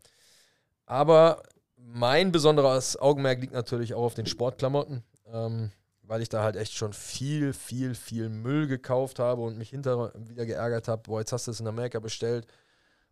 Aber 0.85 1.43
mein 1.75 2.31
besonderes 2.31 2.97
Augenmerk 2.97 3.41
liegt 3.41 3.53
natürlich 3.53 3.93
auch 3.93 4.03
auf 4.03 4.13
den 4.13 4.25
Sportklamotten, 4.25 5.03
ähm, 5.31 5.71
weil 6.03 6.21
ich 6.21 6.29
da 6.29 6.43
halt 6.43 6.55
echt 6.55 6.73
schon 6.73 6.93
viel, 6.93 7.51
viel, 7.53 7.93
viel 7.93 8.29
Müll 8.29 8.67
gekauft 8.67 9.19
habe 9.19 9.41
und 9.41 9.57
mich 9.57 9.69
hinterher 9.69 10.13
wieder 10.15 10.45
geärgert 10.45 10.87
habe. 10.87 11.03
Boah, 11.03 11.19
jetzt 11.19 11.33
hast 11.33 11.47
du 11.47 11.51
es 11.51 11.59
in 11.59 11.67
Amerika 11.67 11.99
bestellt. 11.99 12.47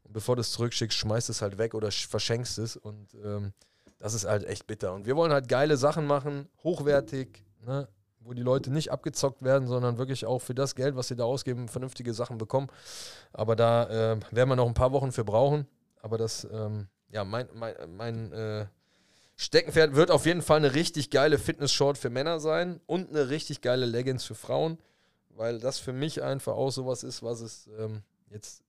Und 0.04 0.14
bevor 0.14 0.36
du 0.36 0.42
es 0.42 0.52
zurückschickst, 0.52 0.98
schmeißt 0.98 1.30
es 1.30 1.42
halt 1.42 1.58
weg 1.58 1.74
oder 1.74 1.90
sch- 1.90 2.08
verschenkst 2.08 2.60
es. 2.60 2.78
Und 2.78 3.14
ähm, 3.26 3.52
das 3.98 4.14
ist 4.14 4.26
halt 4.26 4.46
echt 4.46 4.68
bitter. 4.68 4.94
Und 4.94 5.06
wir 5.06 5.16
wollen 5.18 5.34
halt 5.34 5.50
geile 5.50 5.76
Sachen 5.76 6.06
machen, 6.06 6.48
hochwertig, 6.64 7.44
ne? 7.66 7.90
Wo 8.26 8.34
die 8.34 8.42
Leute 8.42 8.72
nicht 8.72 8.92
abgezockt 8.92 9.44
werden, 9.44 9.68
sondern 9.68 9.98
wirklich 9.98 10.26
auch 10.26 10.40
für 10.40 10.56
das 10.56 10.76
Geld, 10.76 10.96
was 10.96 11.08
sie 11.08 11.16
da 11.16 11.24
ausgeben, 11.24 11.68
vernünftige 11.68 12.14
Sachen 12.14 12.38
bekommen. 12.40 12.68
Aber 13.32 13.56
da 13.56 13.84
äh, 14.14 14.20
werden 14.32 14.50
wir 14.50 14.56
noch 14.56 14.68
ein 14.68 14.74
paar 14.74 14.92
Wochen 14.92 15.12
für 15.12 15.24
brauchen. 15.24 15.68
Aber 16.02 16.18
das, 16.18 16.48
ähm, 16.52 16.88
ja, 17.10 17.24
mein, 17.24 17.48
mein, 17.54 17.76
mein 17.96 18.32
äh, 18.32 18.66
Steckenpferd 19.38 19.96
wird 19.96 20.10
auf 20.10 20.26
jeden 20.26 20.42
Fall 20.42 20.58
eine 20.58 20.74
richtig 20.74 21.12
geile 21.12 21.38
Fitness-Short 21.38 21.98
für 22.00 22.10
Männer 22.10 22.40
sein 22.40 22.82
und 22.88 23.10
eine 23.10 23.30
richtig 23.30 23.62
geile 23.62 23.86
Leggings 23.86 24.24
für 24.24 24.36
Frauen, 24.36 24.80
weil 25.30 25.60
das 25.60 25.78
für 25.78 25.94
mich 25.94 26.24
einfach 26.24 26.54
auch 26.54 26.72
sowas 26.72 27.04
ist, 27.04 27.22
was 27.22 27.42
es 27.42 27.70
ähm, 27.78 28.02
jetzt 28.32 28.64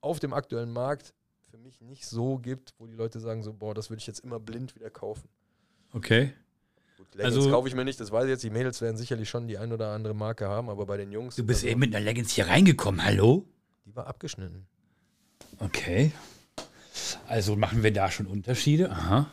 auf 0.00 0.20
dem 0.20 0.32
aktuellen 0.32 0.72
Markt 0.72 1.14
für 1.50 1.58
mich 1.58 1.80
nicht 1.80 2.06
so 2.06 2.38
gibt, 2.38 2.74
wo 2.78 2.86
die 2.86 2.94
Leute 2.94 3.18
sagen 3.18 3.42
so, 3.42 3.52
boah, 3.52 3.74
das 3.74 3.90
würde 3.90 4.00
ich 4.00 4.06
jetzt 4.06 4.20
immer 4.20 4.38
blind 4.38 4.74
wieder 4.76 4.90
kaufen. 4.90 5.28
Okay. 5.92 6.32
Leggings 7.14 7.36
Also- 7.36 7.50
kaufe 7.50 7.68
ich 7.68 7.74
mir 7.74 7.84
nicht, 7.84 8.00
das 8.00 8.10
weiß 8.10 8.24
ich 8.24 8.30
jetzt. 8.30 8.42
Die 8.42 8.50
Mädels 8.50 8.80
werden 8.80 8.96
sicherlich 8.96 9.28
schon 9.28 9.46
die 9.48 9.58
ein 9.58 9.72
oder 9.72 9.88
andere 9.90 10.14
Marke 10.14 10.48
haben, 10.48 10.68
aber 10.70 10.86
bei 10.86 10.96
den 10.96 11.12
Jungs, 11.12 11.36
Du 11.36 11.44
bist 11.44 11.60
also, 11.60 11.68
eben 11.70 11.80
mit 11.80 11.94
einer 11.94 12.04
Leggings 12.04 12.32
hier 12.32 12.46
reingekommen, 12.48 13.04
hallo? 13.04 13.46
die 13.84 13.94
war 13.96 14.06
abgeschnitten. 14.06 14.66
Okay. 15.58 16.12
Also 17.28 17.56
machen 17.56 17.82
wir 17.82 17.92
da 17.92 18.10
schon 18.10 18.26
Unterschiede? 18.26 18.90
Aha. 18.90 19.26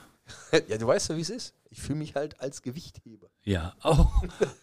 ja, 0.67 0.77
du 0.77 0.87
weißt 0.87 1.09
ja, 1.09 1.17
wie 1.17 1.21
es 1.21 1.29
ist. 1.29 1.53
Ich 1.71 1.81
fühle 1.81 1.99
mich 1.99 2.15
halt 2.15 2.39
als 2.41 2.61
Gewichtheber. 2.63 3.27
Ja. 3.43 3.73
Oh. 3.83 4.05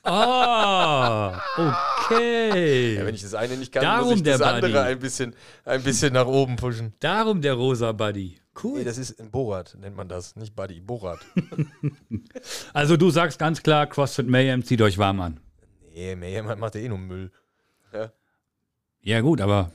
Ah, 0.02 1.40
okay. 1.56 2.96
Ja, 2.96 3.06
wenn 3.06 3.14
ich 3.14 3.22
das 3.22 3.34
eine 3.34 3.56
nicht 3.56 3.72
kann, 3.72 3.82
Darum 3.82 4.08
muss 4.08 4.16
ich 4.18 4.22
das 4.24 4.38
der 4.38 4.46
andere 4.54 4.72
Buddy. 4.72 4.84
ein 4.92 4.98
bisschen, 4.98 5.34
ein 5.64 5.82
bisschen 5.82 6.12
nach 6.12 6.26
oben 6.26 6.56
pushen. 6.56 6.94
Darum 7.00 7.40
der 7.42 7.54
rosa 7.54 7.92
Buddy. 7.92 8.38
Cool. 8.62 8.78
Nee, 8.78 8.84
das 8.84 8.98
ist 8.98 9.20
ein 9.20 9.30
Borat, 9.30 9.76
nennt 9.78 9.96
man 9.96 10.08
das, 10.08 10.36
nicht 10.36 10.54
Buddy, 10.56 10.80
Borat. 10.80 11.20
Also 12.72 12.96
du 12.96 13.10
sagst 13.10 13.38
ganz 13.38 13.62
klar, 13.62 13.86
CrossFit 13.86 14.28
Mayhem, 14.28 14.64
zieht 14.64 14.80
euch 14.82 14.98
warm 14.98 15.20
an. 15.20 15.40
nee, 15.92 16.14
jemand 16.30 16.60
macht 16.60 16.74
ja 16.74 16.80
eh 16.82 16.88
nur 16.88 16.98
Müll. 16.98 17.30
Ja, 17.92 18.12
Ja 19.02 19.20
gut, 19.20 19.40
aber 19.40 19.72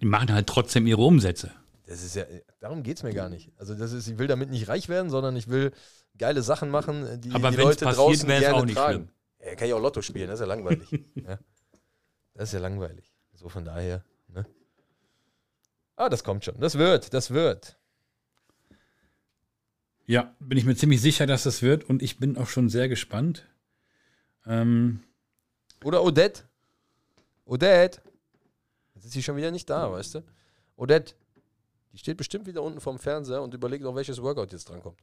die 0.00 0.06
machen 0.06 0.32
halt 0.32 0.46
trotzdem 0.46 0.86
ihre 0.86 1.02
Umsätze. 1.02 1.50
das 1.86 2.02
ist 2.02 2.16
ja, 2.16 2.24
darum 2.60 2.82
geht 2.82 2.98
es 2.98 3.02
mir 3.02 3.12
gar 3.14 3.28
nicht. 3.28 3.52
Also 3.58 3.74
das 3.74 3.92
ist, 3.92 4.06
ich 4.08 4.18
will 4.18 4.26
damit 4.26 4.50
nicht 4.50 4.68
reich 4.68 4.88
werden, 4.88 5.10
sondern 5.10 5.36
ich 5.36 5.48
will 5.48 5.72
geile 6.18 6.42
Sachen 6.42 6.70
machen, 6.70 7.20
die 7.20 7.32
Aber 7.32 7.50
die 7.50 7.56
Leute 7.56 7.84
passiert, 7.84 7.98
draußen 7.98 8.28
gerne 8.28 8.54
auch 8.54 8.64
nicht 8.64 8.76
tragen. 8.76 8.92
schlimm. 8.94 9.08
Ja, 9.50 9.54
kann 9.56 9.68
ich 9.68 9.74
auch 9.74 9.80
Lotto 9.80 10.02
spielen, 10.02 10.28
das 10.28 10.40
ist 10.40 10.46
ja 10.46 10.46
langweilig. 10.46 10.90
ja. 11.14 11.38
Das 12.34 12.48
ist 12.48 12.52
ja 12.52 12.60
langweilig. 12.60 13.12
So 13.34 13.48
von 13.48 13.64
daher? 13.64 14.02
Ah, 15.96 16.08
das 16.08 16.24
kommt 16.24 16.44
schon. 16.44 16.58
Das 16.58 16.76
wird, 16.76 17.14
das 17.14 17.30
wird. 17.30 17.78
Ja, 20.06 20.34
bin 20.38 20.58
ich 20.58 20.64
mir 20.64 20.76
ziemlich 20.76 21.00
sicher, 21.00 21.26
dass 21.26 21.44
das 21.44 21.62
wird 21.62 21.84
und 21.84 22.02
ich 22.02 22.18
bin 22.18 22.36
auch 22.36 22.48
schon 22.48 22.68
sehr 22.68 22.88
gespannt. 22.88 23.48
Ähm, 24.46 25.02
Oder 25.82 26.02
Odette. 26.02 26.42
Odette. 27.46 28.02
Jetzt 28.94 29.06
ist 29.06 29.12
sie 29.12 29.22
schon 29.22 29.36
wieder 29.36 29.50
nicht 29.50 29.70
da, 29.70 29.90
weißt 29.90 30.16
du? 30.16 30.24
Odette. 30.76 31.14
Die 31.92 31.98
steht 31.98 32.16
bestimmt 32.16 32.46
wieder 32.46 32.62
unten 32.62 32.80
vorm 32.80 32.98
Fernseher 32.98 33.40
und 33.40 33.54
überlegt 33.54 33.84
auch, 33.84 33.94
welches 33.94 34.20
Workout 34.20 34.52
jetzt 34.52 34.68
drankommt. 34.68 34.98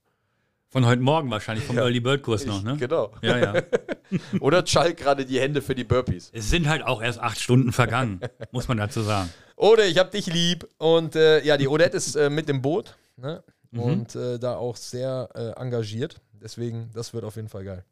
Von 0.72 0.86
heute 0.86 1.02
Morgen 1.02 1.30
wahrscheinlich, 1.30 1.66
vom 1.66 1.76
Ja. 1.76 1.84
Early 1.84 2.00
Bird 2.00 2.24
Kurs 2.24 2.46
noch, 2.46 2.64
ne? 2.64 2.78
Genau. 2.78 3.14
Ja, 3.22 3.38
ja. 3.38 3.64
Oder 4.40 4.66
Schalt 4.66 4.98
gerade 4.98 5.26
die 5.26 5.40
Hände 5.40 5.62
für 5.62 5.76
die 5.76 5.84
Burpees. 5.84 6.30
Es 6.34 6.50
sind 6.50 6.68
halt 6.68 6.84
auch 6.84 7.02
erst 7.02 7.20
acht 7.20 7.40
Stunden 7.40 7.74
vergangen, 7.74 8.22
muss 8.52 8.70
man 8.70 8.78
dazu 8.78 9.02
sagen. 9.02 9.30
Oder 9.58 9.86
ich 9.86 9.98
hab 9.98 10.12
dich 10.12 10.28
lieb. 10.28 10.68
Und 10.78 11.16
äh, 11.18 11.44
ja, 11.44 11.58
die 11.58 11.68
Odette 11.68 11.98
ist 11.98 12.16
äh, 12.16 12.30
mit 12.30 12.48
dem 12.48 12.62
Boot 12.62 12.96
ne? 13.18 13.44
Mhm. 13.72 13.80
und 13.82 14.16
äh, 14.16 14.40
da 14.40 14.56
auch 14.56 14.78
sehr 14.78 15.30
äh, 15.36 15.62
engagiert. 15.62 16.22
Deswegen, 16.42 16.90
das 16.94 17.14
wird 17.14 17.26
auf 17.26 17.36
jeden 17.36 17.50
Fall 17.50 17.66
geil. 17.66 17.86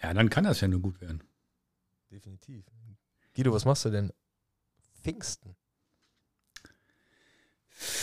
Ja, 0.00 0.14
dann 0.14 0.30
kann 0.30 0.44
das 0.44 0.60
ja 0.60 0.68
nur 0.68 0.80
gut 0.80 1.00
werden. 1.00 1.22
Definitiv. 2.10 2.64
Guido, 3.34 3.52
was 3.52 3.64
machst 3.64 3.84
du 3.84 3.90
denn? 3.90 4.12
Pfingsten. 5.02 5.56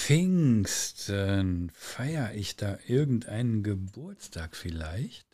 Pfingsten, 0.03 1.71
feiere 1.73 2.33
ich 2.33 2.57
da 2.57 2.77
irgendeinen 2.87 3.63
Geburtstag 3.63 4.55
vielleicht? 4.55 5.25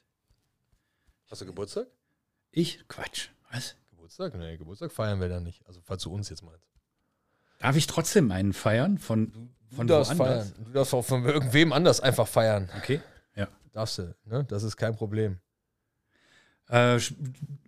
Hast 1.29 1.41
du 1.41 1.47
Geburtstag? 1.47 1.87
Ich? 2.51 2.87
Quatsch. 2.87 3.29
Was? 3.51 3.75
Geburtstag? 3.89 4.35
Nee, 4.35 4.57
Geburtstag 4.57 4.91
feiern 4.91 5.19
wir 5.21 5.27
dann 5.27 5.43
nicht. 5.43 5.65
Also, 5.67 5.81
falls 5.83 6.03
du 6.03 6.13
uns 6.13 6.29
jetzt 6.29 6.43
meinst. 6.43 6.67
Darf 7.57 7.75
ich 7.75 7.87
trotzdem 7.87 8.31
einen 8.31 8.53
feiern 8.53 8.99
von, 8.99 9.49
von 9.75 9.87
du 9.87 9.93
darfst 9.95 10.17
woanders? 10.19 10.51
feiern. 10.51 10.65
Du 10.65 10.71
darfst 10.71 10.93
auch 10.93 11.03
von 11.05 11.25
irgendwem 11.25 11.73
anders 11.73 11.99
einfach 11.99 12.27
feiern. 12.27 12.69
Okay. 12.77 13.01
Ja. 13.35 13.47
Darfst 13.71 13.97
du, 13.97 14.15
ne? 14.25 14.43
Das 14.45 14.61
ist 14.61 14.77
kein 14.77 14.95
Problem. 14.95 15.39
Äh, 16.67 16.97
sp- 17.01 17.17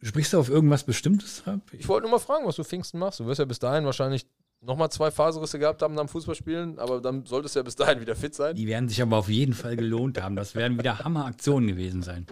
sprichst 0.03 0.33
du 0.33 0.39
auf 0.39 0.49
irgendwas 0.49 0.83
Bestimmtes 0.83 1.47
ab? 1.47 1.61
Ich 1.71 1.87
wollte 1.87 2.03
nur 2.07 2.11
mal 2.11 2.23
fragen, 2.23 2.45
was 2.45 2.57
du 2.57 2.63
Pfingsten 2.63 2.99
machst. 2.99 3.19
Du 3.19 3.25
wirst 3.25 3.39
ja 3.39 3.45
bis 3.45 3.57
dahin 3.59 3.85
wahrscheinlich 3.85 4.27
nochmal 4.61 4.91
zwei 4.91 5.11
Faserrisse 5.11 5.59
gehabt 5.59 5.81
haben 5.81 5.97
am 5.99 6.07
Fußballspielen, 6.07 6.79
aber 6.79 7.01
dann 7.01 7.25
solltest 7.25 7.55
du 7.55 7.59
ja 7.59 7.63
bis 7.63 7.75
dahin 7.75 7.99
wieder 8.01 8.15
fit 8.15 8.33
sein. 8.35 8.55
Die 8.55 8.67
werden 8.67 8.87
sich 8.89 9.01
aber 9.01 9.17
auf 9.17 9.27
jeden 9.29 9.53
Fall 9.53 9.75
gelohnt 9.75 10.21
haben. 10.21 10.35
Das 10.35 10.55
werden 10.55 10.77
wieder 10.77 10.99
Hammeraktionen 10.99 11.67
gewesen 11.67 12.03
sein. 12.03 12.25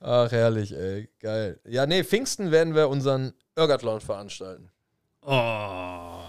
Ach, 0.00 0.30
herrlich, 0.32 0.72
ey. 0.74 1.08
Geil. 1.20 1.60
Ja, 1.68 1.86
nee, 1.86 2.02
Pfingsten 2.02 2.50
werden 2.50 2.74
wir 2.74 2.88
unseren 2.88 3.32
Irgathlon 3.56 4.00
veranstalten. 4.00 4.70
Oh. 5.22 6.24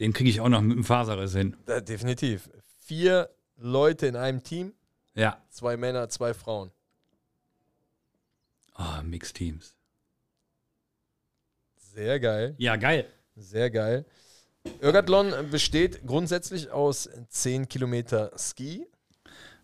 Den 0.00 0.12
kriege 0.12 0.28
ich 0.30 0.40
auch 0.40 0.48
noch 0.48 0.60
mit 0.62 0.76
dem 0.76 0.84
Faserriss 0.84 1.32
hin. 1.34 1.56
Da, 1.66 1.80
definitiv. 1.80 2.50
Vier 2.80 3.30
Leute 3.56 4.06
in 4.06 4.16
einem 4.16 4.42
Team, 4.42 4.72
Ja. 5.14 5.40
zwei 5.50 5.76
Männer, 5.76 6.08
zwei 6.08 6.34
Frauen. 6.34 6.70
Ah, 8.74 9.02
Mixed 9.02 9.36
Teams. 9.36 9.75
Sehr 11.96 12.20
geil. 12.20 12.54
Ja, 12.58 12.76
geil. 12.76 13.10
Sehr 13.36 13.70
geil. 13.70 14.04
Irgathlon 14.82 15.32
besteht 15.50 16.06
grundsätzlich 16.06 16.70
aus 16.70 17.08
10 17.30 17.68
Kilometer 17.70 18.32
Ski, 18.36 18.86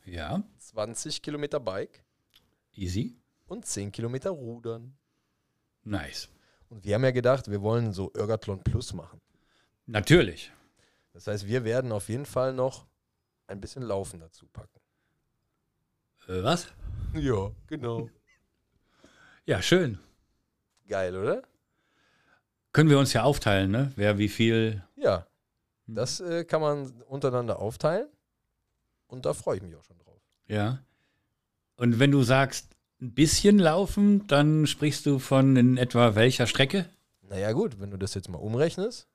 Ja, 0.07 0.43
20 0.59 1.21
Kilometer 1.21 1.61
Bike 1.61 2.03
easy. 2.75 3.19
und 3.49 3.67
10 3.67 3.93
Kilometer 3.93 4.31
Rudern. 4.31 4.97
Nice. 5.85 6.31
Und 6.71 6.87
wir 6.87 6.95
haben 6.95 7.05
ja 7.05 7.11
gedacht, 7.11 7.51
wir 7.51 7.61
wollen 7.61 7.93
so 7.93 8.11
Irgathlon 8.17 8.65
Plus 8.65 8.95
machen. 8.95 9.21
Natürlich. 9.85 10.51
Das 11.13 11.27
heißt, 11.27 11.47
wir 11.47 11.65
werden 11.65 11.93
auf 11.93 12.09
jeden 12.09 12.25
Fall 12.25 12.55
noch 12.55 12.87
ein 13.47 13.61
bisschen 13.61 13.83
Laufen 13.83 14.21
dazu 14.21 14.47
packen. 14.47 14.81
Äh, 16.29 16.43
was? 16.43 16.69
Ja, 17.13 17.51
genau. 17.67 18.09
Ja, 19.45 19.61
schön. 19.61 19.99
Geil, 20.89 21.15
oder? 21.15 21.43
Können 22.73 22.91
wir 22.91 22.99
uns 22.99 23.13
ja 23.13 23.23
aufteilen, 23.23 23.71
ne? 23.71 23.93
Wer 23.97 24.19
wie 24.19 24.29
viel. 24.29 24.83
Ja. 24.97 25.27
Das 25.87 26.21
äh, 26.21 26.45
kann 26.45 26.61
man 26.61 27.03
untereinander 27.03 27.59
aufteilen. 27.59 28.09
Und 29.09 29.27
da 29.27 29.35
freue 29.35 29.57
ich 29.57 29.63
mich 29.63 29.77
auch 29.77 29.85
schon 29.85 29.99
drauf. 29.99 30.21
Ja. 30.47 30.83
Und 31.77 31.99
wenn 31.99 32.11
du 32.11 32.23
sagst, 32.23 32.69
ein 33.01 33.13
bisschen 33.13 33.59
laufen, 33.59 34.27
dann 34.29 34.67
sprichst 34.67 35.05
du 35.07 35.19
von 35.19 35.57
in 35.57 35.77
etwa 35.77 36.15
welcher 36.15 36.47
Strecke? 36.47 36.89
Naja, 37.23 37.53
gut, 37.53 37.81
wenn 37.81 37.91
du 37.91 37.97
das 37.99 38.15
jetzt 38.15 38.29
mal 38.29 38.39
umrechnest, 38.39 39.09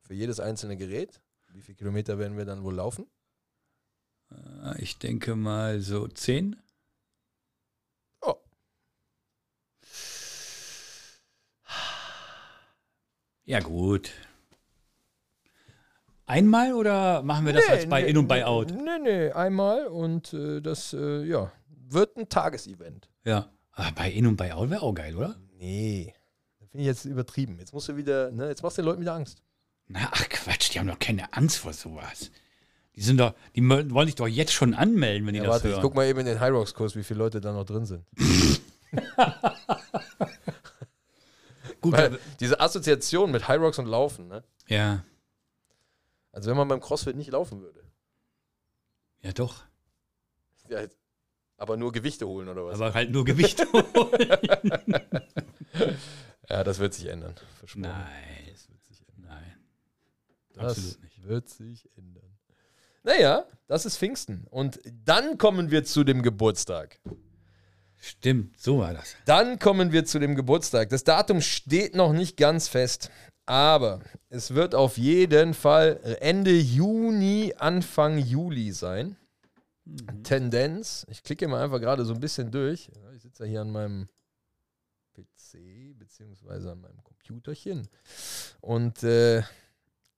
für 0.00 0.14
jedes 0.14 0.40
einzelne 0.40 0.76
Gerät, 0.76 1.20
wie 1.52 1.60
viele 1.60 1.76
Kilometer 1.76 2.18
werden 2.18 2.36
wir 2.36 2.44
dann 2.44 2.64
wohl 2.64 2.74
laufen? 2.74 3.06
Äh, 4.30 4.82
Ich 4.82 4.98
denke 4.98 5.36
mal 5.36 5.80
so 5.80 6.08
zehn. 6.08 6.56
Oh. 8.22 8.34
Ja, 13.54 13.60
gut. 13.60 14.10
Einmal 16.26 16.72
oder 16.72 17.22
machen 17.22 17.46
wir 17.46 17.52
das 17.52 17.68
als 17.68 17.88
bei 17.88 18.02
In- 18.02 18.18
und 18.18 18.26
bei 18.26 18.44
Out? 18.44 18.72
Nee, 18.72 18.98
nee, 19.00 19.30
einmal 19.30 19.86
und 19.86 20.32
äh, 20.32 20.60
das, 20.60 20.92
äh, 20.92 21.22
ja, 21.22 21.52
wird 21.68 22.16
ein 22.16 22.28
Tagesevent. 22.28 23.08
Ja. 23.22 23.48
Ah, 23.70 23.92
bei 23.94 24.10
In- 24.10 24.26
und 24.26 24.34
bei 24.34 24.52
Out 24.52 24.70
wäre 24.70 24.82
auch 24.82 24.92
geil, 24.92 25.14
oder? 25.14 25.36
Nee, 25.56 26.12
das 26.58 26.68
finde 26.70 26.80
ich 26.82 26.86
jetzt 26.88 27.04
übertrieben. 27.04 27.56
Jetzt 27.60 27.72
musst 27.72 27.88
du 27.88 27.96
wieder, 27.96 28.32
ne, 28.32 28.48
jetzt 28.48 28.64
machst 28.64 28.76
du 28.76 28.82
den 28.82 28.86
Leuten 28.86 29.02
wieder 29.02 29.14
Angst. 29.14 29.40
Na, 29.86 30.00
ach 30.10 30.28
Quatsch, 30.28 30.74
die 30.74 30.80
haben 30.80 30.88
doch 30.88 30.98
keine 30.98 31.32
Angst 31.32 31.58
vor 31.58 31.72
sowas. 31.72 32.32
Die 32.96 33.02
sind 33.02 33.20
doch, 33.20 33.34
die 33.54 33.62
wollen 33.68 34.06
sich 34.08 34.16
doch 34.16 34.26
jetzt 34.26 34.52
schon 34.52 34.74
anmelden, 34.74 35.28
wenn 35.28 35.34
die 35.34 35.38
Ja, 35.38 35.44
das 35.44 35.52
warte, 35.54 35.68
ich 35.68 35.74
hören. 35.74 35.82
guck 35.82 35.94
mal 35.94 36.06
eben 36.08 36.18
in 36.18 36.26
den 36.26 36.40
High 36.40 36.50
Rocks 36.50 36.74
Kurs, 36.74 36.96
wie 36.96 37.04
viele 37.04 37.18
Leute 37.18 37.40
da 37.40 37.52
noch 37.52 37.64
drin 37.66 37.86
sind. 37.86 38.04
Gut, 41.84 41.92
Weil 41.92 42.18
diese 42.40 42.58
Assoziation 42.60 43.30
mit 43.30 43.46
High 43.46 43.60
Rocks 43.60 43.78
und 43.78 43.86
Laufen, 43.86 44.26
ne? 44.28 44.42
ja, 44.66 45.04
Also 46.32 46.50
wenn 46.50 46.56
man 46.56 46.66
beim 46.68 46.80
CrossFit 46.80 47.14
nicht 47.16 47.30
laufen 47.30 47.60
würde. 47.60 47.84
ja 49.22 49.32
doch. 49.32 49.62
Ja, 50.68 50.80
aber 51.58 51.76
nur 51.76 51.92
Gewichte 51.92 52.26
holen 52.26 52.48
oder 52.48 52.64
was? 52.64 52.74
Aber 52.80 52.94
halt 52.94 53.10
nur 53.10 53.24
Gewicht. 53.24 53.60
ja, 56.48 56.64
das 56.64 56.78
wird 56.78 56.94
sich 56.94 57.06
ändern. 57.06 57.34
Versprochen. 57.58 57.82
Nein. 57.82 58.48
Das 58.50 58.68
wird 58.68 58.82
sich 58.84 59.00
ändern. 59.08 59.34
Nein. 59.34 59.54
Das 60.54 60.78
Absolut 60.78 61.02
nicht. 61.02 61.28
wird 61.28 61.48
sich 61.48 61.90
ändern. 61.96 62.22
Naja, 63.02 63.44
das 63.66 63.84
ist 63.84 63.98
Pfingsten. 63.98 64.46
Und 64.50 64.80
dann 65.04 65.36
kommen 65.36 65.70
wir 65.70 65.84
zu 65.84 66.04
dem 66.04 66.22
Geburtstag. 66.22 66.98
Stimmt, 68.06 68.60
so 68.60 68.80
war 68.80 68.92
das. 68.92 69.16
Dann 69.24 69.58
kommen 69.58 69.90
wir 69.90 70.04
zu 70.04 70.18
dem 70.18 70.34
Geburtstag. 70.34 70.90
Das 70.90 71.04
Datum 71.04 71.40
steht 71.40 71.94
noch 71.94 72.12
nicht 72.12 72.36
ganz 72.36 72.68
fest, 72.68 73.10
aber 73.46 74.02
es 74.28 74.52
wird 74.52 74.74
auf 74.74 74.98
jeden 74.98 75.54
Fall 75.54 76.18
Ende 76.20 76.50
Juni, 76.50 77.54
Anfang 77.56 78.18
Juli 78.18 78.72
sein. 78.72 79.16
Tendenz, 80.22 81.06
ich 81.08 81.22
klicke 81.22 81.48
mal 81.48 81.64
einfach 81.64 81.80
gerade 81.80 82.04
so 82.04 82.12
ein 82.12 82.20
bisschen 82.20 82.50
durch. 82.50 82.90
Ich 83.16 83.22
sitze 83.22 83.44
ja 83.44 83.48
hier 83.48 83.60
an 83.62 83.70
meinem 83.70 84.08
PC 85.14 85.98
beziehungsweise 85.98 86.72
an 86.72 86.82
meinem 86.82 87.02
Computerchen 87.04 87.88
und 88.60 89.02
äh, 89.02 89.42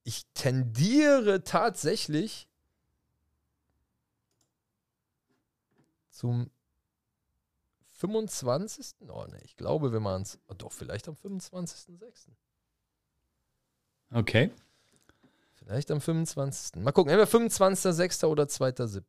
ich 0.02 0.26
tendiere 0.34 1.44
tatsächlich 1.44 2.48
zum 6.10 6.50
25. 7.96 8.94
Oh 9.08 9.24
ne, 9.30 9.40
ich 9.44 9.56
glaube, 9.56 9.92
wir 9.92 10.00
machen 10.00 10.22
es. 10.22 10.38
Oh, 10.48 10.54
doch, 10.54 10.72
vielleicht 10.72 11.08
am 11.08 11.14
25.06. 11.14 12.28
Okay. 14.12 14.50
Vielleicht 15.54 15.90
am 15.90 16.00
25. 16.00 16.82
Mal 16.82 16.92
gucken, 16.92 17.12
entweder 17.12 17.30
25.06. 17.30 18.26
oder 18.26 18.44
2.07. 18.44 19.02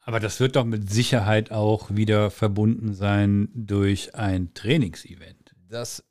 Aber 0.00 0.20
das 0.20 0.38
wird 0.38 0.56
doch 0.56 0.64
mit 0.64 0.90
Sicherheit 0.90 1.50
auch 1.50 1.90
wieder 1.90 2.30
verbunden 2.30 2.94
sein 2.94 3.48
durch 3.54 4.14
ein 4.14 4.52
Trainingsevent. 4.54 5.54
Das 5.68 6.04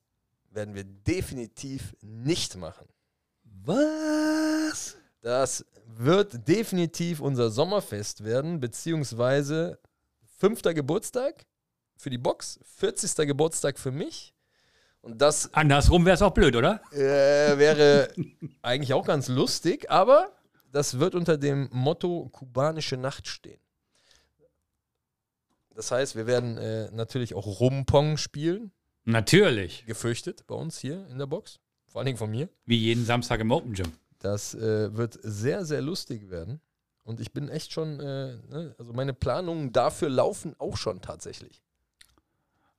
werden 0.49 0.75
wir 0.75 0.83
definitiv 0.83 1.95
nicht 2.01 2.55
machen. 2.57 2.87
Was? 3.43 4.97
Das 5.21 5.65
wird 5.85 6.47
definitiv 6.47 7.19
unser 7.19 7.49
Sommerfest 7.49 8.23
werden, 8.23 8.59
beziehungsweise 8.59 9.79
fünfter 10.43 10.73
Geburtstag 10.73 11.45
für 11.95 12.09
die 12.09 12.17
Box, 12.17 12.59
40. 12.63 13.25
Geburtstag 13.27 13.79
für 13.79 13.91
mich. 13.91 14.33
Und 14.99 15.21
das 15.21 15.53
Andersrum 15.53 16.05
wäre 16.05 16.15
es 16.15 16.21
auch 16.21 16.33
blöd, 16.33 16.57
oder? 16.57 16.81
äh, 16.91 17.57
wäre 17.57 18.09
eigentlich 18.61 18.93
auch 18.93 19.05
ganz 19.05 19.29
lustig, 19.29 19.89
aber 19.89 20.33
das 20.69 20.99
wird 20.99 21.15
unter 21.15 21.37
dem 21.37 21.69
Motto 21.71 22.27
kubanische 22.33 22.97
Nacht 22.97 23.29
stehen. 23.29 23.61
Das 25.75 25.91
heißt, 25.91 26.17
wir 26.17 26.27
werden 26.27 26.57
äh, 26.57 26.91
natürlich 26.91 27.35
auch 27.35 27.61
Rumpong 27.61 28.17
spielen, 28.17 28.73
Natürlich. 29.05 29.85
gefürchtet 29.85 30.45
bei 30.45 30.55
uns 30.55 30.77
hier 30.77 31.07
in 31.07 31.19
der 31.19 31.25
Box, 31.27 31.61
vor 31.87 31.99
allen 32.01 32.07
Dingen 32.07 32.17
von 32.17 32.29
mir. 32.31 32.49
Wie 32.65 32.77
jeden 32.77 33.05
Samstag 33.05 33.39
im 33.39 33.51
Open 33.51 33.75
Gym. 33.75 33.93
Das 34.19 34.53
äh, 34.55 34.93
wird 34.93 35.17
sehr, 35.21 35.63
sehr 35.63 35.81
lustig 35.81 36.29
werden. 36.29 36.59
Und 37.03 37.19
ich 37.19 37.33
bin 37.33 37.49
echt 37.49 37.73
schon, 37.73 37.99
äh, 37.99 38.37
ne, 38.49 38.75
also 38.77 38.93
meine 38.93 39.13
Planungen 39.13 39.73
dafür 39.73 40.09
laufen 40.09 40.55
auch 40.57 40.77
schon 40.77 41.01
tatsächlich. 41.01 41.61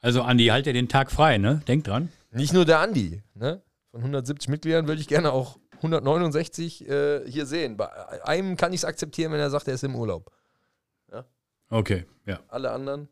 Also, 0.00 0.22
Andi, 0.22 0.46
halt 0.46 0.66
dir 0.66 0.72
den 0.72 0.88
Tag 0.88 1.10
frei, 1.10 1.38
ne? 1.38 1.62
Denk 1.66 1.84
dran. 1.84 2.10
Nicht 2.30 2.52
nur 2.52 2.64
der 2.64 2.80
Andi, 2.80 3.22
ne? 3.34 3.62
Von 3.90 4.00
170 4.00 4.48
Mitgliedern 4.48 4.88
würde 4.88 5.00
ich 5.00 5.08
gerne 5.08 5.32
auch 5.32 5.58
169 5.76 6.88
äh, 6.88 7.30
hier 7.30 7.46
sehen. 7.46 7.76
Bei 7.76 8.24
einem 8.24 8.56
kann 8.56 8.72
ich 8.72 8.80
es 8.80 8.84
akzeptieren, 8.84 9.32
wenn 9.32 9.40
er 9.40 9.50
sagt, 9.50 9.68
er 9.68 9.74
ist 9.74 9.84
im 9.84 9.94
Urlaub. 9.94 10.30
Okay, 11.70 12.04
ja. 12.26 12.40
Alle 12.48 12.70
anderen, 12.70 13.08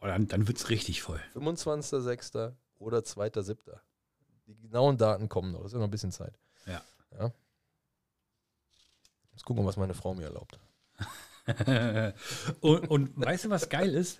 Boah, 0.00 0.08
dann 0.08 0.28
dann 0.28 0.46
wird 0.46 0.58
es 0.58 0.70
richtig 0.70 1.02
voll. 1.02 1.20
25.06. 1.34 2.52
oder 2.78 2.98
2.07. 2.98 3.56
Die 4.46 4.56
genauen 4.56 4.96
Daten 4.96 5.28
kommen 5.28 5.52
noch, 5.52 5.62
das 5.62 5.68
ist 5.68 5.72
ja 5.72 5.78
noch 5.78 5.88
ein 5.88 5.90
bisschen 5.90 6.12
Zeit. 6.12 6.38
Ja. 6.66 6.82
ja. 7.18 7.32
Gucken, 9.46 9.64
was 9.64 9.76
meine 9.76 9.94
Frau 9.94 10.12
mir 10.12 10.24
erlaubt. 10.24 10.58
und, 12.60 12.90
und 12.90 13.10
weißt 13.14 13.44
du, 13.44 13.50
was 13.50 13.68
geil 13.68 13.94
ist? 13.94 14.18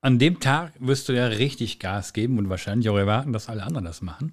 An 0.00 0.18
dem 0.18 0.40
Tag 0.40 0.72
wirst 0.80 1.08
du 1.08 1.12
ja 1.12 1.26
richtig 1.28 1.78
Gas 1.78 2.12
geben 2.12 2.38
und 2.38 2.50
wahrscheinlich 2.50 2.88
auch 2.88 2.96
erwarten, 2.96 3.32
dass 3.32 3.48
alle 3.48 3.62
anderen 3.62 3.84
das 3.84 4.02
machen. 4.02 4.32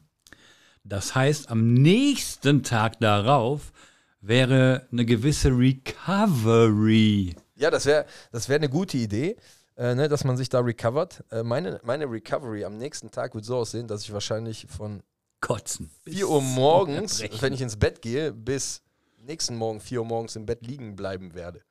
Das 0.84 1.14
heißt, 1.14 1.52
am 1.52 1.76
nächsten 1.76 2.64
Tag 2.64 3.00
darauf 3.00 3.72
wäre 4.20 4.88
eine 4.92 5.06
gewisse 5.06 5.50
Recovery. 5.50 7.36
Ja, 7.56 7.70
das 7.70 7.86
wäre 7.86 8.08
das 8.32 8.50
wär 8.50 8.56
eine 8.56 8.70
gute 8.70 8.98
Idee, 8.98 9.38
äh, 9.78 9.94
ne, 9.94 10.10
dass 10.10 10.24
man 10.24 10.38
sich 10.38 10.50
da 10.50 10.62
recovert. 10.62 11.24
Äh, 11.30 11.44
meine, 11.44 11.80
meine 11.84 12.10
Recovery 12.10 12.66
am 12.66 12.78
nächsten 12.78 13.12
Tag 13.12 13.36
wird 13.36 13.46
so 13.46 13.58
aussehen, 13.58 13.88
dass 13.88 14.02
ich 14.02 14.12
wahrscheinlich 14.12 14.66
von 14.68 15.04
Kotzen. 15.40 15.92
4 16.06 16.28
Uhr 16.28 16.42
morgens, 16.42 17.22
wenn 17.42 17.54
ich 17.54 17.62
ins 17.62 17.78
Bett 17.78 18.02
gehe, 18.02 18.34
bis 18.34 18.82
nächsten 19.30 19.56
Morgen 19.56 19.80
4 19.80 20.00
Uhr 20.02 20.06
morgens 20.06 20.36
im 20.36 20.46
Bett 20.46 20.66
liegen 20.66 20.96
bleiben 20.96 21.34
werde. 21.34 21.62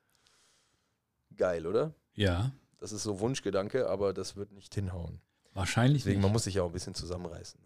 Geil, 1.37 1.67
oder? 1.67 1.93
Ja, 2.15 2.53
Das 2.79 2.93
ist 2.93 3.03
so 3.03 3.21
Wunschgedanke, 3.21 3.89
aber 3.89 4.13
das 4.15 4.37
wird 4.37 4.53
nicht 4.53 4.75
hinhauen. 4.75 5.21
wahrscheinlich 5.55 6.03
Deswegen, 6.05 6.21
man 6.21 6.31
nicht. 6.31 6.35
muss 6.35 6.45
sich 6.45 6.55
ja 6.55 6.63
auch 6.63 6.67
ein 6.69 6.73
bisschen 6.73 6.95
zusammenreißen. 6.95 7.61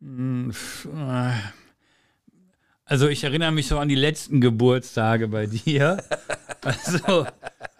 Mm, 0.00 0.50
pf, 0.50 0.86
äh. 0.86 1.32
Also 2.84 3.06
ich 3.08 3.22
erinnere 3.22 3.52
mich 3.52 3.68
so 3.68 3.78
an 3.78 3.88
die 3.88 3.94
letzten 3.94 4.40
Geburtstage 4.40 5.28
bei 5.28 5.46
dir. 5.46 6.02
Also 6.62 7.26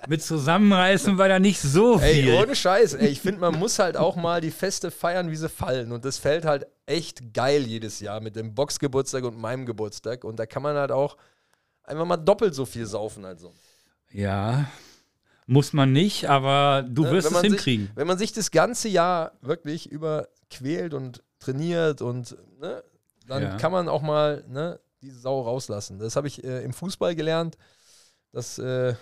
mit 0.09 0.23
Zusammenreißen 0.23 1.19
war 1.19 1.29
da 1.29 1.39
nicht 1.39 1.61
so 1.61 1.99
viel. 1.99 2.29
Ey, 2.29 2.33
ohne 2.43 2.55
Scheiß, 2.57 2.95
ey, 2.95 3.09
ich 3.09 3.21
finde, 3.21 3.41
man 3.41 3.59
muss 3.59 3.79
halt 3.79 3.97
auch 3.97 4.17
mal 4.17 4.41
die 4.41 4.51
Feste 4.51 4.91
feiern, 4.91 5.31
wie 5.31 5.37
sie 5.37 5.49
fallen. 5.49 5.93
Und 5.93 6.05
das 6.05 6.19
fällt 6.19 6.45
halt 6.45 6.67
echt 6.87 7.33
geil 7.35 7.63
jedes 7.67 8.01
Jahr 8.01 8.21
mit 8.21 8.37
dem 8.37 8.55
Boxgeburtstag 8.55 9.25
und 9.25 9.39
meinem 9.39 9.67
Geburtstag. 9.67 10.25
Und 10.25 10.37
da 10.39 10.47
kann 10.47 10.63
man 10.63 10.77
halt 10.77 10.93
auch 10.93 11.17
einfach 11.83 12.05
mal 12.07 12.17
doppelt 12.17 12.55
so 12.55 12.67
viel 12.67 12.87
saufen 12.87 13.25
als 13.25 13.43
so. 13.43 13.53
Ja, 14.13 14.67
muss 15.47 15.73
man 15.73 15.93
nicht, 15.93 16.29
aber 16.29 16.85
du 16.89 17.03
Ne, 17.05 17.11
wirst 17.13 17.31
es 17.33 17.41
hinkriegen. 17.41 17.87
Sich, 17.87 17.97
wenn 17.97 18.07
man 18.07 18.19
sich 18.19 18.33
das 18.33 18.51
ganze 18.51 18.89
Jahr 18.89 19.33
wirklich 19.41 19.91
über 19.91 20.29
quält 20.51 20.95
und 20.95 21.23
trainiert 21.41 22.03
und 22.03 22.37
ne, 22.61 22.83
dann 23.27 23.43
Ja. 23.43 23.57
kann 23.57 23.73
man 23.73 23.89
auch 23.89 24.03
mal 24.03 24.45
ne, 24.49 24.79
diese 25.03 25.19
Sau 25.21 25.41
rauslassen. 25.43 25.99
Das 25.99 26.17
habe 26.17 26.29
ich 26.29 26.43
äh, 26.45 26.63
im 26.65 26.73
Fußball 26.73 27.15
gelernt. 27.15 27.57
Das 28.33 28.59
äh, 28.59 28.95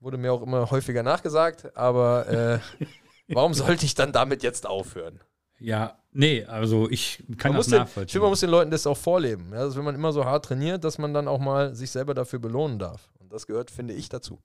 wurde 0.00 0.16
mir 0.18 0.32
auch 0.32 0.42
immer 0.42 0.70
häufiger 0.70 1.02
nachgesagt, 1.02 1.76
aber 1.76 2.28
äh, 2.28 2.84
warum 3.28 3.54
sollte 3.54 3.84
ich 3.84 3.94
dann 3.94 4.12
damit 4.12 4.42
jetzt 4.42 4.66
aufhören? 4.66 5.20
Ja, 5.58 5.98
nee, 6.12 6.44
also 6.44 6.88
ich 6.90 7.22
kann 7.36 7.52
Man 7.52 7.58
das 7.58 7.66
den, 7.66 7.74
ich 7.74 7.78
nachvollziehen. 7.80 8.12
finde, 8.12 8.22
man 8.22 8.30
muss 8.30 8.40
den 8.40 8.50
Leuten 8.50 8.70
das 8.70 8.86
auch 8.86 8.96
vorleben. 8.96 9.50
Ja, 9.52 9.64
dass 9.64 9.76
wenn 9.76 9.84
man 9.84 9.94
immer 9.94 10.12
so 10.12 10.24
hart 10.24 10.46
trainiert, 10.46 10.84
dass 10.84 10.96
man 10.96 11.12
dann 11.12 11.28
auch 11.28 11.38
mal 11.38 11.74
sich 11.74 11.90
selber 11.90 12.14
dafür 12.14 12.38
belohnen 12.38 12.78
darf. 12.78 13.10
Und 13.18 13.30
das 13.30 13.46
gehört, 13.46 13.70
finde 13.70 13.92
ich, 13.92 14.08
dazu. 14.08 14.40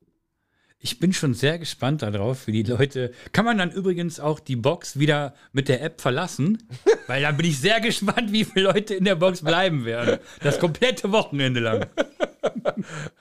Ich 0.77 0.99
bin 0.99 1.13
schon 1.13 1.33
sehr 1.33 1.57
gespannt 1.57 2.01
darauf, 2.01 2.47
wie 2.47 2.51
die 2.51 2.69
Leute. 2.69 3.13
Kann 3.31 3.45
man 3.45 3.57
dann 3.57 3.71
übrigens 3.71 4.19
auch 4.19 4.41
die 4.41 4.57
Box 4.57 4.99
wieder 4.99 5.33
mit 5.53 5.69
der 5.69 5.81
App 5.81 6.01
verlassen? 6.01 6.67
Weil 7.07 7.21
da 7.21 7.31
bin 7.31 7.45
ich 7.45 7.59
sehr 7.61 7.79
gespannt, 7.79 8.33
wie 8.33 8.43
viele 8.43 8.65
Leute 8.65 8.93
in 8.95 9.05
der 9.05 9.15
Box 9.15 9.41
bleiben 9.41 9.85
werden. 9.85 10.19
Das 10.41 10.59
komplette 10.59 11.11
Wochenende 11.11 11.61
lang. 11.61 11.85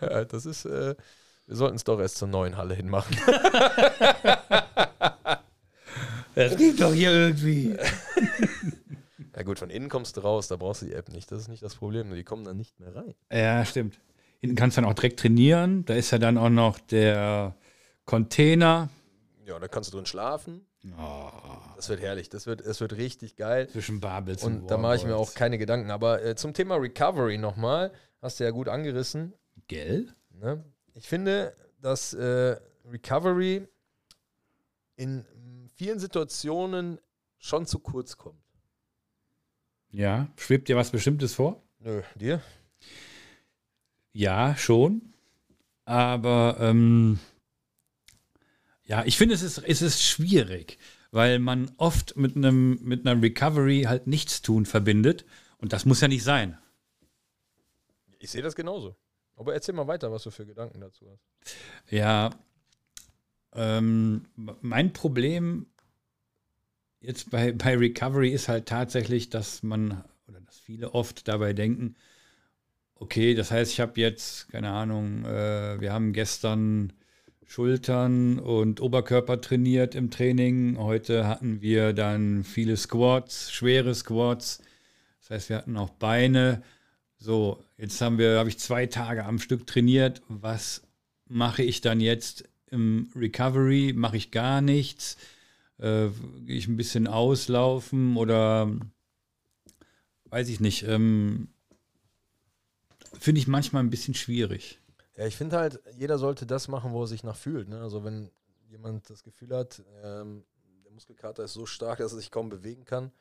Ja, 0.00 0.24
das 0.24 0.46
ist, 0.46 0.64
äh, 0.64 0.94
wir 1.46 1.56
sollten 1.56 1.76
es 1.76 1.84
doch 1.84 2.00
erst 2.00 2.16
zur 2.18 2.28
neuen 2.28 2.56
Halle 2.56 2.74
hinmachen. 2.74 3.16
Das 6.34 6.56
geht 6.56 6.80
doch 6.80 6.92
hier 6.92 7.12
irgendwie. 7.12 7.76
Ja 9.36 9.42
gut, 9.42 9.58
von 9.58 9.68
innen 9.68 9.88
kommst 9.88 10.16
du 10.16 10.20
raus, 10.20 10.46
da 10.46 10.54
brauchst 10.54 10.82
du 10.82 10.86
die 10.86 10.92
App 10.92 11.08
nicht. 11.08 11.32
Das 11.32 11.40
ist 11.40 11.48
nicht 11.48 11.60
das 11.60 11.74
Problem. 11.74 12.14
Die 12.14 12.22
kommen 12.22 12.44
dann 12.44 12.56
nicht 12.56 12.78
mehr 12.78 12.94
rein. 12.94 13.14
Ja, 13.32 13.64
stimmt. 13.64 13.98
Hinten 14.40 14.54
kannst 14.54 14.76
du 14.76 14.80
dann 14.80 14.88
auch 14.88 14.94
direkt 14.94 15.18
trainieren. 15.18 15.84
Da 15.86 15.94
ist 15.94 16.12
ja 16.12 16.18
dann 16.18 16.38
auch 16.38 16.50
noch 16.50 16.78
der 16.78 17.56
Container. 18.04 18.90
Ja, 19.44 19.58
da 19.58 19.66
kannst 19.66 19.92
du 19.92 19.96
drin 19.96 20.06
schlafen. 20.06 20.64
Oh, 20.96 21.30
Das 21.74 21.88
wird 21.88 22.00
herrlich. 22.00 22.28
Das 22.28 22.46
wird, 22.46 22.64
das 22.64 22.80
wird 22.80 22.92
richtig 22.96 23.34
geil. 23.34 23.68
zwischen 23.68 23.98
Babels 23.98 24.44
Und 24.44 24.70
da 24.70 24.76
mache 24.76 24.94
ich 24.94 25.04
mir 25.04 25.16
auch 25.16 25.34
keine 25.34 25.58
Gedanken. 25.58 25.90
Aber 25.90 26.24
äh, 26.24 26.36
zum 26.36 26.54
Thema 26.54 26.76
Recovery 26.76 27.36
nochmal, 27.36 27.90
hast 28.22 28.38
du 28.38 28.44
ja 28.44 28.50
gut 28.52 28.68
angerissen. 28.68 29.34
Gell? 29.66 30.14
Ne? 30.30 30.62
Ich 30.94 31.06
finde, 31.06 31.56
dass 31.80 32.14
äh, 32.14 32.56
Recovery 32.84 33.66
in 34.96 35.24
vielen 35.74 35.98
Situationen 35.98 37.00
schon 37.38 37.66
zu 37.66 37.80
kurz 37.80 38.16
kommt. 38.16 38.40
Ja. 39.90 40.28
Schwebt 40.36 40.68
dir 40.68 40.76
was 40.76 40.90
Bestimmtes 40.90 41.34
vor? 41.34 41.62
Nö, 41.80 42.02
dir? 42.14 42.40
Ja, 44.12 44.56
schon. 44.56 45.12
Aber 45.84 46.56
ähm, 46.60 47.18
ja, 48.84 49.04
ich 49.04 49.18
finde, 49.18 49.34
es 49.34 49.42
ist, 49.42 49.58
es 49.58 49.82
ist 49.82 50.02
schwierig, 50.02 50.78
weil 51.10 51.38
man 51.38 51.72
oft 51.76 52.16
mit 52.16 52.36
einem 52.36 52.78
mit 52.82 53.06
einer 53.06 53.20
Recovery 53.20 53.82
halt 53.82 54.06
nichts 54.06 54.42
tun 54.42 54.66
verbindet. 54.66 55.24
Und 55.58 55.72
das 55.72 55.84
muss 55.84 56.00
ja 56.00 56.08
nicht 56.08 56.24
sein. 56.24 56.58
Ich 58.18 58.30
sehe 58.30 58.42
das 58.42 58.54
genauso. 58.54 58.96
Aber 59.36 59.54
erzähl 59.54 59.74
mal 59.74 59.86
weiter, 59.86 60.12
was 60.12 60.22
du 60.22 60.30
für 60.30 60.46
Gedanken 60.46 60.80
dazu 60.80 61.06
hast. 61.10 61.24
Ja, 61.90 62.30
ähm, 63.54 64.26
mein 64.36 64.92
Problem 64.92 65.66
jetzt 67.00 67.30
bei, 67.30 67.52
bei 67.52 67.76
Recovery 67.76 68.30
ist 68.30 68.48
halt 68.48 68.66
tatsächlich, 68.66 69.30
dass 69.30 69.62
man 69.62 70.04
oder 70.26 70.40
dass 70.40 70.58
viele 70.58 70.94
oft 70.94 71.28
dabei 71.28 71.52
denken, 71.52 71.96
okay, 72.94 73.34
das 73.34 73.50
heißt, 73.50 73.72
ich 73.72 73.80
habe 73.80 74.00
jetzt, 74.00 74.48
keine 74.50 74.70
Ahnung, 74.70 75.24
äh, 75.24 75.80
wir 75.80 75.92
haben 75.92 76.12
gestern 76.12 76.92
Schultern 77.46 78.38
und 78.38 78.80
Oberkörper 78.80 79.40
trainiert 79.40 79.94
im 79.94 80.10
Training. 80.10 80.78
Heute 80.78 81.26
hatten 81.28 81.60
wir 81.60 81.92
dann 81.92 82.42
viele 82.42 82.76
Squats, 82.76 83.52
schwere 83.52 83.94
Squats. 83.94 84.62
Das 85.20 85.30
heißt, 85.30 85.48
wir 85.50 85.58
hatten 85.58 85.76
auch 85.76 85.90
Beine. 85.90 86.62
So, 87.24 87.64
jetzt 87.78 87.98
haben 88.02 88.18
wir, 88.18 88.38
habe 88.38 88.50
ich 88.50 88.58
zwei 88.58 88.84
Tage 88.84 89.24
am 89.24 89.38
Stück 89.38 89.66
trainiert. 89.66 90.20
Was 90.28 90.82
mache 91.24 91.62
ich 91.62 91.80
dann 91.80 92.00
jetzt 92.00 92.44
im 92.70 93.10
Recovery? 93.16 93.94
Mache 93.96 94.18
ich 94.18 94.30
gar 94.30 94.60
nichts? 94.60 95.16
Äh, 95.78 96.08
Gehe 96.44 96.58
ich 96.58 96.68
ein 96.68 96.76
bisschen 96.76 97.06
auslaufen 97.06 98.18
oder 98.18 98.70
weiß 100.26 100.50
ich 100.50 100.60
nicht. 100.60 100.82
Ähm, 100.82 101.48
Finde 103.18 103.40
ich 103.40 103.48
manchmal 103.48 103.82
ein 103.82 103.90
bisschen 103.90 104.12
schwierig. 104.12 104.78
Ja, 105.16 105.26
ich 105.26 105.36
finde 105.36 105.56
halt, 105.56 105.80
jeder 105.96 106.18
sollte 106.18 106.44
das 106.44 106.68
machen, 106.68 106.92
wo 106.92 107.04
er 107.04 107.06
sich 107.06 107.24
nach 107.24 107.36
fühlt. 107.36 107.70
Ne? 107.70 107.80
Also 107.80 108.04
wenn 108.04 108.30
jemand 108.68 109.08
das 109.08 109.22
Gefühl 109.22 109.56
hat, 109.56 109.82
ähm, 110.02 110.44
der 110.84 110.92
Muskelkater 110.92 111.44
ist 111.44 111.54
so 111.54 111.64
stark, 111.64 112.00
dass 112.00 112.12
er 112.12 112.18
sich 112.18 112.30
kaum 112.30 112.50
bewegen 112.50 112.84
kann, 112.84 113.12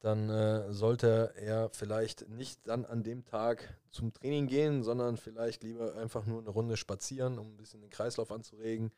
dann 0.00 0.28
äh, 0.28 0.72
sollte 0.72 1.32
er 1.36 1.70
vielleicht 1.70 2.28
nicht 2.28 2.66
dann 2.66 2.84
an 2.84 3.02
dem 3.02 3.24
Tag 3.24 3.78
zum 3.90 4.12
Training 4.12 4.46
gehen, 4.46 4.82
sondern 4.82 5.16
vielleicht 5.16 5.62
lieber 5.62 5.96
einfach 5.96 6.26
nur 6.26 6.40
eine 6.40 6.50
Runde 6.50 6.76
spazieren, 6.76 7.38
um 7.38 7.52
ein 7.52 7.56
bisschen 7.56 7.80
den 7.80 7.90
Kreislauf 7.90 8.30
anzuregen, 8.30 8.92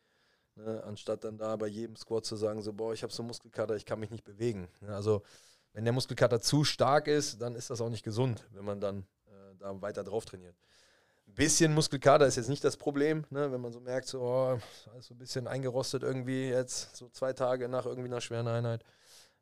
ne? 0.57 0.83
anstatt 0.85 1.25
dann 1.25 1.39
da 1.39 1.55
bei 1.57 1.69
jedem 1.69 1.97
Squat 1.97 2.25
zu 2.25 2.37
sagen, 2.37 2.61
so, 2.63 2.73
boah, 2.73 2.93
ich 2.93 3.03
habe 3.03 3.13
so 3.13 3.23
Muskelkater, 3.23 3.77
ich 3.77 3.85
kann 3.85 4.01
mich 4.01 4.11
nicht 4.11 4.25
bewegen. 4.25 4.69
Ne? 4.81 4.95
Also 4.95 5.23
wenn 5.73 5.85
der 5.85 5.93
Muskelkater 5.93 6.41
zu 6.41 6.65
stark 6.65 7.07
ist, 7.07 7.41
dann 7.41 7.55
ist 7.55 7.71
das 7.71 7.81
auch 7.81 7.91
nicht 7.91 8.03
gesund, 8.03 8.45
wenn 8.53 8.65
man 8.65 8.81
dann 8.81 9.07
äh, 9.27 9.55
da 9.59 9.81
weiter 9.83 10.03
drauf 10.03 10.25
trainiert. 10.25 10.57
Ein 11.29 11.35
bisschen 11.35 11.75
Muskelkater 11.75 12.27
ist 12.27 12.37
jetzt 12.37 12.49
nicht 12.49 12.65
das 12.65 12.77
Problem, 12.77 13.25
ne? 13.31 13.53
wenn 13.53 13.61
man 13.61 13.73
so 13.73 13.81
merkt, 13.81 14.09
so, 14.09 14.23
oh, 14.23 14.59
ist 14.99 15.07
so 15.07 15.15
ein 15.15 15.19
bisschen 15.19 15.47
eingerostet 15.47 16.03
irgendwie 16.03 16.49
jetzt, 16.49 16.97
so 16.97 17.09
zwei 17.11 17.33
Tage 17.33 17.69
nach 17.69 17.85
irgendwie 17.85 18.09
einer 18.09 18.21
schweren 18.21 18.49
Einheit. 18.49 18.83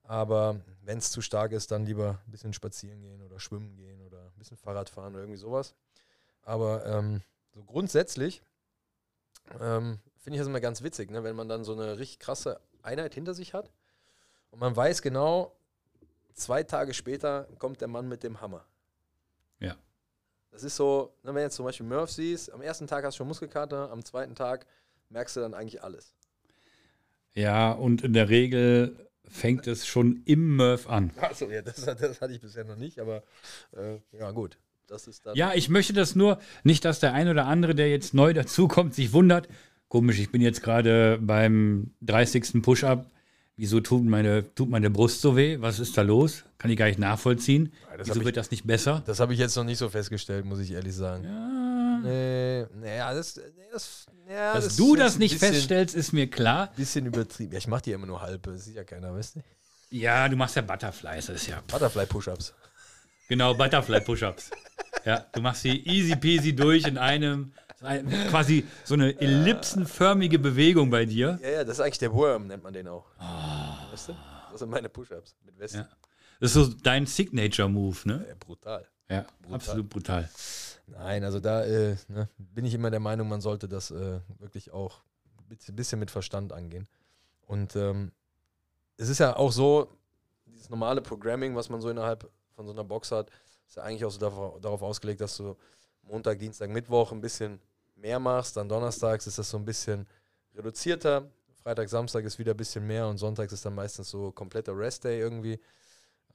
Aber 0.05 0.61
wenn 0.83 0.99
es 0.99 1.11
zu 1.11 1.23
stark 1.23 1.53
ist, 1.53 1.71
dann 1.71 1.87
lieber 1.87 2.21
ein 2.27 2.31
bisschen 2.31 2.53
spazieren 2.53 3.01
gehen 3.01 3.23
oder 3.23 3.41
schwimmen 3.41 3.75
gehen 3.77 4.01
oder 4.03 4.19
ein 4.19 4.39
bisschen 4.39 4.59
Fahrrad 4.59 4.91
fahren 4.91 5.15
oder 5.15 5.23
irgendwie 5.23 5.39
sowas. 5.39 5.75
Aber 6.43 6.85
ähm, 6.85 7.23
so 7.55 7.65
grundsätzlich 7.65 8.43
ähm, 9.61 9.99
finde 10.19 10.37
ich 10.37 10.41
das 10.41 10.49
immer 10.49 10.61
ganz 10.61 10.83
witzig, 10.83 11.11
ne? 11.11 11.25
wenn 11.25 11.37
man 11.37 11.49
dann 11.49 11.65
so 11.65 11.73
eine 11.73 11.99
richtig 11.99 12.19
krasse 12.19 12.61
Einheit 12.83 13.15
hinter 13.15 13.33
sich 13.33 13.55
hat 13.55 13.71
und 14.51 14.61
man 14.61 14.77
weiß 14.77 15.01
genau, 15.01 15.57
zwei 16.35 16.63
Tage 16.63 16.93
später 16.93 17.49
kommt 17.59 17.81
der 17.81 17.89
Mann 17.89 18.09
mit 18.09 18.23
dem 18.23 18.41
Hammer. 18.41 18.65
Ja. 19.59 19.77
Das 20.51 20.63
ist 20.63 20.77
so, 20.77 21.15
ne, 21.23 21.35
wenn 21.35 21.43
jetzt 21.43 21.57
zum 21.57 21.65
Beispiel 21.65 21.87
Murph 21.87 22.11
siehst, 22.11 22.53
am 22.53 22.63
ersten 22.63 22.87
Tag 22.87 23.05
hast 23.05 23.15
du 23.15 23.19
schon 23.19 23.29
Muskelkater, 23.29 23.91
am 23.91 24.05
zweiten 24.05 24.35
Tag 24.35 24.67
merkst 25.09 25.37
du 25.37 25.41
dann 25.41 25.55
eigentlich 25.55 25.83
alles. 25.83 26.15
Ja, 27.33 27.73
und 27.73 28.03
in 28.05 28.13
der 28.13 28.29
Regel 28.29 29.09
fängt 29.29 29.66
es 29.66 29.87
schon 29.87 30.22
im 30.25 30.57
Murph 30.57 30.89
an. 30.89 31.11
Achso, 31.20 31.49
ja, 31.51 31.62
das, 31.62 31.77
das 31.85 32.20
hatte 32.20 32.33
ich 32.33 32.41
bisher 32.41 32.64
noch 32.64 32.77
nicht, 32.77 32.99
aber 32.99 33.22
äh, 33.77 33.99
ja, 34.18 34.31
gut. 34.31 34.59
Das 34.87 35.07
ist 35.07 35.25
dann. 35.25 35.35
Ja, 35.35 35.53
ich 35.55 35.68
möchte 35.70 35.95
das 35.95 36.14
nur, 36.14 36.39
nicht, 36.62 36.85
dass 36.85 37.01
der 37.01 37.14
ein 37.14 37.29
oder 37.29 37.47
andere, 37.47 37.75
der 37.75 37.89
jetzt 37.91 38.12
neu 38.12 38.35
dazukommt, 38.35 38.95
sich 38.95 39.12
wundert. 39.14 39.49
Komisch, 39.89 40.18
ich 40.18 40.31
bin 40.31 40.43
jetzt 40.43 40.62
gerade 40.62 41.18
beim 41.22 41.93
30. 42.03 42.62
Push-Up. 42.62 43.11
Wieso 43.57 43.81
tut 43.81 44.05
meine, 44.05 44.53
tut 44.57 44.68
meine 44.68 44.91
Brust 44.91 45.20
so 45.20 45.37
weh? 45.37 45.59
Was 45.61 45.79
ist 45.79 45.97
da 45.97 46.03
los? 46.03 46.45
Kann 46.59 46.70
ich 46.72 46.77
gar 46.77 46.87
nicht 46.87 46.99
nachvollziehen. 46.99 47.72
Ja, 47.93 48.05
Wieso 48.05 48.18
ich- 48.20 48.27
wird 48.27 48.37
das 48.37 48.51
nicht 48.51 48.66
besser? 48.66 49.03
Das 49.07 49.20
habe 49.20 49.33
ich 49.33 49.39
jetzt 49.39 49.57
noch 49.57 49.62
nicht 49.64 49.79
so 49.79 49.89
festgestellt, 49.89 50.45
muss 50.45 50.59
ich 50.59 50.72
ehrlich 50.72 50.95
sagen. 50.95 51.25
Ja, 51.25 51.64
Nee, 52.03 52.67
nee, 52.75 52.97
ja, 52.97 53.13
das, 53.15 53.37
nee, 53.37 53.43
das, 53.73 54.07
ja, 54.29 54.55
dass 54.55 54.65
das 54.65 54.77
du 54.77 54.97
das 54.97 55.19
nicht 55.19 55.33
bisschen, 55.39 55.53
feststellst, 55.55 55.95
ist 55.95 56.13
mir 56.13 56.29
klar. 56.31 56.73
Bisschen 56.77 57.07
übertrieben. 57.07 57.53
Ja, 57.53 57.59
ich 57.59 57.67
mache 57.69 57.83
die 57.83 57.93
immer 57.93 58.07
nur 58.07 58.21
halb, 58.21 58.43
das 58.45 58.65
sieht 58.65 58.77
ja 58.77 58.85
keiner, 58.85 59.15
weißt 59.15 59.37
du? 59.37 59.41
Ja, 59.91 60.29
du 60.29 60.37
machst 60.37 60.57
ja 60.57 60.63
Butterflies, 60.63 61.27
das 61.27 61.37
ist 61.43 61.47
ja 61.49 61.63
Butterfly-Push-Ups. 61.69 62.55
genau 63.29 63.55
Butterfly-Push-Ups. 63.55 64.51
ja, 65.05 65.25
du 65.33 65.41
machst 65.41 65.63
sie 65.63 65.85
easy 65.87 66.17
peasy 66.17 66.55
durch 66.55 66.85
in 66.87 66.99
einem, 66.99 67.53
ein- 67.81 68.09
quasi 68.31 68.67
so 68.85 68.95
eine 68.95 69.19
ellipsenförmige 69.21 70.39
Bewegung 70.39 70.91
bei 70.91 71.05
dir. 71.05 71.39
Ja, 71.43 71.49
ja, 71.51 71.65
das 71.65 71.79
ist 71.79 71.81
eigentlich 71.81 71.99
der 71.99 72.13
Worm, 72.13 72.47
nennt 72.49 72.63
man 72.63 72.73
den 72.73 72.89
auch. 72.89 73.07
Weißt 73.93 74.09
du? 74.09 74.17
Das 74.51 74.61
sind 74.61 74.71
meine 74.71 74.89
Push-Ups 74.89 75.35
mit 75.45 75.59
Weste. 75.59 75.79
Ja. 75.79 75.89
Das 76.41 76.51
ist 76.51 76.55
so 76.55 76.75
dein 76.83 77.07
Signature-Move, 77.07 77.99
ne? 78.05 78.25
Ja, 78.29 78.35
brutal. 78.39 78.87
Ja, 79.09 79.25
absolut 79.53 79.89
brutal. 79.89 80.29
Nein, 80.87 81.24
also 81.24 81.41
da 81.41 81.64
äh, 81.64 81.97
ne, 82.09 82.28
bin 82.39 82.64
ich 82.64 82.74
immer 82.74 82.91
der 82.91 83.01
Meinung, 83.01 83.28
man 83.28 83.41
sollte 83.41 83.68
das 83.68 83.91
äh, 83.91 84.20
wirklich 84.39 84.72
auch 84.72 85.03
ein 85.51 85.76
bisschen- 85.76 85.99
mit 85.99 86.11
Verstand 86.11 86.53
angehen. 86.53 86.89
Und 87.47 87.76
ähm, 87.76 88.12
es 88.97 89.09
ist 89.09 89.18
ja 89.18 89.37
auch 89.37 89.53
so, 89.53 89.89
dieses 90.47 90.70
normale 90.70 91.01
Programming, 91.01 91.55
was 91.55 91.68
man 91.68 91.80
so 91.80 91.91
innerhalb 91.91 92.30
von 92.55 92.66
so 92.66 92.72
einer 92.72 92.85
Box 92.85 93.11
hat, 93.11 93.30
ist 93.66 93.76
ja 93.76 93.82
eigentlich 93.82 94.05
auch 94.05 94.11
so 94.11 94.18
darauf, 94.18 94.82
ausgelegt, 94.82 95.20
dass 95.20 95.37
du 95.37 95.57
Montag, 96.03 96.39
Dienstag, 96.39 96.70
Mittwoch 96.70 97.12
ein 97.12 97.20
bisschen 97.20 97.61
mehr 97.97 98.18
machst, 98.18 98.57
dann 98.57 98.68
donnerstags 98.68 99.26
ist 99.26 99.39
das 99.39 99.49
so 99.49 99.57
ein 99.57 99.64
bisschen 99.64 100.07
reduzierter. 100.55 101.30
Freitag, 101.62 101.89
Samstag 101.89 102.24
ist 102.24 102.39
wieder 102.39 102.53
ein 102.53 102.57
bisschen 102.59 102.87
mehr 102.87 103.09
und 103.09 103.16
Sonntags 103.16 103.53
ist 103.53 103.64
dann 103.64 103.74
meistens 103.74 104.11
so 104.11 104.30
kompletter 104.32 104.76
Rest-Day 104.76 105.18
irgendwie. 105.18 105.59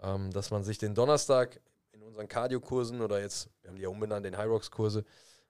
Ähm, 0.02 0.32
dass 0.32 0.50
man 0.50 0.64
sich 0.64 0.78
den 0.78 0.96
Donnerstag 0.96 1.60
unseren 2.10 2.28
Cardio-Kursen 2.28 3.02
oder 3.02 3.22
jetzt, 3.22 3.50
wir 3.62 3.70
haben 3.70 3.78
die 3.78 3.84
ja 3.84 3.90
umbenannt, 3.90 4.26
den 4.26 4.38
High 4.38 4.50
Rocks-Kurse, 4.50 5.06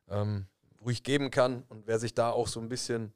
ähm, 0.09 0.45
ruhig 0.83 1.03
geben 1.03 1.31
kann. 1.31 1.63
Und 1.69 1.87
wer 1.87 1.99
sich 1.99 2.13
da 2.13 2.31
auch 2.31 2.47
so 2.47 2.59
ein 2.59 2.69
bisschen 2.69 3.13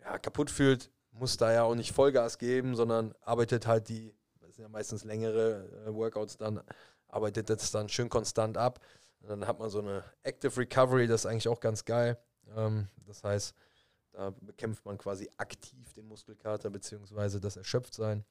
ja, 0.00 0.18
kaputt 0.18 0.50
fühlt, 0.50 0.90
muss 1.12 1.36
da 1.36 1.52
ja 1.52 1.64
auch 1.64 1.74
nicht 1.74 1.92
Vollgas 1.92 2.38
geben, 2.38 2.76
sondern 2.76 3.14
arbeitet 3.20 3.66
halt 3.66 3.88
die, 3.88 4.14
das 4.40 4.54
sind 4.54 4.62
ja 4.62 4.68
meistens 4.68 5.04
längere 5.04 5.68
äh, 5.86 5.94
Workouts 5.94 6.36
dann, 6.36 6.60
arbeitet 7.08 7.50
das 7.50 7.70
dann 7.70 7.88
schön 7.88 8.08
konstant 8.08 8.56
ab. 8.56 8.80
Und 9.20 9.28
dann 9.28 9.46
hat 9.46 9.58
man 9.58 9.68
so 9.68 9.80
eine 9.80 10.04
Active 10.22 10.56
Recovery, 10.56 11.06
das 11.06 11.22
ist 11.22 11.26
eigentlich 11.26 11.48
auch 11.48 11.60
ganz 11.60 11.84
geil. 11.84 12.16
Ähm, 12.56 12.88
das 13.06 13.24
heißt, 13.24 13.54
da 14.12 14.30
bekämpft 14.40 14.84
man 14.84 14.96
quasi 14.98 15.28
aktiv 15.36 15.92
den 15.92 16.06
Muskelkater 16.06 16.70
bzw. 16.70 17.40
das 17.40 17.56
Erschöpftsein. 17.56 18.24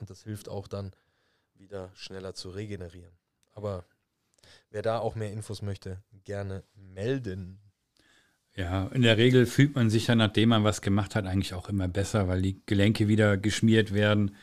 Und 0.00 0.10
das 0.10 0.22
hilft 0.22 0.48
auch 0.48 0.68
dann 0.68 0.92
wieder 1.54 1.90
schneller 1.94 2.34
zu 2.34 2.50
regenerieren. 2.50 3.12
Aber 3.52 3.84
wer 4.70 4.82
da 4.82 4.98
auch 4.98 5.14
mehr 5.14 5.32
Infos 5.32 5.62
möchte, 5.62 6.02
gerne 6.24 6.64
melden. 6.74 7.58
Ja, 8.54 8.86
in 8.88 9.02
der 9.02 9.16
Regel 9.16 9.46
fühlt 9.46 9.74
man 9.74 9.88
sich 9.88 10.08
ja, 10.08 10.14
nachdem 10.14 10.50
man 10.50 10.64
was 10.64 10.82
gemacht 10.82 11.14
hat, 11.14 11.26
eigentlich 11.26 11.54
auch 11.54 11.68
immer 11.68 11.88
besser, 11.88 12.28
weil 12.28 12.42
die 12.42 12.60
Gelenke 12.66 13.08
wieder 13.08 13.38
geschmiert 13.38 13.94
werden. 13.94 14.36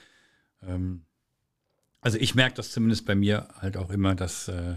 Ähm, 0.63 1.05
also 2.01 2.17
ich 2.17 2.33
merke 2.33 2.55
das 2.55 2.71
zumindest 2.71 3.05
bei 3.05 3.15
mir 3.15 3.49
halt 3.59 3.77
auch 3.77 3.91
immer, 3.91 4.15
dass 4.15 4.47
äh, 4.47 4.75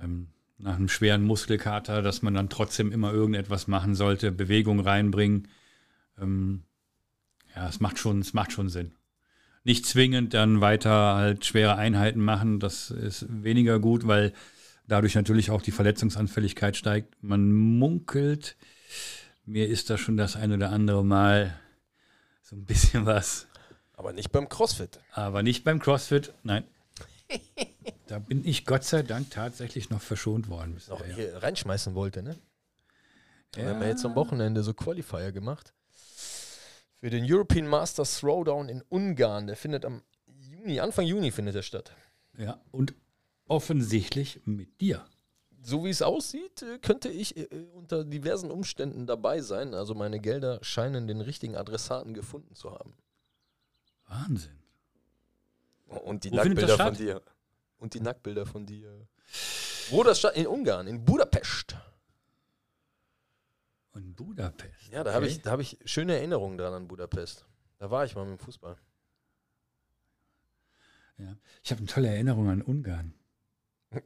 ähm, 0.00 0.28
nach 0.58 0.76
einem 0.76 0.88
schweren 0.88 1.22
Muskelkater, 1.22 2.02
dass 2.02 2.20
man 2.20 2.34
dann 2.34 2.50
trotzdem 2.50 2.92
immer 2.92 3.12
irgendetwas 3.12 3.66
machen 3.66 3.94
sollte, 3.94 4.32
Bewegung 4.32 4.80
reinbringen. 4.80 5.48
Ähm, 6.20 6.64
ja, 7.54 7.68
es 7.68 7.80
macht 7.80 7.98
schon, 7.98 8.20
es 8.20 8.34
macht 8.34 8.52
schon 8.52 8.68
Sinn. 8.68 8.92
Nicht 9.62 9.86
zwingend 9.86 10.32
dann 10.34 10.60
weiter 10.60 11.14
halt 11.14 11.44
schwere 11.44 11.76
Einheiten 11.76 12.20
machen, 12.20 12.60
das 12.60 12.90
ist 12.90 13.26
weniger 13.28 13.78
gut, 13.78 14.06
weil 14.06 14.32
dadurch 14.86 15.14
natürlich 15.14 15.50
auch 15.50 15.62
die 15.62 15.70
Verletzungsanfälligkeit 15.70 16.76
steigt. 16.76 17.22
Man 17.22 17.52
munkelt, 17.52 18.56
mir 19.44 19.68
ist 19.68 19.90
da 19.90 19.98
schon 19.98 20.16
das 20.16 20.36
ein 20.36 20.52
oder 20.52 20.70
andere 20.70 21.04
Mal 21.04 21.58
so 22.42 22.56
ein 22.56 22.64
bisschen 22.64 23.06
was. 23.06 23.46
Aber 23.94 24.12
nicht 24.12 24.32
beim 24.32 24.48
CrossFit. 24.48 24.98
Aber 25.12 25.42
nicht 25.42 25.62
beim 25.62 25.78
CrossFit, 25.78 26.32
nein. 26.42 26.64
da 28.06 28.18
bin 28.18 28.44
ich 28.44 28.64
Gott 28.64 28.84
sei 28.84 29.02
Dank 29.02 29.30
tatsächlich 29.30 29.90
noch 29.90 30.00
verschont 30.00 30.48
worden. 30.48 30.80
Noch 30.88 31.04
hier 31.04 31.32
ja. 31.32 31.38
reinschmeißen 31.38 31.94
wollte, 31.94 32.22
ne? 32.22 32.36
Ja. 33.56 33.62
Wir 33.62 33.68
haben 33.70 33.82
ja 33.82 33.88
jetzt 33.88 34.04
am 34.04 34.14
Wochenende 34.14 34.62
so 34.62 34.74
Qualifier 34.74 35.32
gemacht. 35.32 35.74
Für 37.00 37.08
den 37.08 37.24
European 37.26 37.66
Masters 37.66 38.20
Throwdown 38.20 38.68
in 38.68 38.82
Ungarn. 38.90 39.46
Der 39.46 39.56
findet 39.56 39.86
am 39.86 40.02
Juni, 40.26 40.80
Anfang 40.80 41.06
Juni 41.06 41.30
findet 41.30 41.56
er 41.56 41.62
statt. 41.62 41.92
Ja, 42.36 42.60
und 42.70 42.94
offensichtlich 43.48 44.40
mit 44.44 44.80
dir. 44.80 45.04
So 45.62 45.84
wie 45.84 45.90
es 45.90 46.02
aussieht, 46.02 46.62
äh, 46.62 46.78
könnte 46.78 47.08
ich 47.08 47.36
äh, 47.36 47.42
äh, 47.42 47.66
unter 47.72 48.04
diversen 48.04 48.50
Umständen 48.50 49.06
dabei 49.06 49.40
sein. 49.40 49.74
Also 49.74 49.94
meine 49.94 50.20
Gelder 50.20 50.58
scheinen 50.62 51.06
den 51.06 51.20
richtigen 51.20 51.56
Adressaten 51.56 52.14
gefunden 52.14 52.54
zu 52.54 52.70
haben. 52.72 52.94
Wahnsinn. 54.06 54.58
Und 55.86 56.24
die 56.24 56.32
Wo 56.32 56.36
Nacktbilder 56.36 56.76
von 56.76 56.94
dir. 56.94 57.22
Und 57.78 57.94
die 57.94 58.00
Nacktbilder 58.00 58.46
von 58.46 58.66
dir. 58.66 59.06
Wo 59.90 60.02
das 60.02 60.18
statt? 60.18 60.36
In 60.36 60.46
Ungarn, 60.46 60.86
in 60.86 61.04
Budapest. 61.04 61.76
In 63.94 64.14
Budapest. 64.14 64.92
Ja, 64.92 65.02
da 65.02 65.10
okay. 65.10 65.16
habe 65.16 65.26
ich, 65.26 65.44
hab 65.44 65.60
ich 65.60 65.78
schöne 65.84 66.16
Erinnerungen 66.16 66.56
dran 66.56 66.72
an 66.72 66.88
Budapest. 66.88 67.44
Da 67.78 67.90
war 67.90 68.04
ich 68.04 68.14
mal 68.14 68.24
mit 68.24 68.38
dem 68.38 68.44
Fußball. 68.44 68.76
Ja. 71.18 71.36
Ich 71.62 71.70
habe 71.70 71.80
eine 71.80 71.88
tolle 71.88 72.08
Erinnerung 72.08 72.48
an 72.48 72.62
Ungarn. 72.62 73.14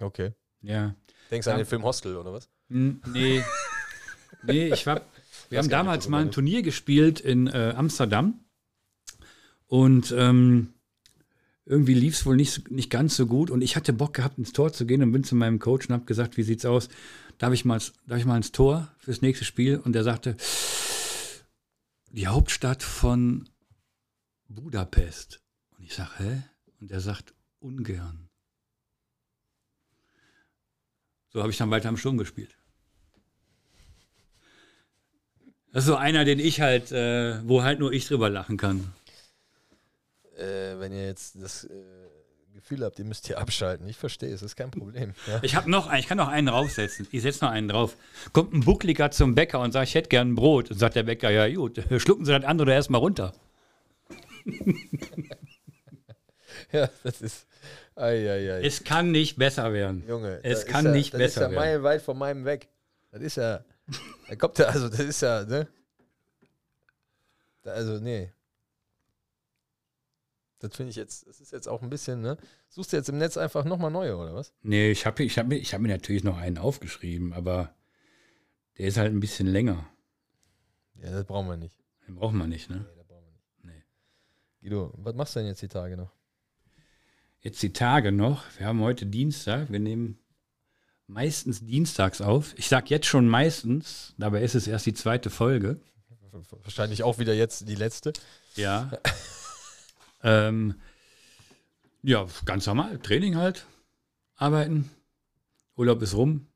Okay. 0.00 0.32
Ja. 0.60 0.96
Denkst 1.30 1.44
du 1.44 1.52
an 1.52 1.58
den 1.58 1.66
Film 1.66 1.84
Hostel 1.84 2.16
oder 2.16 2.32
was? 2.32 2.50
Nee. 2.68 3.44
nee, 4.42 4.68
ich 4.72 4.84
war. 4.86 5.02
Wir 5.48 5.60
haben 5.60 5.68
damals 5.68 6.08
mal 6.08 6.20
ein 6.20 6.32
Turnier 6.32 6.62
gespielt 6.62 7.20
in 7.20 7.46
äh, 7.46 7.74
Amsterdam. 7.76 8.40
Und 9.68 10.12
ähm, 10.16 10.73
irgendwie 11.66 11.94
lief 11.94 12.14
es 12.14 12.26
wohl 12.26 12.36
nicht, 12.36 12.70
nicht 12.70 12.90
ganz 12.90 13.16
so 13.16 13.26
gut. 13.26 13.50
Und 13.50 13.62
ich 13.62 13.76
hatte 13.76 13.92
Bock 13.92 14.14
gehabt, 14.14 14.38
ins 14.38 14.52
Tor 14.52 14.72
zu 14.72 14.86
gehen 14.86 15.02
und 15.02 15.12
bin 15.12 15.24
zu 15.24 15.34
meinem 15.34 15.58
Coach 15.58 15.88
und 15.88 15.94
habe 15.94 16.04
gesagt, 16.04 16.36
wie 16.36 16.42
sieht's 16.42 16.64
aus? 16.64 16.88
Darf 17.38 17.52
ich, 17.52 17.64
mal, 17.64 17.80
darf 18.06 18.18
ich 18.18 18.24
mal 18.24 18.36
ins 18.36 18.52
Tor 18.52 18.92
fürs 18.98 19.22
nächste 19.22 19.44
Spiel? 19.44 19.78
Und 19.78 19.96
er 19.96 20.04
sagte, 20.04 20.36
die 22.10 22.26
Hauptstadt 22.26 22.82
von 22.82 23.48
Budapest. 24.48 25.40
Und 25.76 25.84
ich 25.84 25.94
sage, 25.94 26.10
hä? 26.18 26.42
Und 26.80 26.90
er 26.90 27.00
sagt, 27.00 27.34
ungern. 27.60 28.28
So 31.30 31.40
habe 31.40 31.50
ich 31.50 31.58
dann 31.58 31.70
weiter 31.70 31.88
am 31.88 31.96
Sturm 31.96 32.18
gespielt. 32.18 32.56
Das 35.72 35.82
ist 35.82 35.88
so 35.88 35.96
einer, 35.96 36.24
den 36.24 36.38
ich 36.38 36.60
halt, 36.60 36.92
äh, 36.92 37.40
wo 37.48 37.64
halt 37.64 37.80
nur 37.80 37.92
ich 37.92 38.06
drüber 38.06 38.30
lachen 38.30 38.56
kann. 38.56 38.92
Äh, 40.36 40.78
wenn 40.80 40.92
ihr 40.92 41.06
jetzt 41.06 41.36
das 41.40 41.64
äh, 41.64 41.70
Gefühl 42.54 42.84
habt, 42.84 42.98
ihr 42.98 43.04
müsst 43.04 43.26
hier 43.26 43.38
abschalten, 43.38 43.88
ich 43.88 43.96
verstehe, 43.96 44.32
es 44.32 44.42
ist 44.42 44.56
kein 44.56 44.70
Problem. 44.70 45.12
Ja? 45.26 45.40
Ich 45.42 45.54
habe 45.56 45.70
noch, 45.70 45.92
ich 45.92 46.06
kann 46.06 46.18
noch 46.18 46.28
einen 46.28 46.46
draufsetzen. 46.46 47.06
Ich 47.10 47.22
setze 47.22 47.44
noch 47.44 47.52
einen 47.52 47.68
drauf. 47.68 47.96
Kommt 48.32 48.52
ein 48.52 48.60
Buckliger 48.60 49.10
zum 49.10 49.34
Bäcker 49.34 49.60
und 49.60 49.72
sagt, 49.72 49.88
ich 49.88 49.94
hätte 49.94 50.08
gern 50.08 50.30
ein 50.32 50.34
Brot. 50.34 50.70
Und 50.70 50.78
sagt 50.78 50.96
der 50.96 51.02
Bäcker, 51.02 51.30
ja 51.30 51.52
gut, 51.54 51.82
schlucken 51.98 52.24
Sie 52.24 52.32
das 52.32 52.44
andere 52.44 52.72
erstmal 52.72 53.00
runter. 53.00 53.32
ja, 56.72 56.88
das 57.02 57.20
ist. 57.22 57.46
Ai, 57.96 58.30
ai, 58.30 58.52
ai. 58.54 58.62
Es 58.64 58.84
kann 58.84 59.10
nicht 59.10 59.36
besser 59.36 59.72
werden. 59.72 60.04
Junge, 60.06 60.40
es 60.42 60.66
kann 60.66 60.86
ja, 60.86 60.90
nicht 60.90 61.12
besser 61.12 61.42
werden. 61.42 61.54
Das 61.54 61.62
ist 61.62 61.66
ja 61.66 61.72
meilenweit 61.72 62.02
von 62.02 62.18
meinem 62.18 62.44
weg. 62.44 62.68
Das 63.12 63.22
ist 63.22 63.36
ja. 63.36 63.64
Da 64.28 64.36
kommt 64.36 64.58
ja, 64.58 64.66
also, 64.66 64.88
das 64.88 65.00
ist 65.00 65.20
ja, 65.20 65.44
ne? 65.44 65.68
Also, 67.64 67.98
nee. 67.98 68.32
Das 70.64 70.76
finde 70.76 70.90
ich 70.90 70.96
jetzt, 70.96 71.26
das 71.26 71.40
ist 71.40 71.52
jetzt 71.52 71.68
auch 71.68 71.82
ein 71.82 71.90
bisschen, 71.90 72.20
ne? 72.20 72.36
Suchst 72.68 72.92
du 72.92 72.96
jetzt 72.96 73.08
im 73.08 73.18
Netz 73.18 73.36
einfach 73.36 73.64
nochmal 73.64 73.90
neue, 73.90 74.16
oder 74.16 74.34
was? 74.34 74.52
Nee, 74.62 74.90
ich 74.90 75.06
habe 75.06 75.22
ich 75.22 75.38
hab, 75.38 75.50
ich 75.52 75.74
hab 75.74 75.80
mir 75.80 75.88
natürlich 75.88 76.24
noch 76.24 76.38
einen 76.38 76.58
aufgeschrieben, 76.58 77.32
aber 77.32 77.74
der 78.78 78.88
ist 78.88 78.96
halt 78.96 79.12
ein 79.12 79.20
bisschen 79.20 79.46
länger. 79.46 79.88
Ja, 80.96 81.10
das 81.10 81.24
brauchen 81.24 81.48
wir 81.48 81.56
nicht. 81.56 81.76
Den 82.06 82.16
brauchen 82.16 82.38
wir 82.38 82.46
nicht, 82.46 82.70
ne? 82.70 82.76
Nee, 82.76 82.96
das 82.96 83.06
brauchen 83.06 83.24
wir 83.24 83.32
nicht. 83.32 83.46
Nee. 83.62 83.84
Guido, 84.62 84.92
was 84.96 85.14
machst 85.14 85.36
du 85.36 85.40
denn 85.40 85.48
jetzt 85.48 85.62
die 85.62 85.68
Tage 85.68 85.96
noch? 85.96 86.10
jetzt 87.44 87.62
die 87.62 87.72
Tage 87.72 88.10
noch. 88.10 88.42
Wir 88.58 88.66
haben 88.66 88.80
heute 88.80 89.06
Dienstag. 89.06 89.70
Wir 89.70 89.78
nehmen 89.78 90.18
meistens 91.06 91.64
dienstags 91.64 92.20
auf. 92.20 92.54
Ich 92.56 92.68
sage 92.68 92.86
jetzt 92.88 93.06
schon 93.06 93.28
meistens, 93.28 94.14
dabei 94.18 94.42
ist 94.42 94.54
es 94.54 94.66
erst 94.66 94.86
die 94.86 94.94
zweite 94.94 95.30
Folge. 95.30 95.78
Wahrscheinlich 96.62 97.04
auch 97.04 97.18
wieder 97.18 97.34
jetzt 97.34 97.68
die 97.68 97.76
letzte. 97.76 98.12
Ja. 98.56 98.90
ähm, 100.24 100.74
ja, 102.02 102.26
ganz 102.44 102.66
normal. 102.66 102.98
Training 102.98 103.36
halt. 103.36 103.66
Arbeiten. 104.36 104.90
Urlaub 105.76 106.02
ist 106.02 106.14
rum. 106.14 106.46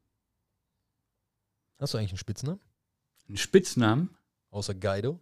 Hast 1.79 1.95
du 1.95 1.99
eigentlich 1.99 2.11
einen 2.11 2.19
Spitznamen? 2.19 2.61
Einen 3.29 3.37
Spitznamen? 3.37 4.11
Außer 4.51 4.75
Guido? 4.75 5.21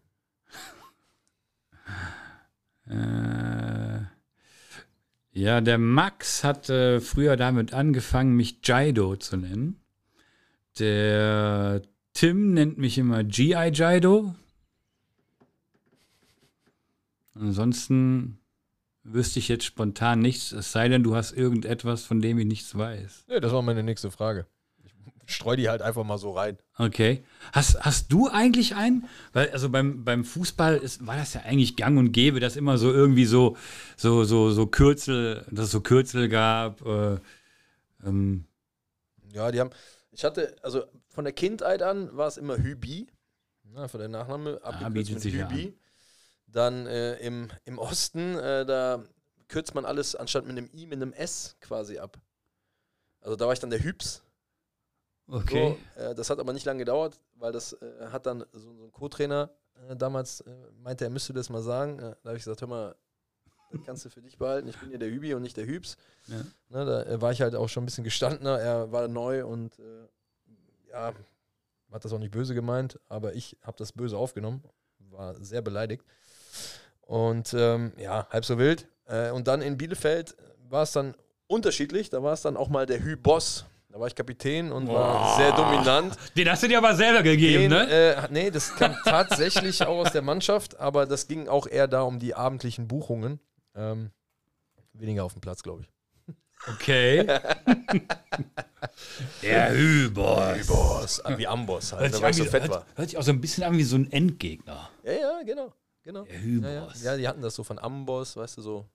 äh, 2.86 4.00
ja, 5.32 5.60
der 5.60 5.78
Max 5.78 6.44
hat 6.44 6.70
äh, 6.70 7.00
früher 7.00 7.36
damit 7.36 7.74
angefangen, 7.74 8.36
mich 8.36 8.60
Jaido 8.64 9.16
zu 9.16 9.36
nennen. 9.36 9.80
Der 10.78 11.82
Tim 12.14 12.54
nennt 12.54 12.78
mich 12.78 12.96
immer 12.96 13.22
G.I. 13.22 13.70
Jaido. 13.74 14.34
Ansonsten 17.38 18.38
wüsste 19.02 19.38
ich 19.38 19.48
jetzt 19.48 19.64
spontan 19.64 20.20
nichts, 20.20 20.52
es 20.52 20.72
sei 20.72 20.88
denn, 20.88 21.04
du 21.04 21.14
hast 21.14 21.32
irgendetwas, 21.32 22.04
von 22.04 22.20
dem 22.20 22.38
ich 22.38 22.46
nichts 22.46 22.76
weiß. 22.76 23.26
Nee, 23.28 23.40
das 23.40 23.52
war 23.52 23.62
meine 23.62 23.82
nächste 23.82 24.10
Frage 24.10 24.46
streu 25.26 25.56
die 25.56 25.68
halt 25.68 25.82
einfach 25.82 26.04
mal 26.04 26.18
so 26.18 26.30
rein. 26.30 26.56
Okay. 26.78 27.24
Hast, 27.52 27.80
hast 27.80 28.12
du 28.12 28.28
eigentlich 28.28 28.74
einen? 28.74 29.08
Weil, 29.32 29.50
also 29.50 29.68
beim, 29.68 30.04
beim 30.04 30.24
Fußball 30.24 30.76
ist, 30.76 31.06
war 31.06 31.16
das 31.16 31.34
ja 31.34 31.42
eigentlich 31.42 31.76
gang 31.76 31.98
und 31.98 32.12
gäbe, 32.12 32.40
dass 32.40 32.56
immer 32.56 32.78
so 32.78 32.92
irgendwie 32.92 33.26
so, 33.26 33.56
so, 33.96 34.24
so, 34.24 34.50
so 34.50 34.66
Kürzel, 34.66 35.44
dass 35.50 35.66
es 35.66 35.70
so 35.72 35.80
Kürzel 35.80 36.28
gab. 36.28 36.84
Äh, 36.86 37.16
ähm. 38.04 38.44
Ja, 39.32 39.50
die 39.50 39.60
haben, 39.60 39.70
ich 40.12 40.24
hatte, 40.24 40.56
also 40.62 40.84
von 41.08 41.24
der 41.24 41.32
Kindheit 41.32 41.82
an 41.82 42.16
war 42.16 42.28
es 42.28 42.36
immer 42.36 42.56
Hübi. 42.56 43.08
Na, 43.64 43.88
von 43.88 44.00
der 44.00 44.08
Nachname 44.08 44.60
abgekürzt 44.62 45.26
ah, 45.26 45.28
mit 45.28 45.50
Hübi. 45.50 45.74
Dann 46.56 46.86
äh, 46.86 47.16
im, 47.16 47.50
im 47.66 47.78
Osten, 47.78 48.34
äh, 48.38 48.64
da 48.64 49.04
kürzt 49.46 49.74
man 49.74 49.84
alles 49.84 50.16
anstatt 50.16 50.46
mit 50.46 50.56
einem 50.56 50.70
I 50.72 50.86
mit 50.86 50.94
einem 50.94 51.12
S 51.12 51.54
quasi 51.60 51.98
ab. 51.98 52.16
Also 53.20 53.36
da 53.36 53.44
war 53.44 53.52
ich 53.52 53.58
dann 53.58 53.68
der 53.68 53.84
Hübs. 53.84 54.22
Okay. 55.28 55.76
So, 55.94 56.00
äh, 56.00 56.14
das 56.14 56.30
hat 56.30 56.38
aber 56.38 56.54
nicht 56.54 56.64
lange 56.64 56.78
gedauert, 56.78 57.20
weil 57.34 57.52
das 57.52 57.74
äh, 57.74 58.06
hat 58.10 58.24
dann 58.24 58.42
so, 58.54 58.72
so 58.72 58.84
ein 58.84 58.90
Co-Trainer 58.90 59.50
äh, 59.86 59.96
damals 59.96 60.40
äh, 60.40 60.50
meinte, 60.82 61.04
er 61.04 61.10
müsste 61.10 61.34
das 61.34 61.50
mal 61.50 61.60
sagen. 61.60 61.98
Da 61.98 62.16
habe 62.24 62.38
ich 62.38 62.44
gesagt, 62.44 62.62
hör 62.62 62.68
mal, 62.68 62.96
das 63.70 63.82
kannst 63.84 64.06
du 64.06 64.08
für 64.08 64.22
dich 64.22 64.38
behalten. 64.38 64.66
Ich 64.68 64.78
bin 64.78 64.88
hier 64.88 64.98
der 64.98 65.10
Hübi 65.10 65.34
und 65.34 65.42
nicht 65.42 65.58
der 65.58 65.66
Hübs. 65.66 65.98
Ja. 66.26 66.38
Ne, 66.70 66.86
da 66.86 67.20
war 67.20 67.32
ich 67.32 67.42
halt 67.42 67.54
auch 67.54 67.68
schon 67.68 67.82
ein 67.82 67.86
bisschen 67.86 68.04
gestandener. 68.04 68.58
Er 68.58 68.90
war 68.92 69.08
neu 69.08 69.44
und 69.44 69.78
ja, 70.88 71.12
hat 71.92 72.04
das 72.06 72.14
auch 72.14 72.18
nicht 72.18 72.30
böse 72.30 72.54
gemeint, 72.54 72.98
aber 73.08 73.34
ich 73.34 73.58
habe 73.60 73.76
das 73.76 73.92
böse 73.92 74.16
aufgenommen, 74.16 74.64
war 75.10 75.34
sehr 75.34 75.60
beleidigt. 75.60 76.02
Und 77.02 77.54
ähm, 77.54 77.92
ja, 77.98 78.26
halb 78.30 78.44
so 78.44 78.58
wild. 78.58 78.88
Äh, 79.06 79.30
und 79.30 79.46
dann 79.48 79.62
in 79.62 79.76
Bielefeld 79.76 80.36
war 80.68 80.82
es 80.82 80.92
dann 80.92 81.14
unterschiedlich. 81.46 82.10
Da 82.10 82.22
war 82.22 82.32
es 82.32 82.42
dann 82.42 82.56
auch 82.56 82.68
mal 82.68 82.86
der 82.86 83.02
Hü-Boss. 83.02 83.66
Da 83.90 84.00
war 84.00 84.08
ich 84.08 84.14
Kapitän 84.14 84.72
und 84.72 84.88
war 84.88 85.36
sehr 85.38 85.52
dominant. 85.52 86.16
Den 86.36 86.50
hast 86.50 86.62
du 86.62 86.68
dir 86.68 86.78
aber 86.78 86.94
selber 86.94 87.22
gegeben, 87.22 87.70
Den, 87.70 87.70
ne? 87.70 87.88
äh, 87.88 88.28
nee, 88.30 88.50
das 88.50 88.74
kam 88.74 88.94
tatsächlich 89.04 89.82
auch 89.82 90.04
aus 90.04 90.12
der 90.12 90.20
Mannschaft, 90.20 90.78
aber 90.78 91.06
das 91.06 91.28
ging 91.28 91.48
auch 91.48 91.66
eher 91.66 91.88
da 91.88 92.02
um 92.02 92.18
die 92.18 92.34
abendlichen 92.34 92.88
Buchungen. 92.88 93.40
Ähm, 93.74 94.10
weniger 94.92 95.24
auf 95.24 95.32
dem 95.32 95.40
Platz, 95.40 95.62
glaube 95.62 95.82
ich. 95.82 95.88
Okay. 96.68 97.26
Der 99.42 99.72
Hüboss. 99.72 100.66
Boss, 100.66 101.22
wie 101.36 101.46
Amboss 101.46 101.92
halt, 101.92 102.02
ne, 102.02 102.08
sich, 102.10 102.20
weil 102.20 102.26
an 102.26 102.30
ich 102.32 102.38
wie, 102.38 102.42
so 102.44 102.50
fett 102.50 102.62
hört, 102.62 102.70
war. 102.72 102.86
hört 102.96 103.08
sich 103.08 103.18
auch 103.18 103.22
so 103.22 103.30
ein 103.30 103.40
bisschen 103.40 103.64
an 103.64 103.76
wie 103.78 103.84
so 103.84 103.96
ein 103.96 104.10
Endgegner. 104.10 104.90
Ja, 105.04 105.12
ja, 105.12 105.42
genau. 105.44 105.72
Genau. 106.06 106.24
Der 106.24 106.34
Ja, 106.34 106.40
ja. 106.40 106.82
Hüboss. 106.86 107.02
ja, 107.02 107.16
die 107.16 107.28
hatten 107.28 107.42
das 107.42 107.54
so 107.54 107.64
von 107.64 107.78
Amboss, 107.78 108.36
weißt 108.36 108.56
du, 108.56 108.62
so. 108.62 108.88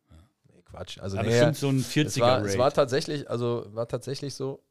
Nee, 0.51 0.63
Quatsch. 0.63 0.97
Also, 0.97 1.17
Aber 1.17 1.27
bestimmt 1.27 1.57
so 1.57 1.69
ein 1.69 1.77
es 1.79 1.91
40er 1.91 2.19
war, 2.21 2.41
es 2.43 2.57
war 2.57 2.71
tatsächlich, 2.73 3.29
also 3.29 3.67
war 3.69 3.87
tatsächlich 3.87 4.33
so, 4.33 4.63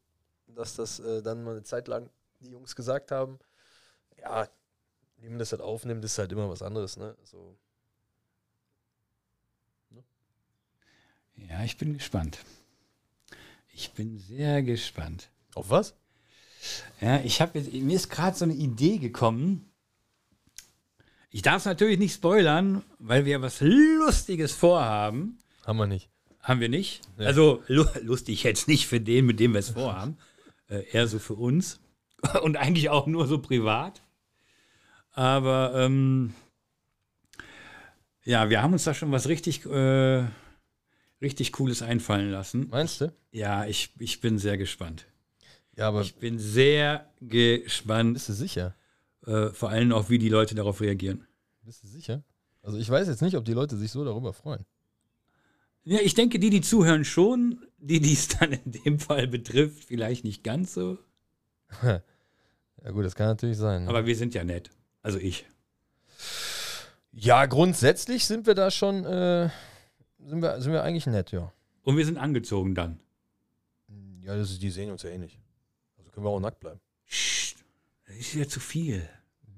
dass 0.47 0.75
das 0.75 0.99
äh, 0.99 1.21
dann 1.21 1.43
mal 1.43 1.51
eine 1.51 1.63
Zeit 1.63 1.87
lang 1.87 2.09
die 2.41 2.51
Jungs 2.51 2.75
gesagt 2.75 3.11
haben, 3.11 3.39
ja, 4.19 4.49
wie 5.17 5.29
man 5.29 5.39
das 5.39 5.51
halt 5.53 5.61
aufnimmt, 5.61 6.03
ist 6.03 6.17
halt 6.17 6.31
immer 6.33 6.49
was 6.49 6.61
anderes, 6.61 6.97
ne? 6.97 7.15
So, 7.23 7.55
Ja, 11.49 11.63
ich 11.63 11.77
bin 11.77 11.93
gespannt. 11.93 12.39
Ich 13.73 13.91
bin 13.93 14.19
sehr 14.19 14.61
gespannt. 14.63 15.29
auf 15.55 15.69
was? 15.69 15.95
Ja, 16.99 17.19
ich 17.21 17.41
habe 17.41 17.57
jetzt, 17.57 17.73
mir 17.73 17.95
ist 17.95 18.09
gerade 18.09 18.37
so 18.37 18.45
eine 18.45 18.53
Idee 18.53 18.99
gekommen. 18.99 19.70
Ich 21.33 21.41
darf 21.41 21.57
es 21.57 21.65
natürlich 21.65 21.97
nicht 21.97 22.13
spoilern, 22.13 22.83
weil 22.99 23.25
wir 23.25 23.41
was 23.41 23.61
Lustiges 23.61 24.51
vorhaben. 24.51 25.39
Haben 25.65 25.79
wir 25.79 25.87
nicht. 25.87 26.09
Haben 26.41 26.59
wir 26.59 26.67
nicht. 26.67 27.01
Nee. 27.17 27.25
Also 27.25 27.63
lu 27.67 27.85
lustig 28.01 28.43
jetzt 28.43 28.67
nicht 28.67 28.87
für 28.87 28.99
den, 28.99 29.25
mit 29.25 29.39
dem 29.39 29.53
wir 29.53 29.59
es 29.59 29.71
vorhaben. 29.71 30.17
Äh, 30.67 30.85
eher 30.93 31.05
so 31.05 31.19
für 31.19 31.33
uns. 31.33 31.81
Und 32.43 32.55
eigentlich 32.55 32.89
auch 32.89 33.05
nur 33.05 33.27
so 33.27 33.39
privat. 33.39 34.01
Aber 35.11 35.73
ähm, 35.75 36.33
ja, 38.23 38.49
wir 38.49 38.61
haben 38.61 38.71
uns 38.71 38.85
da 38.85 38.93
schon 38.93 39.11
was 39.11 39.27
richtig, 39.27 39.65
äh, 39.65 40.23
richtig 41.21 41.51
Cooles 41.51 41.81
einfallen 41.81 42.31
lassen. 42.31 42.69
Meinst 42.69 43.01
du? 43.01 43.13
Ja, 43.31 43.65
ich, 43.65 43.91
ich 43.99 44.21
bin 44.21 44.37
sehr 44.37 44.57
gespannt. 44.57 45.07
Ja, 45.75 45.89
aber 45.89 46.03
Ich 46.03 46.15
bin 46.15 46.39
sehr 46.39 47.09
gespannt, 47.19 48.13
bist 48.13 48.29
du 48.29 48.33
sicher? 48.33 48.73
Äh, 49.25 49.49
vor 49.49 49.69
allem 49.69 49.91
auch, 49.91 50.09
wie 50.09 50.19
die 50.19 50.29
Leute 50.29 50.55
darauf 50.55 50.81
reagieren. 50.81 51.25
Bist 51.63 51.83
du 51.83 51.87
sicher? 51.87 52.23
Also 52.63 52.77
ich 52.77 52.89
weiß 52.89 53.07
jetzt 53.07 53.21
nicht, 53.21 53.35
ob 53.35 53.45
die 53.45 53.53
Leute 53.53 53.77
sich 53.77 53.91
so 53.91 54.03
darüber 54.03 54.33
freuen. 54.33 54.65
Ja, 55.83 55.99
ich 55.99 56.13
denke, 56.13 56.37
die, 56.39 56.49
die 56.49 56.61
zuhören, 56.61 57.05
schon. 57.05 57.65
Die, 57.79 57.99
die 57.99 58.13
es 58.13 58.27
dann 58.27 58.51
in 58.51 58.71
dem 58.71 58.99
Fall 58.99 59.27
betrifft, 59.27 59.85
vielleicht 59.85 60.23
nicht 60.23 60.43
ganz 60.43 60.73
so. 60.73 60.97
Ja 62.83 62.89
gut, 62.89 63.05
das 63.05 63.13
kann 63.13 63.27
natürlich 63.27 63.57
sein. 63.57 63.83
ne? 63.83 63.89
Aber 63.89 64.07
wir 64.07 64.15
sind 64.15 64.33
ja 64.33 64.43
nett. 64.43 64.71
Also 65.03 65.19
ich. 65.19 65.45
ja, 67.11 67.45
grundsätzlich 67.45 68.25
sind 68.25 68.47
wir 68.47 68.55
da 68.55 68.71
schon, 68.71 69.05
äh, 69.05 69.49
sind, 70.25 70.41
wir, 70.41 70.59
sind 70.59 70.71
wir 70.71 70.81
eigentlich 70.83 71.05
nett, 71.05 71.31
ja. 71.31 71.53
Und 71.83 71.97
wir 71.97 72.05
sind 72.05 72.17
angezogen 72.17 72.73
dann. 72.73 72.99
Ja, 74.23 74.35
das 74.35 74.51
ist, 74.51 74.63
die 74.63 74.71
sehen 74.71 74.89
uns 74.91 75.03
ja 75.03 75.11
eh 75.11 75.17
nicht. 75.19 75.39
Also 75.97 76.11
können 76.11 76.25
wir 76.25 76.31
auch 76.31 76.39
nackt 76.39 76.59
bleiben. 76.59 76.79
Psst, 77.05 77.40
das 78.17 78.27
ist 78.27 78.33
ja 78.35 78.47
zu 78.47 78.59
viel. 78.59 79.07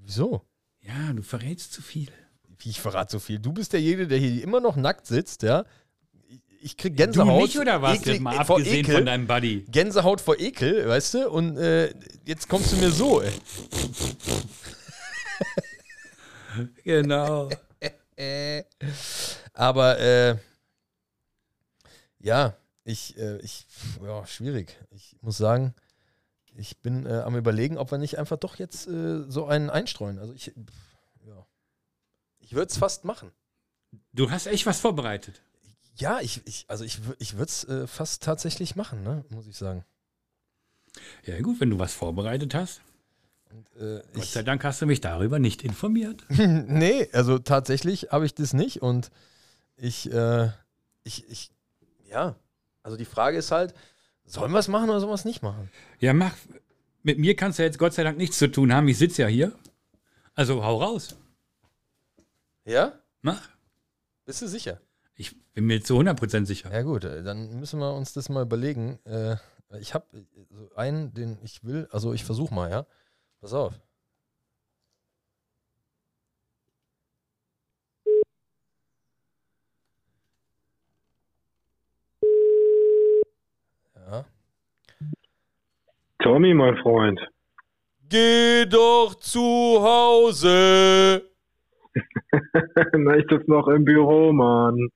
Wieso? 0.02 0.46
Ja, 0.82 1.14
du 1.14 1.22
verrätst 1.24 1.74
zu 1.74 1.82
viel. 1.82 2.10
Ich 2.66 2.80
verrate 2.80 3.12
so 3.12 3.20
viel. 3.20 3.40
Du 3.40 3.52
bist 3.52 3.74
derjenige, 3.74 4.08
der 4.08 4.18
hier 4.20 4.42
immer 4.42 4.62
noch 4.62 4.78
nackt 4.78 5.06
sitzt, 5.06 5.44
ja. 5.44 5.66
Ich, 6.62 6.78
krieg 6.78 6.96
Gänsehaut. 6.96 7.42
Du 7.42 7.46
nicht 7.46 7.60
oder 7.60 7.82
was? 7.82 7.98
Ekel- 8.00 8.22
mal 8.22 8.46
vor 8.46 8.56
abgesehen 8.58 8.86
Ekel. 8.86 8.96
von 8.96 9.06
deinem 9.06 9.28
Buddy. 9.28 9.66
Gänsehaut 9.70 10.22
vor 10.22 10.40
Ekel, 10.40 10.88
weißt 10.88 11.14
du? 11.16 11.30
Und 11.30 11.58
äh, 11.58 11.94
jetzt 12.26 12.48
kommst 12.48 12.72
du 12.72 12.78
mir 12.78 12.90
so, 12.92 13.22
ey. 13.22 13.34
Genau. 16.84 17.50
Aber 19.54 20.00
äh, 20.00 20.36
ja, 22.20 22.56
ich, 22.84 23.18
äh, 23.18 23.38
ich, 23.40 23.66
ja, 24.02 24.26
schwierig. 24.26 24.78
Ich 24.92 25.16
muss 25.22 25.38
sagen, 25.38 25.74
ich 26.56 26.80
bin 26.80 27.06
äh, 27.06 27.22
am 27.26 27.36
überlegen, 27.36 27.78
ob 27.78 27.92
wir 27.92 27.98
nicht 27.98 28.18
einfach 28.20 28.38
doch 28.38 28.58
jetzt 28.58 28.88
äh, 28.88 29.24
so 29.30 29.46
einen 29.46 29.70
einstreuen. 29.70 30.20
Also 30.20 30.34
ich, 30.34 30.54
ja. 31.26 31.46
Ich 32.40 32.54
würde 32.54 32.68
es 32.68 32.78
fast 32.78 33.06
machen. 33.06 33.32
Du 34.12 34.32
hast 34.32 34.48
echt 34.48 34.66
was 34.66 34.80
vorbereitet. 34.80 35.42
Ja, 35.96 36.20
ich, 36.22 36.42
ich 36.46 36.66
also 36.68 36.84
ich, 36.84 37.00
ich 37.20 37.34
würde 37.34 37.50
es 37.50 37.64
äh, 37.66 37.88
fast 37.88 38.24
tatsächlich 38.24 38.76
machen, 38.76 39.04
ne? 39.04 39.24
muss 39.30 39.48
ich 39.48 39.58
sagen. 39.58 39.86
Ja, 41.26 41.40
gut, 41.42 41.60
wenn 41.60 41.70
du 41.70 41.80
was 41.80 41.94
vorbereitet 41.94 42.54
hast. 42.54 42.82
Und, 43.52 43.82
äh, 43.82 44.02
Gott 44.14 44.24
ich, 44.24 44.32
sei 44.32 44.44
Dank 44.44 44.64
hast 44.64 44.82
du 44.82 44.86
mich 44.86 45.02
darüber 45.02 45.40
nicht 45.40 45.64
informiert. 45.64 46.24
nee, 46.30 47.10
also 47.14 47.40
tatsächlich 47.40 48.10
habe 48.12 48.26
ich 48.26 48.34
das 48.34 48.54
nicht 48.54 48.82
und 48.82 49.12
ich, 49.76 50.12
äh, 50.12 50.50
ich, 51.04 51.30
ich, 51.30 51.52
ja, 52.10 52.36
also 52.82 52.98
die 52.98 53.06
Frage 53.06 53.38
ist 53.38 53.52
halt, 53.52 53.74
sollen 54.26 54.52
wir 54.52 54.60
es 54.60 54.68
machen 54.68 54.90
oder 54.90 55.00
sollen 55.00 55.12
wir 55.12 55.16
es 55.16 55.26
nicht 55.26 55.42
machen? 55.42 55.70
Ja, 56.00 56.14
mach. 56.14 56.36
Mit 57.04 57.20
mir 57.20 57.36
kannst 57.36 57.60
du 57.60 57.64
jetzt 57.64 57.78
Gott 57.78 57.94
sei 57.94 58.04
Dank 58.04 58.18
nichts 58.18 58.38
zu 58.38 58.50
tun 58.50 58.74
haben. 58.74 58.88
Ich 58.88 58.98
sitze 58.98 59.24
ja 59.24 59.28
hier. 59.28 59.52
Also 60.34 60.64
hau 60.64 60.82
raus. 60.82 61.18
Ja? 62.66 62.94
Mach. 63.22 63.50
Bist 64.26 64.42
du 64.42 64.48
sicher? 64.48 64.80
Ich 65.16 65.36
bin 65.54 65.66
mir 65.66 65.84
zu 65.84 66.00
100% 66.00 66.46
sicher. 66.46 66.72
Ja 66.72 66.82
gut, 66.82 67.04
äh, 67.04 67.24
dann 67.24 67.60
müssen 67.60 67.80
wir 67.80 67.94
uns 67.94 68.14
das 68.14 68.30
mal 68.30 68.44
überlegen. 68.44 69.00
Äh, 69.06 69.36
ich 69.80 69.94
habe 69.94 70.06
so 70.50 70.76
einen, 70.76 71.14
den 71.14 71.38
ich 71.44 71.64
will, 71.64 71.88
also 71.92 72.14
ich 72.14 72.24
versuche 72.24 72.54
mal, 72.54 72.70
ja? 72.70 72.86
Pass 73.42 73.54
auf. 73.54 73.80
Tommy, 86.24 86.54
mein 86.54 86.78
Freund. 86.78 87.20
Geh 88.10 88.66
doch 88.66 89.14
zu 89.16 89.42
Hause. 89.42 91.22
Na, 92.94 93.18
ich 93.18 93.26
sitze 93.30 93.52
noch 93.52 93.68
im 93.68 93.84
Büro, 93.84 94.32
Mann. 94.32 94.88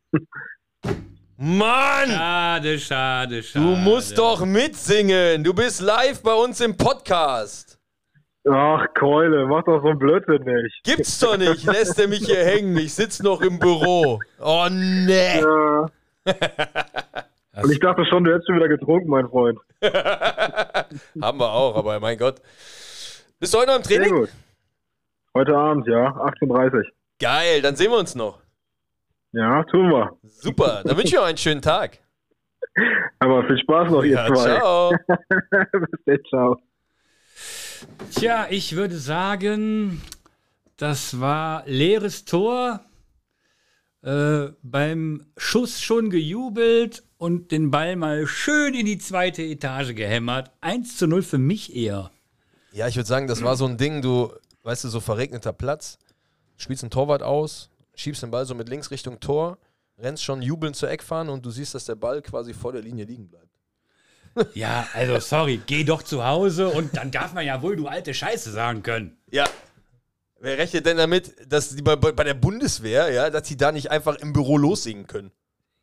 Mann! 1.35 2.09
Schade, 2.09 2.79
schade, 2.79 3.43
schade. 3.43 3.65
Du 3.65 3.75
musst 3.75 4.17
doch 4.17 4.45
mitsingen. 4.45 5.43
Du 5.43 5.53
bist 5.53 5.81
live 5.81 6.23
bei 6.23 6.33
uns 6.33 6.61
im 6.61 6.77
Podcast. 6.77 7.77
Ach, 8.49 8.85
Keule, 8.93 9.45
mach 9.47 9.63
doch 9.65 9.81
so 9.81 9.89
ein 9.89 9.99
Blödsinn 9.99 10.43
nicht. 10.43 10.81
Gibt's 10.85 11.19
doch 11.19 11.37
nicht. 11.37 11.65
Lässt 11.65 11.99
er 11.99 12.07
mich 12.07 12.25
hier 12.25 12.45
hängen. 12.45 12.77
Ich 12.77 12.93
sitze 12.93 13.21
noch 13.21 13.41
im 13.41 13.59
Büro. 13.59 14.21
Oh, 14.39 14.67
nee. 14.71 15.41
Ja. 15.41 15.87
Und 17.63 17.71
ich 17.71 17.79
dachte 17.79 18.05
schon, 18.05 18.23
du 18.23 18.31
hättest 18.31 18.47
schon 18.47 18.55
wieder 18.57 18.67
getrunken, 18.67 19.09
mein 19.09 19.27
Freund. 19.27 19.59
Haben 19.83 21.39
wir 21.39 21.51
auch, 21.51 21.75
aber 21.75 21.99
mein 21.99 22.17
Gott. 22.17 22.41
Bist 23.39 23.53
du 23.53 23.59
heute 23.59 23.71
noch 23.71 23.77
im 23.77 23.83
Sehr 23.83 23.97
Training? 23.99 24.15
gut. 24.15 24.29
Heute 25.33 25.55
Abend, 25.55 25.87
ja, 25.87 26.07
18.30 26.41 26.83
Geil, 27.19 27.61
dann 27.61 27.75
sehen 27.75 27.91
wir 27.91 27.97
uns 27.97 28.15
noch. 28.15 28.39
Ja, 29.31 29.63
tun 29.65 29.89
wir. 29.89 30.17
Super, 30.23 30.81
dann 30.83 30.97
wünsche 30.97 31.09
ich 31.15 31.19
euch 31.19 31.25
einen 31.27 31.37
schönen 31.37 31.61
Tag. 31.61 31.99
Aber 33.19 33.45
viel 33.45 33.57
Spaß 33.59 33.91
noch, 33.91 34.03
ihr 34.03 34.13
Ja, 34.15 34.27
zwei. 34.27 34.55
ciao. 34.55 34.91
Bis 35.71 35.99
dann, 36.05 36.19
ciao. 36.29 36.61
Tja, 38.15 38.47
ich 38.49 38.75
würde 38.75 38.95
sagen, 38.95 40.01
das 40.77 41.19
war 41.19 41.63
leeres 41.65 42.25
Tor. 42.25 42.81
Äh, 44.03 44.49
beim 44.63 45.25
Schuss 45.37 45.81
schon 45.81 46.09
gejubelt 46.09 47.03
und 47.17 47.51
den 47.51 47.71
Ball 47.71 47.95
mal 47.95 48.27
schön 48.27 48.73
in 48.73 48.85
die 48.85 48.97
zweite 48.97 49.41
Etage 49.41 49.95
gehämmert. 49.95 50.51
1 50.61 50.97
zu 50.97 51.07
0 51.07 51.23
für 51.23 51.37
mich 51.37 51.75
eher. 51.75 52.11
Ja, 52.71 52.87
ich 52.87 52.95
würde 52.95 53.07
sagen, 53.07 53.27
das 53.27 53.43
war 53.43 53.55
so 53.55 53.65
ein 53.65 53.77
Ding, 53.77 54.01
du, 54.01 54.31
weißt 54.63 54.83
du, 54.83 54.89
so 54.89 54.99
verregneter 54.99 55.53
Platz, 55.53 55.97
spielst 56.57 56.83
einen 56.83 56.91
Torwart 56.91 57.23
aus, 57.23 57.69
schiebst 57.95 58.21
den 58.21 58.31
Ball 58.31 58.45
so 58.45 58.53
mit 58.55 58.69
links 58.69 58.91
Richtung 58.91 59.19
Tor, 59.19 59.57
rennst 59.97 60.23
schon 60.23 60.41
jubelnd 60.41 60.75
zur 60.75 60.89
Eckfahne 60.89 61.31
und 61.31 61.45
du 61.45 61.49
siehst, 61.49 61.73
dass 61.73 61.85
der 61.85 61.95
Ball 61.95 62.21
quasi 62.21 62.53
vor 62.53 62.71
der 62.71 62.81
Linie 62.81 63.05
liegen 63.05 63.27
bleibt. 63.27 63.47
Ja, 64.53 64.87
also 64.93 65.19
sorry, 65.19 65.59
geh 65.65 65.83
doch 65.83 66.03
zu 66.03 66.23
Hause 66.23 66.69
und 66.69 66.95
dann 66.95 67.09
darf 67.09 67.33
man 67.33 67.43
ja 67.43 67.59
wohl 67.63 67.75
du 67.75 67.87
alte 67.87 68.13
Scheiße 68.13 68.51
sagen 68.51 68.83
können. 68.83 69.17
Ja. 69.31 69.45
Wer 70.39 70.59
rechnet 70.59 70.85
denn 70.85 70.97
damit, 70.97 71.35
dass 71.51 71.75
die 71.75 71.81
bei, 71.81 71.95
bei 71.95 72.23
der 72.23 72.35
Bundeswehr, 72.35 73.11
ja, 73.11 73.31
dass 73.31 73.47
die 73.47 73.57
da 73.57 73.71
nicht 73.71 73.89
einfach 73.89 74.15
im 74.17 74.33
Büro 74.33 74.59
lossingen 74.59 75.07
können? 75.07 75.31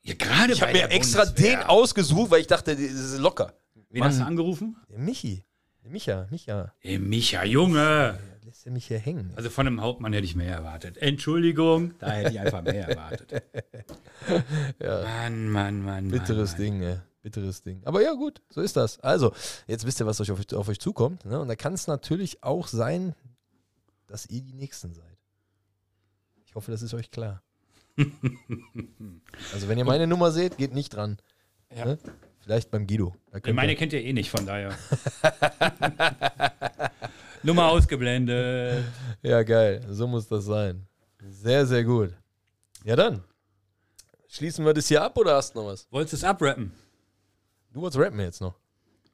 Ja, 0.04 0.14
gerade 0.14 0.52
Ich 0.52 0.60
habe 0.60 0.72
mir 0.72 0.90
extra 0.90 1.24
den 1.24 1.60
ausgesucht, 1.60 2.30
weil 2.30 2.42
ich 2.42 2.46
dachte, 2.46 2.76
das 2.76 2.82
ist 2.82 3.18
locker. 3.18 3.54
Wen 3.88 4.04
hast 4.04 4.20
du 4.20 4.24
angerufen? 4.24 4.76
Der 4.90 4.98
Michi. 4.98 5.44
Der 5.82 5.90
Micha, 5.90 6.26
Micha. 6.30 6.72
Ey, 6.80 6.98
Micha, 6.98 7.44
Junge. 7.44 8.18
Lässt 8.42 8.66
ja 8.66 8.72
mich 8.72 8.86
hier 8.86 8.98
hängen. 8.98 9.32
Also 9.36 9.48
von 9.48 9.66
einem 9.66 9.80
Hauptmann 9.80 10.12
hätte 10.12 10.26
ich 10.26 10.36
mehr 10.36 10.54
erwartet. 10.54 10.98
Entschuldigung, 10.98 11.94
da 11.98 12.10
hätte 12.10 12.32
ich 12.32 12.40
einfach 12.40 12.62
mehr 12.62 12.88
erwartet. 12.88 13.42
Mann, 14.78 15.48
Mann, 15.48 15.82
Mann. 15.82 16.08
Bitteres 16.08 16.52
Mann, 16.52 16.60
Ding, 16.60 16.82
ey. 16.82 16.98
Bitteres 17.22 17.62
Ding. 17.62 17.80
Aber 17.84 18.02
ja, 18.02 18.12
gut, 18.12 18.42
so 18.50 18.60
ist 18.60 18.76
das. 18.76 19.00
Also, 19.00 19.32
jetzt 19.66 19.86
wisst 19.86 20.00
ihr, 20.00 20.06
was 20.06 20.20
euch 20.20 20.30
auf, 20.30 20.40
auf 20.52 20.68
euch 20.68 20.80
zukommt. 20.80 21.24
Ne? 21.24 21.40
Und 21.40 21.48
da 21.48 21.56
kann 21.56 21.72
es 21.72 21.86
natürlich 21.86 22.42
auch 22.42 22.66
sein, 22.66 23.14
dass 24.06 24.26
ihr 24.26 24.42
die 24.42 24.52
Nächsten 24.52 24.92
seid. 24.92 25.18
Ich 26.44 26.54
hoffe, 26.54 26.70
das 26.70 26.82
ist 26.82 26.92
euch 26.92 27.10
klar. 27.10 27.42
Also, 29.52 29.68
wenn 29.68 29.78
ihr 29.78 29.84
meine 29.84 30.06
Nummer 30.06 30.30
seht, 30.32 30.56
geht 30.56 30.74
nicht 30.74 30.94
dran. 30.94 31.18
Ja. 31.74 31.84
Ne? 31.86 31.98
Vielleicht 32.40 32.70
beim 32.70 32.86
Guido. 32.86 33.14
Meine 33.52 33.72
ihr- 33.72 33.78
kennt 33.78 33.92
ihr 33.92 34.02
eh 34.02 34.12
nicht, 34.12 34.30
von 34.30 34.44
daher. 34.46 34.76
Nummer 37.42 37.68
ausgeblendet. 37.68 38.84
Ja, 39.22 39.42
geil. 39.42 39.84
So 39.88 40.06
muss 40.06 40.26
das 40.28 40.44
sein. 40.44 40.86
Sehr, 41.22 41.66
sehr 41.66 41.84
gut. 41.84 42.12
Ja, 42.84 42.96
dann. 42.96 43.22
Schließen 44.28 44.64
wir 44.64 44.74
das 44.74 44.88
hier 44.88 45.02
ab 45.02 45.16
oder 45.16 45.36
hast 45.36 45.54
du 45.54 45.60
noch 45.60 45.66
was? 45.68 45.86
Wolltest 45.90 46.12
du 46.14 46.16
es 46.18 46.24
abrappen? 46.24 46.72
Du 47.72 47.80
wolltest 47.80 48.00
rappen 48.00 48.20
jetzt 48.20 48.40
noch. 48.40 48.54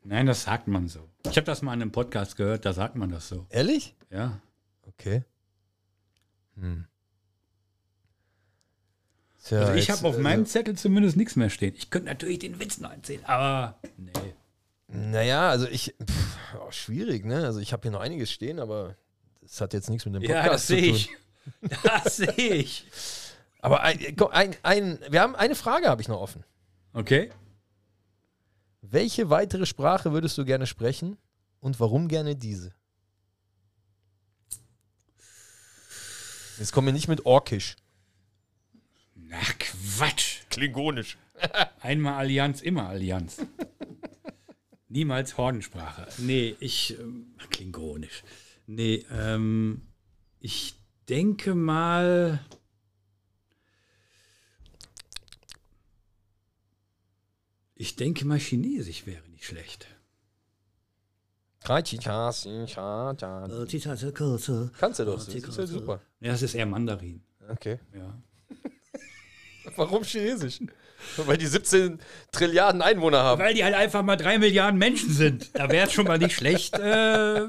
Nein, 0.03 0.27
das 0.27 0.45
sagt 0.45 0.67
man 0.67 0.89
so. 0.89 1.09
Ich 1.31 1.37
habe 1.37 1.45
das 1.45 1.61
mal 1.63 1.75
in 1.75 1.83
einem 1.83 1.93
Podcast 1.93 2.37
gehört, 2.37 2.65
da 2.65 2.73
sagt 2.73 2.97
man 2.97 3.11
das 3.11 3.29
so. 3.29 3.47
Ehrlich? 3.51 3.95
Ja. 4.11 4.41
Okay. 4.87 5.25
Hm. 6.57 6.87
Tja, 9.45 9.61
Also 9.61 9.75
ich 9.75 9.91
habe 9.91 10.07
auf 10.07 10.17
äh, 10.17 10.21
meinem 10.21 10.47
Zettel 10.47 10.77
zumindest 10.77 11.17
nichts 11.17 11.37
mehr 11.37 11.51
stehen. 11.51 11.75
Ich 11.77 11.91
könnte 11.91 12.09
natürlich 12.09 12.41
den 12.41 12.59
Witz 12.61 12.79
noch 12.79 12.91
erzählen, 12.93 13.25
aber 13.25 13.79
nee. 13.97 14.13
Naja, 14.89 15.49
also 15.51 15.67
ich. 15.67 15.95
Pff, 16.05 16.37
oh, 16.61 16.71
schwierig, 16.71 17.25
ne? 17.25 17.45
Also 17.47 17.61
ich 17.61 17.73
habe 17.73 17.83
hier 17.83 17.91
noch 17.93 18.01
einiges 18.01 18.31
stehen, 18.33 18.59
aber 18.59 18.97
das 19.41 19.61
hat 19.61 19.73
jetzt 19.73 19.89
nichts 19.89 20.05
mit 20.05 20.15
dem 20.17 20.23
Podcast 20.23 20.45
Ja, 20.47 20.53
das 20.53 20.67
zu 20.67 20.75
sehe 20.75 20.87
tun. 20.89 20.97
ich. 20.97 21.11
Das 21.83 22.17
sehe 22.17 22.55
ich. 22.55 22.87
Aber 23.61 23.83
ein, 23.83 23.99
ein, 24.33 24.57
ein, 24.63 24.99
wir 25.09 25.21
haben 25.23 25.35
eine 25.35 25.55
Frage 25.55 25.89
habe 25.89 26.03
ich 26.03 26.09
noch 26.09 26.21
offen. 26.21 26.45
Okay. 26.93 27.31
Welche 28.83 29.31
weitere 29.31 29.65
Sprache 29.67 30.13
würdest 30.13 30.37
du 30.39 30.45
gerne 30.45 30.67
sprechen 30.67 31.17
und 31.61 31.81
warum 31.81 32.09
gerne 32.09 32.37
diese? 32.37 32.73
Jetzt 36.59 36.73
kommen 36.73 36.89
wir 36.89 36.93
nicht 36.93 37.09
mit 37.09 37.25
Orkisch. 37.27 37.77
Na 39.31 39.39
Quatsch. 39.61 40.41
Klingonisch. 40.51 41.17
Einmal 41.81 42.15
Allianz, 42.15 42.63
immer 42.63 42.89
Allianz. 42.89 43.39
Niemals 44.89 45.39
Hordensprache. 45.39 46.09
Nee, 46.19 46.57
ich. 46.59 46.99
Ähm, 46.99 47.37
klingonisch. 47.49 48.25
Nee, 48.67 49.07
ähm, 49.13 49.83
ich 50.41 50.75
denke 51.09 51.55
mal. 51.55 52.45
Ich 57.77 57.95
denke 57.95 58.27
mal, 58.27 58.39
Chinesisch 58.39 59.07
wäre 59.07 59.27
nicht 59.29 59.45
schlecht. 59.45 59.87
Kannst 64.77 64.99
du 64.99 65.05
doch, 65.05 65.25
das 65.25 65.29
ist 65.29 65.57
ja 65.57 65.67
super. 65.67 66.01
Ja, 66.19 66.33
das 66.33 66.43
ist 66.43 66.55
eher 66.55 66.67
Mandarin. 66.67 67.23
Okay. 67.49 67.79
Ja. 67.95 68.21
Warum 69.77 70.05
Chinesisch? 70.05 70.61
Weil 71.17 71.39
die 71.39 71.47
17 71.47 71.99
Trilliarden 72.31 72.83
Einwohner 72.83 73.23
haben. 73.23 73.41
Weil 73.41 73.55
die 73.55 73.65
halt 73.65 73.75
einfach 73.75 74.03
mal 74.03 74.17
drei 74.17 74.39
Milliarden 74.39 74.79
Menschen 74.79 75.13
sind. 75.13 75.51
Da 75.55 75.71
wäre 75.71 75.87
es 75.87 75.93
schon 75.93 76.07
mal 76.07 76.19
nicht 76.19 76.35
schlecht. 76.37 76.79
Äh, 76.79 77.47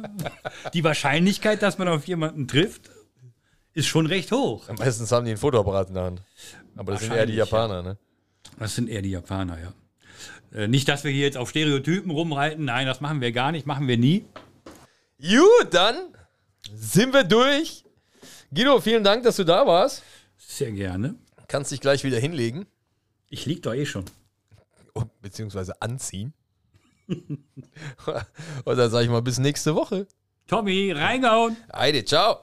die 0.74 0.84
Wahrscheinlichkeit, 0.84 1.62
dass 1.62 1.78
man 1.78 1.88
auf 1.90 2.08
jemanden 2.08 2.48
trifft, 2.48 2.90
ist 3.74 3.88
schon 3.88 4.06
recht 4.06 4.32
hoch. 4.32 4.68
Meistens 4.78 5.12
haben 5.12 5.26
die 5.26 5.32
einen 5.32 5.38
Fotoapparat 5.38 5.90
in 5.90 5.96
der 5.96 6.04
Hand. 6.04 6.22
Aber 6.76 6.94
das 6.94 7.02
sind 7.02 7.14
eher 7.14 7.26
die 7.26 7.38
Wahrscheinlich, 7.38 7.52
ja. 7.52 7.58
Japaner, 7.68 7.84
ne? 7.84 7.98
Das 8.58 8.76
sind 8.76 8.90
eher 8.90 9.02
die 9.02 9.12
Japaner, 9.12 9.58
ja. 9.60 9.74
Äh, 10.58 10.68
nicht, 10.68 10.88
dass 10.88 11.04
wir 11.04 11.12
hier 11.12 11.26
jetzt 11.26 11.38
auf 11.38 11.50
Stereotypen 11.50 12.12
rumreiten. 12.12 12.66
Nein, 12.66 12.86
das 12.86 13.02
machen 13.02 13.22
wir 13.22 13.32
gar 13.32 13.52
nicht, 13.52 13.66
machen 13.66 13.88
wir 13.88 13.98
nie. 13.98 14.26
Gut, 15.22 15.68
dann 15.72 15.96
sind 16.74 17.14
wir 17.14 17.24
durch. 17.24 17.84
Guido, 18.54 18.80
vielen 18.82 19.04
Dank, 19.04 19.24
dass 19.24 19.38
du 19.38 19.44
da 19.44 19.66
warst. 19.66 20.04
Sehr 20.38 20.72
gerne. 20.72 21.16
Kannst 21.52 21.70
dich 21.70 21.82
gleich 21.82 22.06
wieder 22.06 22.18
hinlegen. 22.18 22.66
Ich 23.30 23.46
lieg 23.46 23.62
doch 23.62 23.74
eh 23.74 23.86
schon. 23.86 24.06
Oh, 24.96 25.04
beziehungsweise 25.22 25.82
anziehen. 25.82 26.34
Und 27.08 27.44
dann 28.66 28.90
sage 28.90 29.04
ich 29.04 29.10
mal 29.12 29.22
bis 29.22 29.38
nächste 29.38 29.76
Woche. 29.76 30.08
Tommy, 30.48 30.94
reingehauen. 30.94 31.58
Heide, 31.76 32.06
ciao. 32.06 32.40